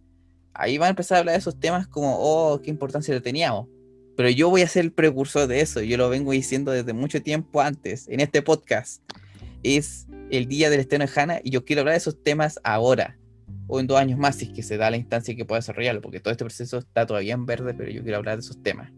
ahí 0.54 0.78
van 0.78 0.88
a 0.88 0.90
empezar 0.92 1.16
a 1.16 1.20
hablar 1.20 1.34
de 1.34 1.40
esos 1.40 1.60
temas 1.60 1.88
como, 1.88 2.16
oh, 2.20 2.62
qué 2.62 2.70
importancia 2.70 3.14
le 3.14 3.22
teníamos. 3.22 3.68
Pero 4.16 4.30
yo 4.30 4.52
voy 4.52 4.62
a 4.62 4.68
ser 4.68 4.86
el 4.86 4.92
precursor 4.92 5.48
de 5.48 5.62
eso, 5.62 5.82
yo 5.82 5.98
lo 5.98 6.10
vengo 6.10 6.32
diciendo 6.32 6.72
desde 6.72 6.94
mucho 6.94 7.24
tiempo 7.24 7.62
antes, 7.62 8.08
en 8.08 8.20
este 8.20 8.44
podcast. 8.44 9.02
Es 9.64 10.06
el 10.30 10.48
día 10.48 10.70
del 10.70 10.82
estreno 10.82 11.06
de 11.06 11.12
Hanna 11.20 11.40
y 11.44 11.50
yo 11.50 11.66
quiero 11.66 11.82
hablar 11.82 11.94
de 11.94 12.00
esos 12.00 12.22
temas 12.22 12.60
ahora, 12.64 13.18
o 13.66 13.80
en 13.80 13.88
dos 13.88 13.98
años 13.98 14.20
más, 14.20 14.36
si 14.36 14.46
es 14.46 14.52
que 14.52 14.62
se 14.62 14.78
da 14.78 14.92
la 14.92 14.98
instancia 14.98 15.36
que 15.36 15.46
pueda 15.46 15.60
desarrollarlo, 15.60 16.02
porque 16.02 16.20
todo 16.20 16.32
este 16.32 16.46
proceso 16.46 16.78
está 16.78 17.08
todavía 17.08 17.34
en 17.34 17.48
verde, 17.48 17.74
pero 17.74 17.90
yo 17.90 18.04
quiero 18.04 18.18
hablar 18.18 18.38
de 18.38 18.42
esos 18.42 18.62
temas. 18.62 18.92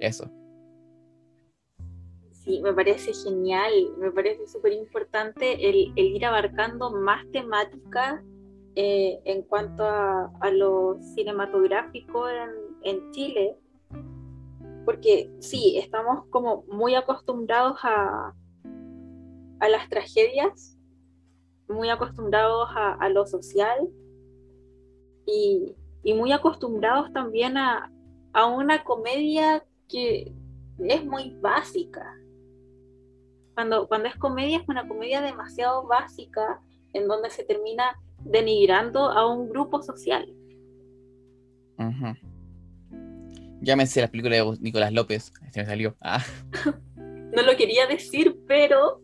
Eso. 0.00 0.28
Sí, 2.44 2.60
me 2.60 2.74
parece 2.74 3.12
genial, 3.14 3.72
me 3.98 4.10
parece 4.10 4.46
súper 4.46 4.74
importante 4.74 5.68
el, 5.68 5.92
ir 5.96 6.26
abarcando 6.26 6.90
más 6.90 7.24
temáticas 7.32 8.22
eh, 8.74 9.20
en 9.24 9.42
cuanto 9.42 9.84
a, 9.84 10.50
lo 10.52 10.98
cinematográfico 11.14 12.28
en, 12.28 12.50
en, 12.82 13.10
Chile, 13.12 13.56
porque 14.84 15.30
sí, 15.38 15.78
estamos 15.78 16.26
como 16.28 16.64
muy 16.68 16.94
acostumbrados 16.94 17.78
a, 17.82 18.34
a 19.60 19.68
las 19.68 19.88
tragedias, 19.88 20.76
muy 21.68 21.88
acostumbrados 21.88 22.68
a, 22.74 23.08
lo 23.08 23.26
social 23.26 23.88
y, 25.26 25.74
muy 26.14 26.32
acostumbrados 26.32 27.12
también 27.12 27.56
a, 27.56 27.90
una 28.54 28.84
comedia 28.84 29.64
que 29.88 30.34
es 30.78 31.04
muy 31.04 31.36
básica. 31.40 32.04
Cuando, 33.54 33.86
cuando 33.88 34.08
es 34.08 34.16
comedia 34.16 34.58
es 34.58 34.68
una 34.68 34.86
comedia 34.86 35.20
demasiado 35.20 35.86
básica 35.86 36.60
en 36.92 37.08
donde 37.08 37.30
se 37.30 37.44
termina 37.44 37.96
denigrando 38.20 39.10
a 39.10 39.32
un 39.32 39.48
grupo 39.48 39.82
social. 39.82 40.26
Llámese 43.60 44.00
la 44.00 44.08
película 44.08 44.36
de 44.36 44.58
Nicolás 44.60 44.92
López, 44.92 45.32
este 45.44 45.60
me 45.60 45.66
salió. 45.66 45.96
Ah. 46.00 46.22
no 46.96 47.42
lo 47.42 47.56
quería 47.56 47.86
decir, 47.86 48.36
pero 48.46 49.00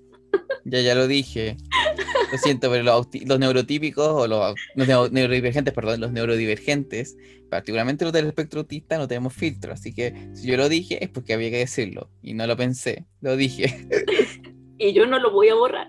ya, 0.64 0.80
ya 0.80 0.94
lo 0.94 1.06
dije. 1.06 1.56
Lo 2.32 2.38
siento, 2.38 2.70
pero 2.70 2.84
los, 2.84 3.08
neurotípicos 3.38 4.06
o 4.06 4.26
los, 4.26 4.54
neurodivergentes, 4.76 5.74
perdón, 5.74 6.00
los 6.00 6.12
neurodivergentes, 6.12 7.16
particularmente 7.48 8.04
los 8.04 8.12
del 8.12 8.26
espectro 8.26 8.60
autista, 8.60 8.98
no 8.98 9.08
tenemos 9.08 9.32
filtro. 9.32 9.72
Así 9.72 9.94
que 9.94 10.30
si 10.34 10.48
yo 10.48 10.56
lo 10.56 10.68
dije 10.68 11.02
es 11.02 11.10
porque 11.10 11.34
había 11.34 11.50
que 11.50 11.58
decirlo. 11.58 12.10
Y 12.22 12.34
no 12.34 12.46
lo 12.46 12.56
pensé, 12.56 13.06
lo 13.20 13.36
dije. 13.36 13.88
y 14.78 14.92
yo 14.92 15.06
no 15.06 15.18
lo 15.18 15.32
voy 15.32 15.48
a 15.48 15.54
borrar. 15.54 15.88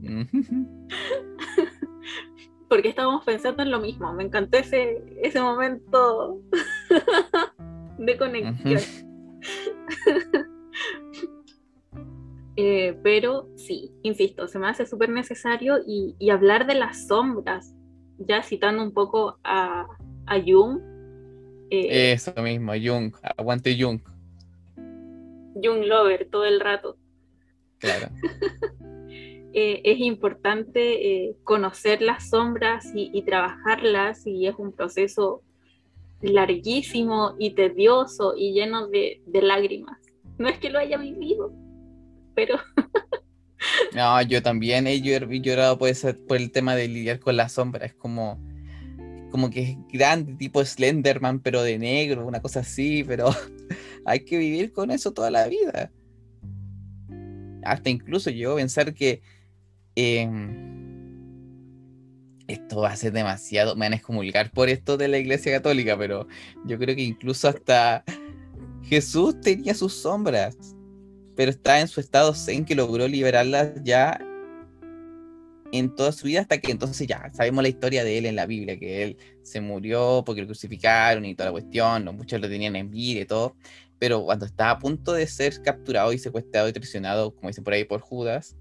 porque 2.68 2.88
estábamos 2.88 3.24
pensando 3.24 3.62
en 3.62 3.70
lo 3.70 3.80
mismo. 3.80 4.12
Me 4.12 4.24
encantó 4.24 4.58
ese, 4.58 5.02
ese 5.22 5.40
momento 5.40 6.40
de 7.98 8.16
conexión. 8.16 8.80
Eh, 12.56 12.96
pero 13.02 13.48
sí, 13.56 13.90
insisto, 14.02 14.46
se 14.46 14.58
me 14.58 14.68
hace 14.68 14.86
súper 14.86 15.08
necesario 15.08 15.78
y, 15.86 16.14
hablar 16.30 16.66
de 16.66 16.74
las 16.74 17.08
sombras, 17.08 17.74
ya 18.18 18.42
citando 18.42 18.82
un 18.82 18.92
poco 18.92 19.38
a, 19.42 19.86
Jung. 20.46 20.80
Eh, 21.70 22.12
Eso 22.12 22.32
mismo, 22.42 22.72
Jung, 22.72 23.12
aguante 23.36 23.76
Jung. 23.78 24.00
Jung 24.76 25.84
Lover 25.84 26.28
todo 26.30 26.44
el 26.44 26.60
rato. 26.60 26.96
Claro. 27.78 28.08
Eh, 29.56 29.82
es 29.84 30.00
importante 30.00 31.36
conocer 31.44 32.02
las 32.02 32.28
sombras 32.30 32.90
y, 32.92 33.22
trabajarlas 33.22 34.26
y 34.26 34.48
es 34.48 34.56
un 34.58 34.72
proceso 34.72 35.42
larguísimo 36.20 37.36
y 37.38 37.50
tedioso 37.50 38.34
y 38.36 38.52
lleno 38.52 38.88
de 38.88 39.22
lágrimas. 39.30 40.00
No 40.38 40.48
es 40.48 40.58
que 40.58 40.70
lo 40.70 40.80
haya 40.80 40.96
vivido, 40.98 41.52
pero... 42.34 42.58
no, 43.94 44.22
yo 44.22 44.42
también 44.42 44.86
he 44.86 45.00
llorado 45.00 45.78
por, 45.78 45.90
por 46.26 46.36
el 46.36 46.50
tema 46.50 46.74
de 46.76 46.88
lidiar 46.88 47.20
con 47.20 47.36
la 47.36 47.48
sombra, 47.48 47.86
es 47.86 47.94
como 47.94 48.38
como 49.34 49.50
que 49.50 49.62
es 49.62 49.76
grande, 49.92 50.34
tipo 50.36 50.64
Slenderman, 50.64 51.40
pero 51.40 51.64
de 51.64 51.76
negro, 51.76 52.24
una 52.24 52.40
cosa 52.40 52.60
así, 52.60 53.02
pero 53.02 53.30
hay 54.06 54.20
que 54.20 54.38
vivir 54.38 54.70
con 54.70 54.92
eso 54.92 55.12
toda 55.12 55.28
la 55.28 55.48
vida. 55.48 55.90
Hasta 57.64 57.90
incluso 57.90 58.30
yo 58.30 58.54
pensar 58.54 58.94
que 58.94 59.22
em, 59.96 60.54
esto 62.46 62.82
va 62.82 62.90
a 62.90 62.96
ser 62.96 63.12
demasiado, 63.12 63.74
me 63.74 63.86
van 63.86 63.94
a 63.94 63.96
excomulgar 63.96 64.52
por 64.52 64.68
esto 64.68 64.96
de 64.96 65.08
la 65.08 65.18
iglesia 65.18 65.50
católica, 65.50 65.98
pero 65.98 66.28
yo 66.64 66.78
creo 66.78 66.94
que 66.94 67.02
incluso 67.02 67.48
hasta 67.48 68.04
Jesús 68.84 69.40
tenía 69.40 69.74
sus 69.74 69.94
sombras 69.94 70.56
pero 71.36 71.50
está 71.50 71.80
en 71.80 71.88
su 71.88 72.00
estado 72.00 72.34
zen 72.34 72.64
que 72.64 72.74
logró 72.74 73.08
liberarlas 73.08 73.72
ya 73.82 74.18
en 75.72 75.94
toda 75.94 76.12
su 76.12 76.26
vida 76.26 76.40
hasta 76.40 76.58
que 76.58 76.70
entonces 76.70 77.06
ya 77.06 77.30
sabemos 77.32 77.62
la 77.62 77.68
historia 77.68 78.04
de 78.04 78.18
él 78.18 78.26
en 78.26 78.36
la 78.36 78.46
Biblia, 78.46 78.78
que 78.78 79.02
él 79.02 79.16
se 79.42 79.60
murió 79.60 80.22
porque 80.24 80.42
lo 80.42 80.46
crucificaron 80.46 81.24
y 81.24 81.34
toda 81.34 81.46
la 81.48 81.52
cuestión, 81.52 82.04
muchos 82.16 82.40
lo 82.40 82.48
tenían 82.48 82.76
en 82.76 82.90
vida 82.90 83.20
y 83.20 83.24
todo, 83.24 83.56
pero 83.98 84.22
cuando 84.24 84.46
estaba 84.46 84.70
a 84.70 84.78
punto 84.78 85.12
de 85.12 85.26
ser 85.26 85.62
capturado 85.62 86.12
y 86.12 86.18
secuestrado 86.18 86.68
y 86.68 86.72
traicionado, 86.72 87.34
como 87.34 87.48
dicen 87.48 87.64
por 87.64 87.72
ahí, 87.72 87.84
por 87.84 88.00
Judas, 88.00 88.56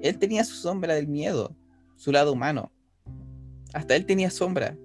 él 0.00 0.18
tenía 0.18 0.44
su 0.44 0.54
sombra 0.54 0.94
del 0.94 1.08
miedo, 1.08 1.56
su 1.96 2.12
lado 2.12 2.32
humano. 2.32 2.70
Hasta 3.72 3.96
él 3.96 4.06
tenía 4.06 4.30
sombra. 4.30 4.76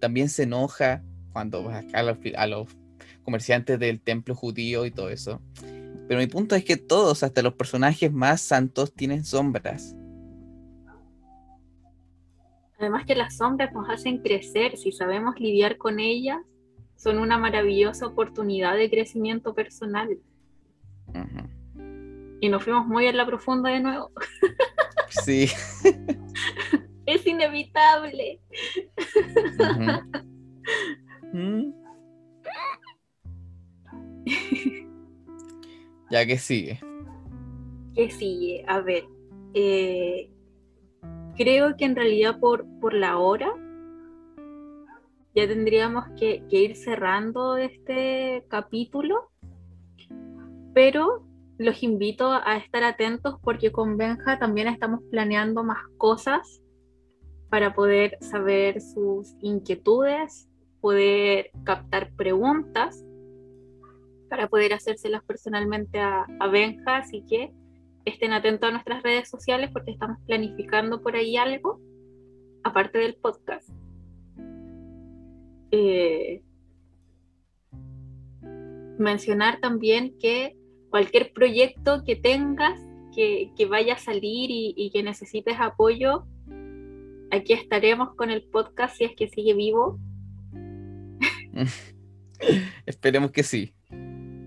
También 0.00 0.28
se 0.28 0.44
enoja 0.44 1.02
cuando 1.32 1.64
va 1.64 1.82
a 1.94 2.46
los 2.46 2.68
comerciantes 3.24 3.78
del 3.78 4.00
templo 4.00 4.34
judío 4.34 4.86
y 4.86 4.90
todo 4.90 5.08
eso. 5.08 5.40
Pero 6.06 6.20
mi 6.20 6.26
punto 6.26 6.54
es 6.54 6.64
que 6.64 6.76
todos, 6.76 7.22
hasta 7.22 7.42
los 7.42 7.54
personajes 7.54 8.12
más 8.12 8.40
santos, 8.40 8.92
tienen 8.92 9.24
sombras. 9.24 9.96
Además 12.78 13.06
que 13.06 13.14
las 13.14 13.36
sombras 13.36 13.72
nos 13.72 13.88
hacen 13.88 14.18
crecer, 14.18 14.76
si 14.76 14.92
sabemos 14.92 15.40
lidiar 15.40 15.78
con 15.78 16.00
ellas, 16.00 16.38
son 16.96 17.18
una 17.18 17.38
maravillosa 17.38 18.06
oportunidad 18.06 18.76
de 18.76 18.90
crecimiento 18.90 19.54
personal. 19.54 20.18
Y 22.40 22.48
nos 22.48 22.62
fuimos 22.62 22.86
muy 22.86 23.06
a 23.06 23.12
la 23.12 23.26
profunda 23.26 23.70
de 23.70 23.80
nuevo. 23.80 24.10
Sí. 25.22 25.48
es 27.06 27.24
inevitable. 27.24 28.40
ya 36.10 36.26
que 36.26 36.38
sigue. 36.38 36.80
¿Qué 37.94 38.10
sigue? 38.10 38.64
A 38.66 38.80
ver. 38.80 39.04
Eh, 39.54 40.30
creo 41.36 41.76
que 41.76 41.84
en 41.84 41.96
realidad 41.96 42.40
por, 42.40 42.66
por 42.80 42.94
la 42.94 43.18
hora 43.18 43.52
ya 45.34 45.48
tendríamos 45.48 46.04
que, 46.16 46.44
ir 46.48 46.76
cerrando 46.76 47.56
este 47.56 48.44
capítulo, 48.48 49.30
pero 50.72 51.26
los 51.58 51.82
invito 51.82 52.32
a 52.32 52.56
estar 52.56 52.84
atentos 52.84 53.36
porque 53.42 53.72
con 53.72 53.96
Benja 53.96 54.38
también 54.38 54.68
estamos 54.68 55.00
planeando 55.10 55.64
más 55.64 55.78
cosas 55.98 56.62
para 57.48 57.74
poder 57.74 58.16
saber 58.20 58.80
sus 58.80 59.34
inquietudes, 59.40 60.48
poder 60.80 61.50
captar 61.64 62.12
preguntas 62.14 63.03
para 64.34 64.48
poder 64.48 64.74
hacérselas 64.74 65.22
personalmente 65.22 66.00
a, 66.00 66.26
Benja, 66.50 66.96
así 66.96 67.24
que 67.30 67.52
estén 68.04 68.32
atentos 68.32 68.68
a 68.68 68.72
nuestras 68.72 69.00
redes 69.04 69.28
sociales 69.28 69.70
porque 69.72 69.92
estamos 69.92 70.18
planificando 70.26 71.00
por 71.02 71.14
ahí 71.14 71.36
algo, 71.36 71.80
aparte 72.64 72.98
del 72.98 73.14
podcast. 73.14 73.68
Eh, 75.70 76.42
mencionar 78.98 79.60
también 79.60 80.18
que 80.18 80.56
cualquier 80.90 81.32
proyecto 81.32 82.02
que 82.04 82.16
tengas, 82.16 82.76
que, 83.14 83.52
vaya 83.70 83.94
a 83.94 83.98
salir 83.98 84.50
y, 84.50 84.90
que 84.92 85.04
necesites 85.04 85.54
apoyo, 85.60 86.26
aquí 87.30 87.52
estaremos 87.52 88.16
con 88.16 88.32
el 88.32 88.42
podcast 88.42 88.96
si 88.96 89.04
es 89.04 89.14
que 89.14 89.28
sigue 89.28 89.54
vivo. 89.54 90.00
Esperemos 92.84 93.30
que 93.30 93.44
sí. 93.44 93.72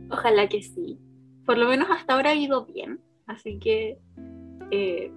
Ojalá 0.10 0.48
que 0.48 0.62
sí. 0.62 1.00
Por 1.46 1.58
lo 1.58 1.68
menos 1.68 1.90
hasta 1.90 2.14
ahora 2.14 2.32
ha 2.32 2.36
ido 2.36 2.66
bien, 2.66 3.00
así 3.26 3.60
que 3.60 4.00
eh, 4.72 5.12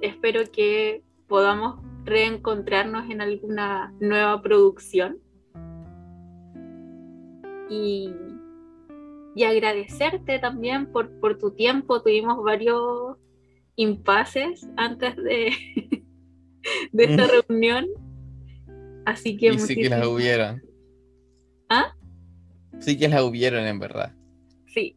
espero 0.00 0.42
que 0.52 1.02
podamos 1.26 1.80
reencontrarnos 2.04 3.10
en 3.10 3.20
alguna 3.20 3.92
nueva 4.00 4.40
producción. 4.42 5.18
Y, 7.70 8.12
agradecerte 9.44 10.38
también 10.38 10.92
por, 10.92 11.38
tu 11.38 11.50
tiempo. 11.52 12.02
Tuvimos 12.02 12.42
varios 12.44 13.16
impases 13.76 14.66
antes 14.76 15.16
de, 15.16 15.52
de 16.92 17.04
esta 17.04 17.26
reunión. 17.26 17.86
Así 19.04 19.36
que... 19.36 19.58
sí 19.58 19.74
que 19.74 19.88
las 19.88 20.06
hubieron. 20.06 20.62
¿Ah? 21.68 21.94
Sí 22.78 22.96
que 22.96 23.08
las 23.08 23.22
hubieron 23.22 23.64
en 23.64 23.78
verdad. 23.78 24.14
Sí. 24.74 24.96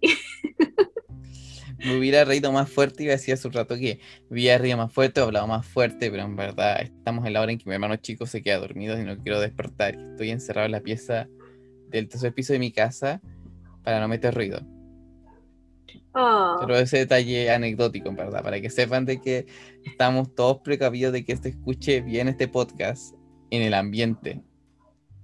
me 1.79 1.97
hubiera 1.97 2.25
reído 2.25 2.51
más 2.51 2.69
fuerte 2.69 3.03
y 3.03 3.05
decía 3.05 3.35
hace 3.35 3.47
un 3.47 3.53
rato 3.53 3.75
que 3.75 3.99
hubiera 4.29 4.57
reído 4.57 4.77
más 4.77 4.91
fuerte, 4.91 5.21
hablado 5.21 5.47
más 5.47 5.65
fuerte, 5.65 6.09
pero 6.09 6.23
en 6.23 6.35
verdad 6.35 6.81
estamos 6.81 7.25
en 7.25 7.33
la 7.33 7.41
hora 7.41 7.51
en 7.51 7.59
que 7.59 7.65
mi 7.69 7.75
hermano 7.75 7.95
chico 7.97 8.25
se 8.25 8.41
queda 8.41 8.57
dormido 8.57 8.99
y 8.99 9.03
no 9.03 9.17
quiero 9.17 9.39
despertar. 9.39 9.95
Estoy 9.95 10.31
encerrado 10.31 10.65
en 10.65 10.71
la 10.71 10.81
pieza 10.81 11.27
del 11.89 12.07
tercer 12.07 12.33
piso 12.33 12.53
de 12.53 12.59
mi 12.59 12.71
casa 12.71 13.21
para 13.83 13.99
no 13.99 14.07
meter 14.07 14.33
ruido. 14.33 14.59
Oh. 16.13 16.57
Pero 16.59 16.75
ese 16.77 16.97
detalle 16.97 17.51
anecdótico, 17.51 18.09
en 18.09 18.15
verdad, 18.15 18.43
para 18.43 18.59
que 18.59 18.71
sepan 18.71 19.05
de 19.05 19.21
que 19.21 19.45
estamos 19.85 20.33
todos 20.33 20.61
precavidos 20.63 21.13
de 21.13 21.23
que 21.23 21.37
se 21.37 21.49
escuche 21.49 22.01
bien 22.01 22.27
este 22.27 22.47
podcast 22.47 23.13
en 23.51 23.61
el 23.61 23.75
ambiente. 23.75 24.41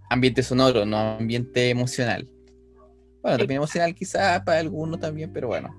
Ambiente 0.09 0.43
sonoro, 0.43 0.85
no 0.85 0.97
ambiente 1.17 1.71
emocional. 1.71 2.29
Bueno, 3.23 3.37
también 3.37 3.57
emocional 3.57 3.95
quizás 3.95 4.41
para 4.43 4.59
algunos 4.59 4.99
también, 4.99 5.31
pero 5.31 5.47
bueno. 5.47 5.73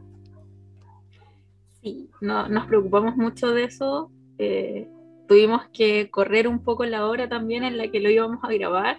Sí, 1.83 2.09
no, 2.23 2.49
nos 2.49 2.67
preocupamos 2.67 3.17
mucho 3.17 3.53
de 3.53 3.65
eso. 3.65 4.11
Eh, 4.39 4.89
tuvimos 5.29 5.69
que 5.75 6.11
correr 6.11 6.49
un 6.49 6.65
poco 6.65 6.87
la 6.87 7.07
hora 7.07 7.29
también 7.29 7.63
en 7.63 7.77
la 7.77 7.89
que 7.89 8.01
lo 8.01 8.09
íbamos 8.09 8.43
a 8.43 8.53
grabar. 8.53 8.97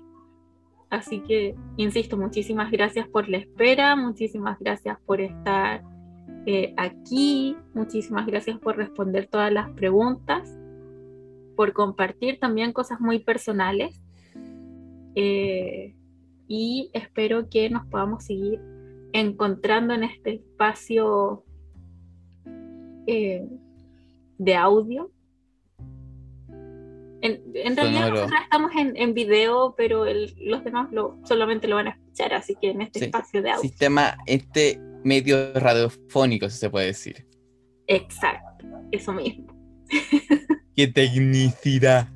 Así 0.91 1.21
que, 1.21 1.55
insisto, 1.77 2.17
muchísimas 2.17 2.71
gracias 2.71 3.07
por 3.07 3.27
la 3.27 3.37
espera, 3.37 3.95
muchísimas 3.95 4.59
gracias 4.59 4.99
por 5.07 5.19
estar 5.19 5.83
eh, 6.45 6.75
aquí, 6.77 7.57
muchísimas 7.73 8.27
gracias 8.27 8.59
por 8.59 8.77
responder 8.77 9.25
todas 9.25 9.51
las 9.51 9.71
preguntas, 9.71 10.55
por 11.55 11.73
compartir 11.73 12.39
también 12.39 12.71
cosas 12.71 13.01
muy 13.01 13.17
personales. 13.17 13.99
Eh, 15.15 15.95
y 16.47 16.89
espero 16.93 17.49
que 17.49 17.69
nos 17.69 17.85
podamos 17.87 18.25
seguir 18.25 18.59
encontrando 19.13 19.93
en 19.93 20.03
este 20.03 20.35
espacio 20.35 21.43
eh, 23.07 23.47
de 24.37 24.55
audio. 24.55 25.11
En, 27.21 27.75
realidad 27.75 28.09
nosotros 28.09 28.39
estamos 28.43 28.71
en, 28.75 29.13
video, 29.15 29.73
pero 29.75 30.05
los 30.05 30.63
demás 30.63 30.91
lo, 30.91 31.17
solamente 31.23 31.67
lo 31.67 31.75
van 31.75 31.87
a 31.87 31.91
escuchar, 31.91 32.33
así 32.35 32.55
que 32.61 32.69
en 32.69 32.81
este 32.81 33.05
espacio 33.05 33.41
de 33.41 33.49
audio. 33.49 33.61
Sistema, 33.61 34.15
este 34.27 34.79
medio 35.03 35.51
radiofónico, 35.53 36.47
si 36.49 36.57
se 36.59 36.69
puede 36.69 36.87
decir. 36.87 37.25
Exacto, 37.87 38.67
eso 38.91 39.11
mismo. 39.11 39.47
¡Qué 40.75 40.87
tecnicidad! 40.87 42.14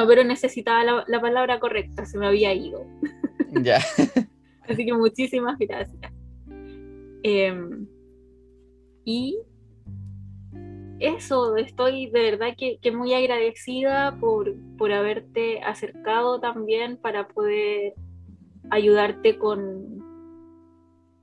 No, 0.00 0.06
pero 0.06 0.24
necesitaba 0.24 1.04
la, 1.06 1.20
palabra 1.20 1.60
correcta, 1.60 2.06
se 2.06 2.16
me 2.16 2.26
había 2.26 2.54
ido. 2.54 2.86
Ya. 3.62 3.80
Así 4.66 4.86
que 4.86 4.94
muchísimas 4.94 5.58
gracias. 5.58 6.10
Em, 7.22 7.86
y 9.04 9.36
eso, 11.00 11.54
estoy 11.56 12.08
de 12.08 12.22
verdad 12.30 12.56
que, 12.56 12.92
muy 12.92 13.12
agradecida 13.12 14.16
por, 14.18 14.54
por, 14.78 14.90
haberte 14.90 15.60
acercado 15.60 16.40
también 16.40 16.96
para 16.96 17.28
poder 17.28 17.92
ayudarte 18.70 19.36
con, 19.36 20.02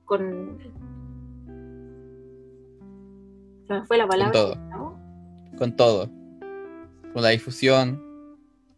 con... 0.04 0.56
Se 3.66 3.72
me 3.72 3.84
fue 3.86 3.98
la 3.98 4.06
palabra. 4.06 4.40
Con 4.40 4.70
todo. 4.70 4.98
Con 5.58 5.76
todo. 5.76 6.10
Con 7.12 7.22
la 7.22 7.30
difusión. 7.30 8.07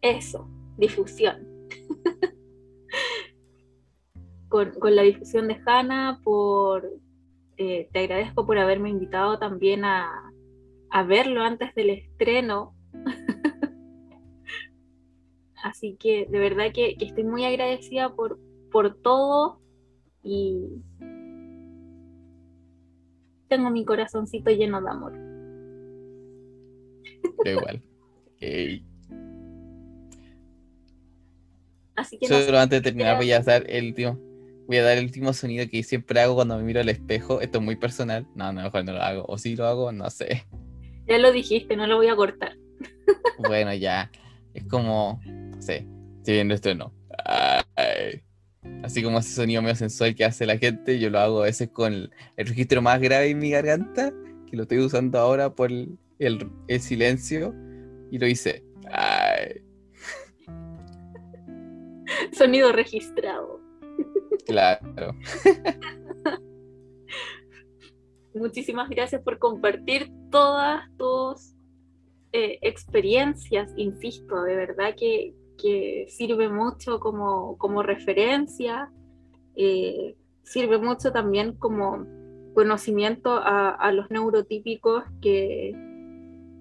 Eso, 0.01 0.47
difusión. 0.77 1.47
con, 4.49 4.71
con 4.71 4.95
la 4.95 5.03
difusión 5.03 5.47
de 5.47 5.61
Hanna, 5.65 6.19
por 6.23 7.01
eh, 7.63 7.89
te 7.93 7.99
agradezco 7.99 8.47
por 8.47 8.57
haberme 8.57 8.89
invitado 8.89 9.37
también 9.37 9.85
a, 9.85 10.33
verlo 11.07 11.43
antes 11.43 11.75
del 11.75 11.91
estreno. 11.91 12.73
Así 15.63 15.95
que 15.95 16.25
de 16.25 16.39
verdad 16.39 16.71
que, 16.73 16.97
estoy 16.99 17.23
muy 17.23 17.45
agradecida 17.45 18.15
por, 18.15 18.39
por 18.71 18.95
todo 18.95 19.61
y 20.23 20.69
tengo 23.47 23.69
mi 23.69 23.85
corazoncito 23.85 24.49
lleno 24.49 24.81
de 24.81 24.89
amor. 24.89 25.13
igual. 27.45 27.83
Así 31.95 32.17
que 32.17 32.25
antes 32.33 32.69
de 32.69 32.81
terminar 32.81 33.17
voy 33.17 33.31
a 33.31 33.39
hacer 33.39 33.65
el 33.69 33.87
último 33.87 34.31
voy 34.71 34.77
a 34.77 34.83
dar 34.83 34.97
el 34.97 35.03
último 35.03 35.33
sonido 35.33 35.67
que 35.69 35.83
siempre 35.83 36.21
hago 36.21 36.35
cuando 36.35 36.57
me 36.57 36.63
miro 36.63 36.79
al 36.79 36.87
espejo. 36.87 37.41
Esto 37.41 37.57
es 37.57 37.63
muy 37.63 37.75
personal. 37.75 38.25
No, 38.35 38.53
no, 38.53 38.61
mejor 38.61 38.85
no 38.85 38.93
lo 38.93 39.01
hago. 39.01 39.25
O 39.27 39.37
si 39.37 39.55
lo 39.57 39.67
hago, 39.67 39.91
no 39.91 40.09
sé. 40.09 40.45
Ya 41.09 41.17
lo 41.17 41.33
dijiste, 41.33 41.75
no 41.75 41.87
lo 41.87 41.97
voy 41.97 42.07
a 42.07 42.15
cortar. 42.15 42.55
Bueno, 43.39 43.73
ya. 43.73 44.09
Es 44.53 44.63
como, 44.65 45.19
no 45.25 45.61
sé, 45.61 45.85
estoy 46.19 46.35
viendo 46.35 46.53
esto 46.53 46.73
no. 46.73 46.93
Así 48.83 49.03
como 49.03 49.19
ese 49.19 49.33
sonido 49.33 49.61
medio 49.61 49.75
sensual 49.75 50.15
que 50.15 50.23
hace 50.23 50.45
la 50.45 50.57
gente, 50.57 50.99
yo 50.99 51.09
lo 51.09 51.19
hago 51.19 51.41
a 51.41 51.45
veces 51.45 51.69
con 51.69 51.93
el, 51.93 52.11
registro 52.37 52.81
más 52.81 53.01
grave 53.01 53.29
en 53.29 53.39
mi 53.39 53.49
garganta, 53.49 54.13
que 54.49 54.55
lo 54.55 54.63
estoy 54.63 54.79
usando 54.79 55.19
ahora 55.19 55.53
por 55.53 55.69
el, 55.69 55.97
el 56.19 56.79
silencio, 56.79 57.53
y 58.09 58.19
lo 58.19 58.27
hice. 58.27 58.63
Sonido 62.41 62.71
registrado. 62.71 63.61
Claro. 64.47 65.13
Muchísimas 68.33 68.89
gracias 68.89 69.21
por 69.21 69.37
compartir 69.37 70.11
todas 70.31 70.81
tus 70.97 71.53
eh, 72.31 72.57
experiencias, 72.63 73.71
insisto, 73.77 74.41
de 74.41 74.55
verdad 74.55 74.95
que, 74.97 75.35
sirve 76.07 76.49
mucho 76.49 76.99
como, 76.99 77.83
referencia, 77.83 78.91
eh, 79.55 80.15
sirve 80.41 80.79
mucho 80.79 81.11
también 81.11 81.53
como 81.53 82.07
conocimiento 82.55 83.39
a, 83.39 83.91
los 83.91 84.09
neurotípicos 84.09 85.03
que 85.21 85.73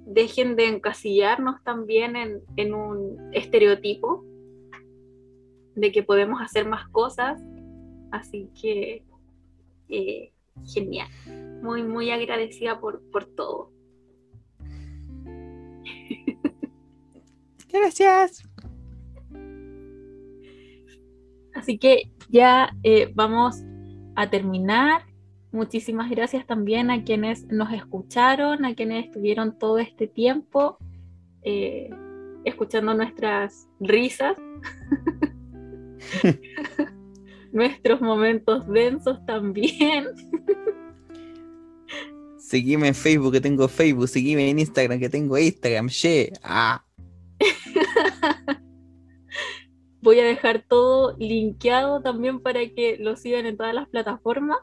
dejen 0.04 0.56
de 0.56 0.68
encasillarnos 0.68 1.64
también 1.64 2.16
en, 2.16 2.42
en 2.58 2.74
un 2.74 3.30
estereotipo 3.32 4.26
de 5.80 5.92
que 5.92 6.02
podemos 6.02 6.40
hacer 6.40 6.66
más 6.66 6.88
cosas 6.88 7.40
Así 8.10 8.50
que 8.60 9.04
eh, 9.88 10.32
genial. 10.66 11.08
Muy, 11.62 11.82
muy 11.82 12.10
agradecida 12.10 12.80
por, 12.80 13.00
todo. 13.36 13.72
Gracias. 17.72 18.42
Así 21.54 21.78
que 21.78 22.10
ya 22.28 22.74
eh, 22.82 23.10
vamos 23.14 23.62
a 24.16 24.28
terminar. 24.30 25.02
Muchísimas 25.52 26.08
gracias 26.08 26.46
también 26.46 26.92
a 26.92 27.02
quienes 27.02 27.44
nos 27.48 27.72
escucharon, 27.72 28.64
a 28.64 28.76
quienes 28.76 29.06
estuvieron 29.06 29.58
todo 29.58 29.78
este 29.78 30.06
tiempo 30.06 30.78
eh, 31.42 31.90
escuchando 32.44 32.94
nuestras 32.94 33.68
risas. 33.80 34.36
nuestros 37.52 38.00
momentos 38.00 38.66
densos 38.68 39.18
también. 39.26 40.06
Seguime 42.38 42.88
en 42.88 42.94
Facebook 42.94 43.32
que 43.32 43.40
tengo 43.40 43.68
Facebook, 43.68 44.08
seguime 44.08 44.50
en 44.50 44.58
Instagram 44.58 44.98
que 44.98 45.08
tengo 45.08 45.38
Instagram, 45.38 45.88
che. 45.88 46.32
Ah. 46.42 46.84
Voy 50.02 50.18
a 50.18 50.24
dejar 50.24 50.64
todo 50.66 51.16
linkeado 51.18 52.02
también 52.02 52.40
para 52.40 52.58
que 52.70 52.96
lo 52.98 53.14
sigan 53.14 53.46
en 53.46 53.56
todas 53.56 53.72
las 53.72 53.88
plataformas. 53.88 54.58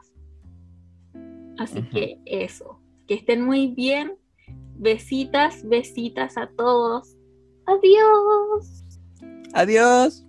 Así 1.56 1.82
que 1.84 2.20
eso, 2.26 2.82
que 3.06 3.14
estén 3.14 3.42
muy 3.42 3.68
bien. 3.68 4.18
Besitas, 4.76 5.66
besitas 5.66 6.36
a 6.36 6.48
todos. 6.48 7.16
Adiós. 7.64 8.84
Adiós. 9.54 10.27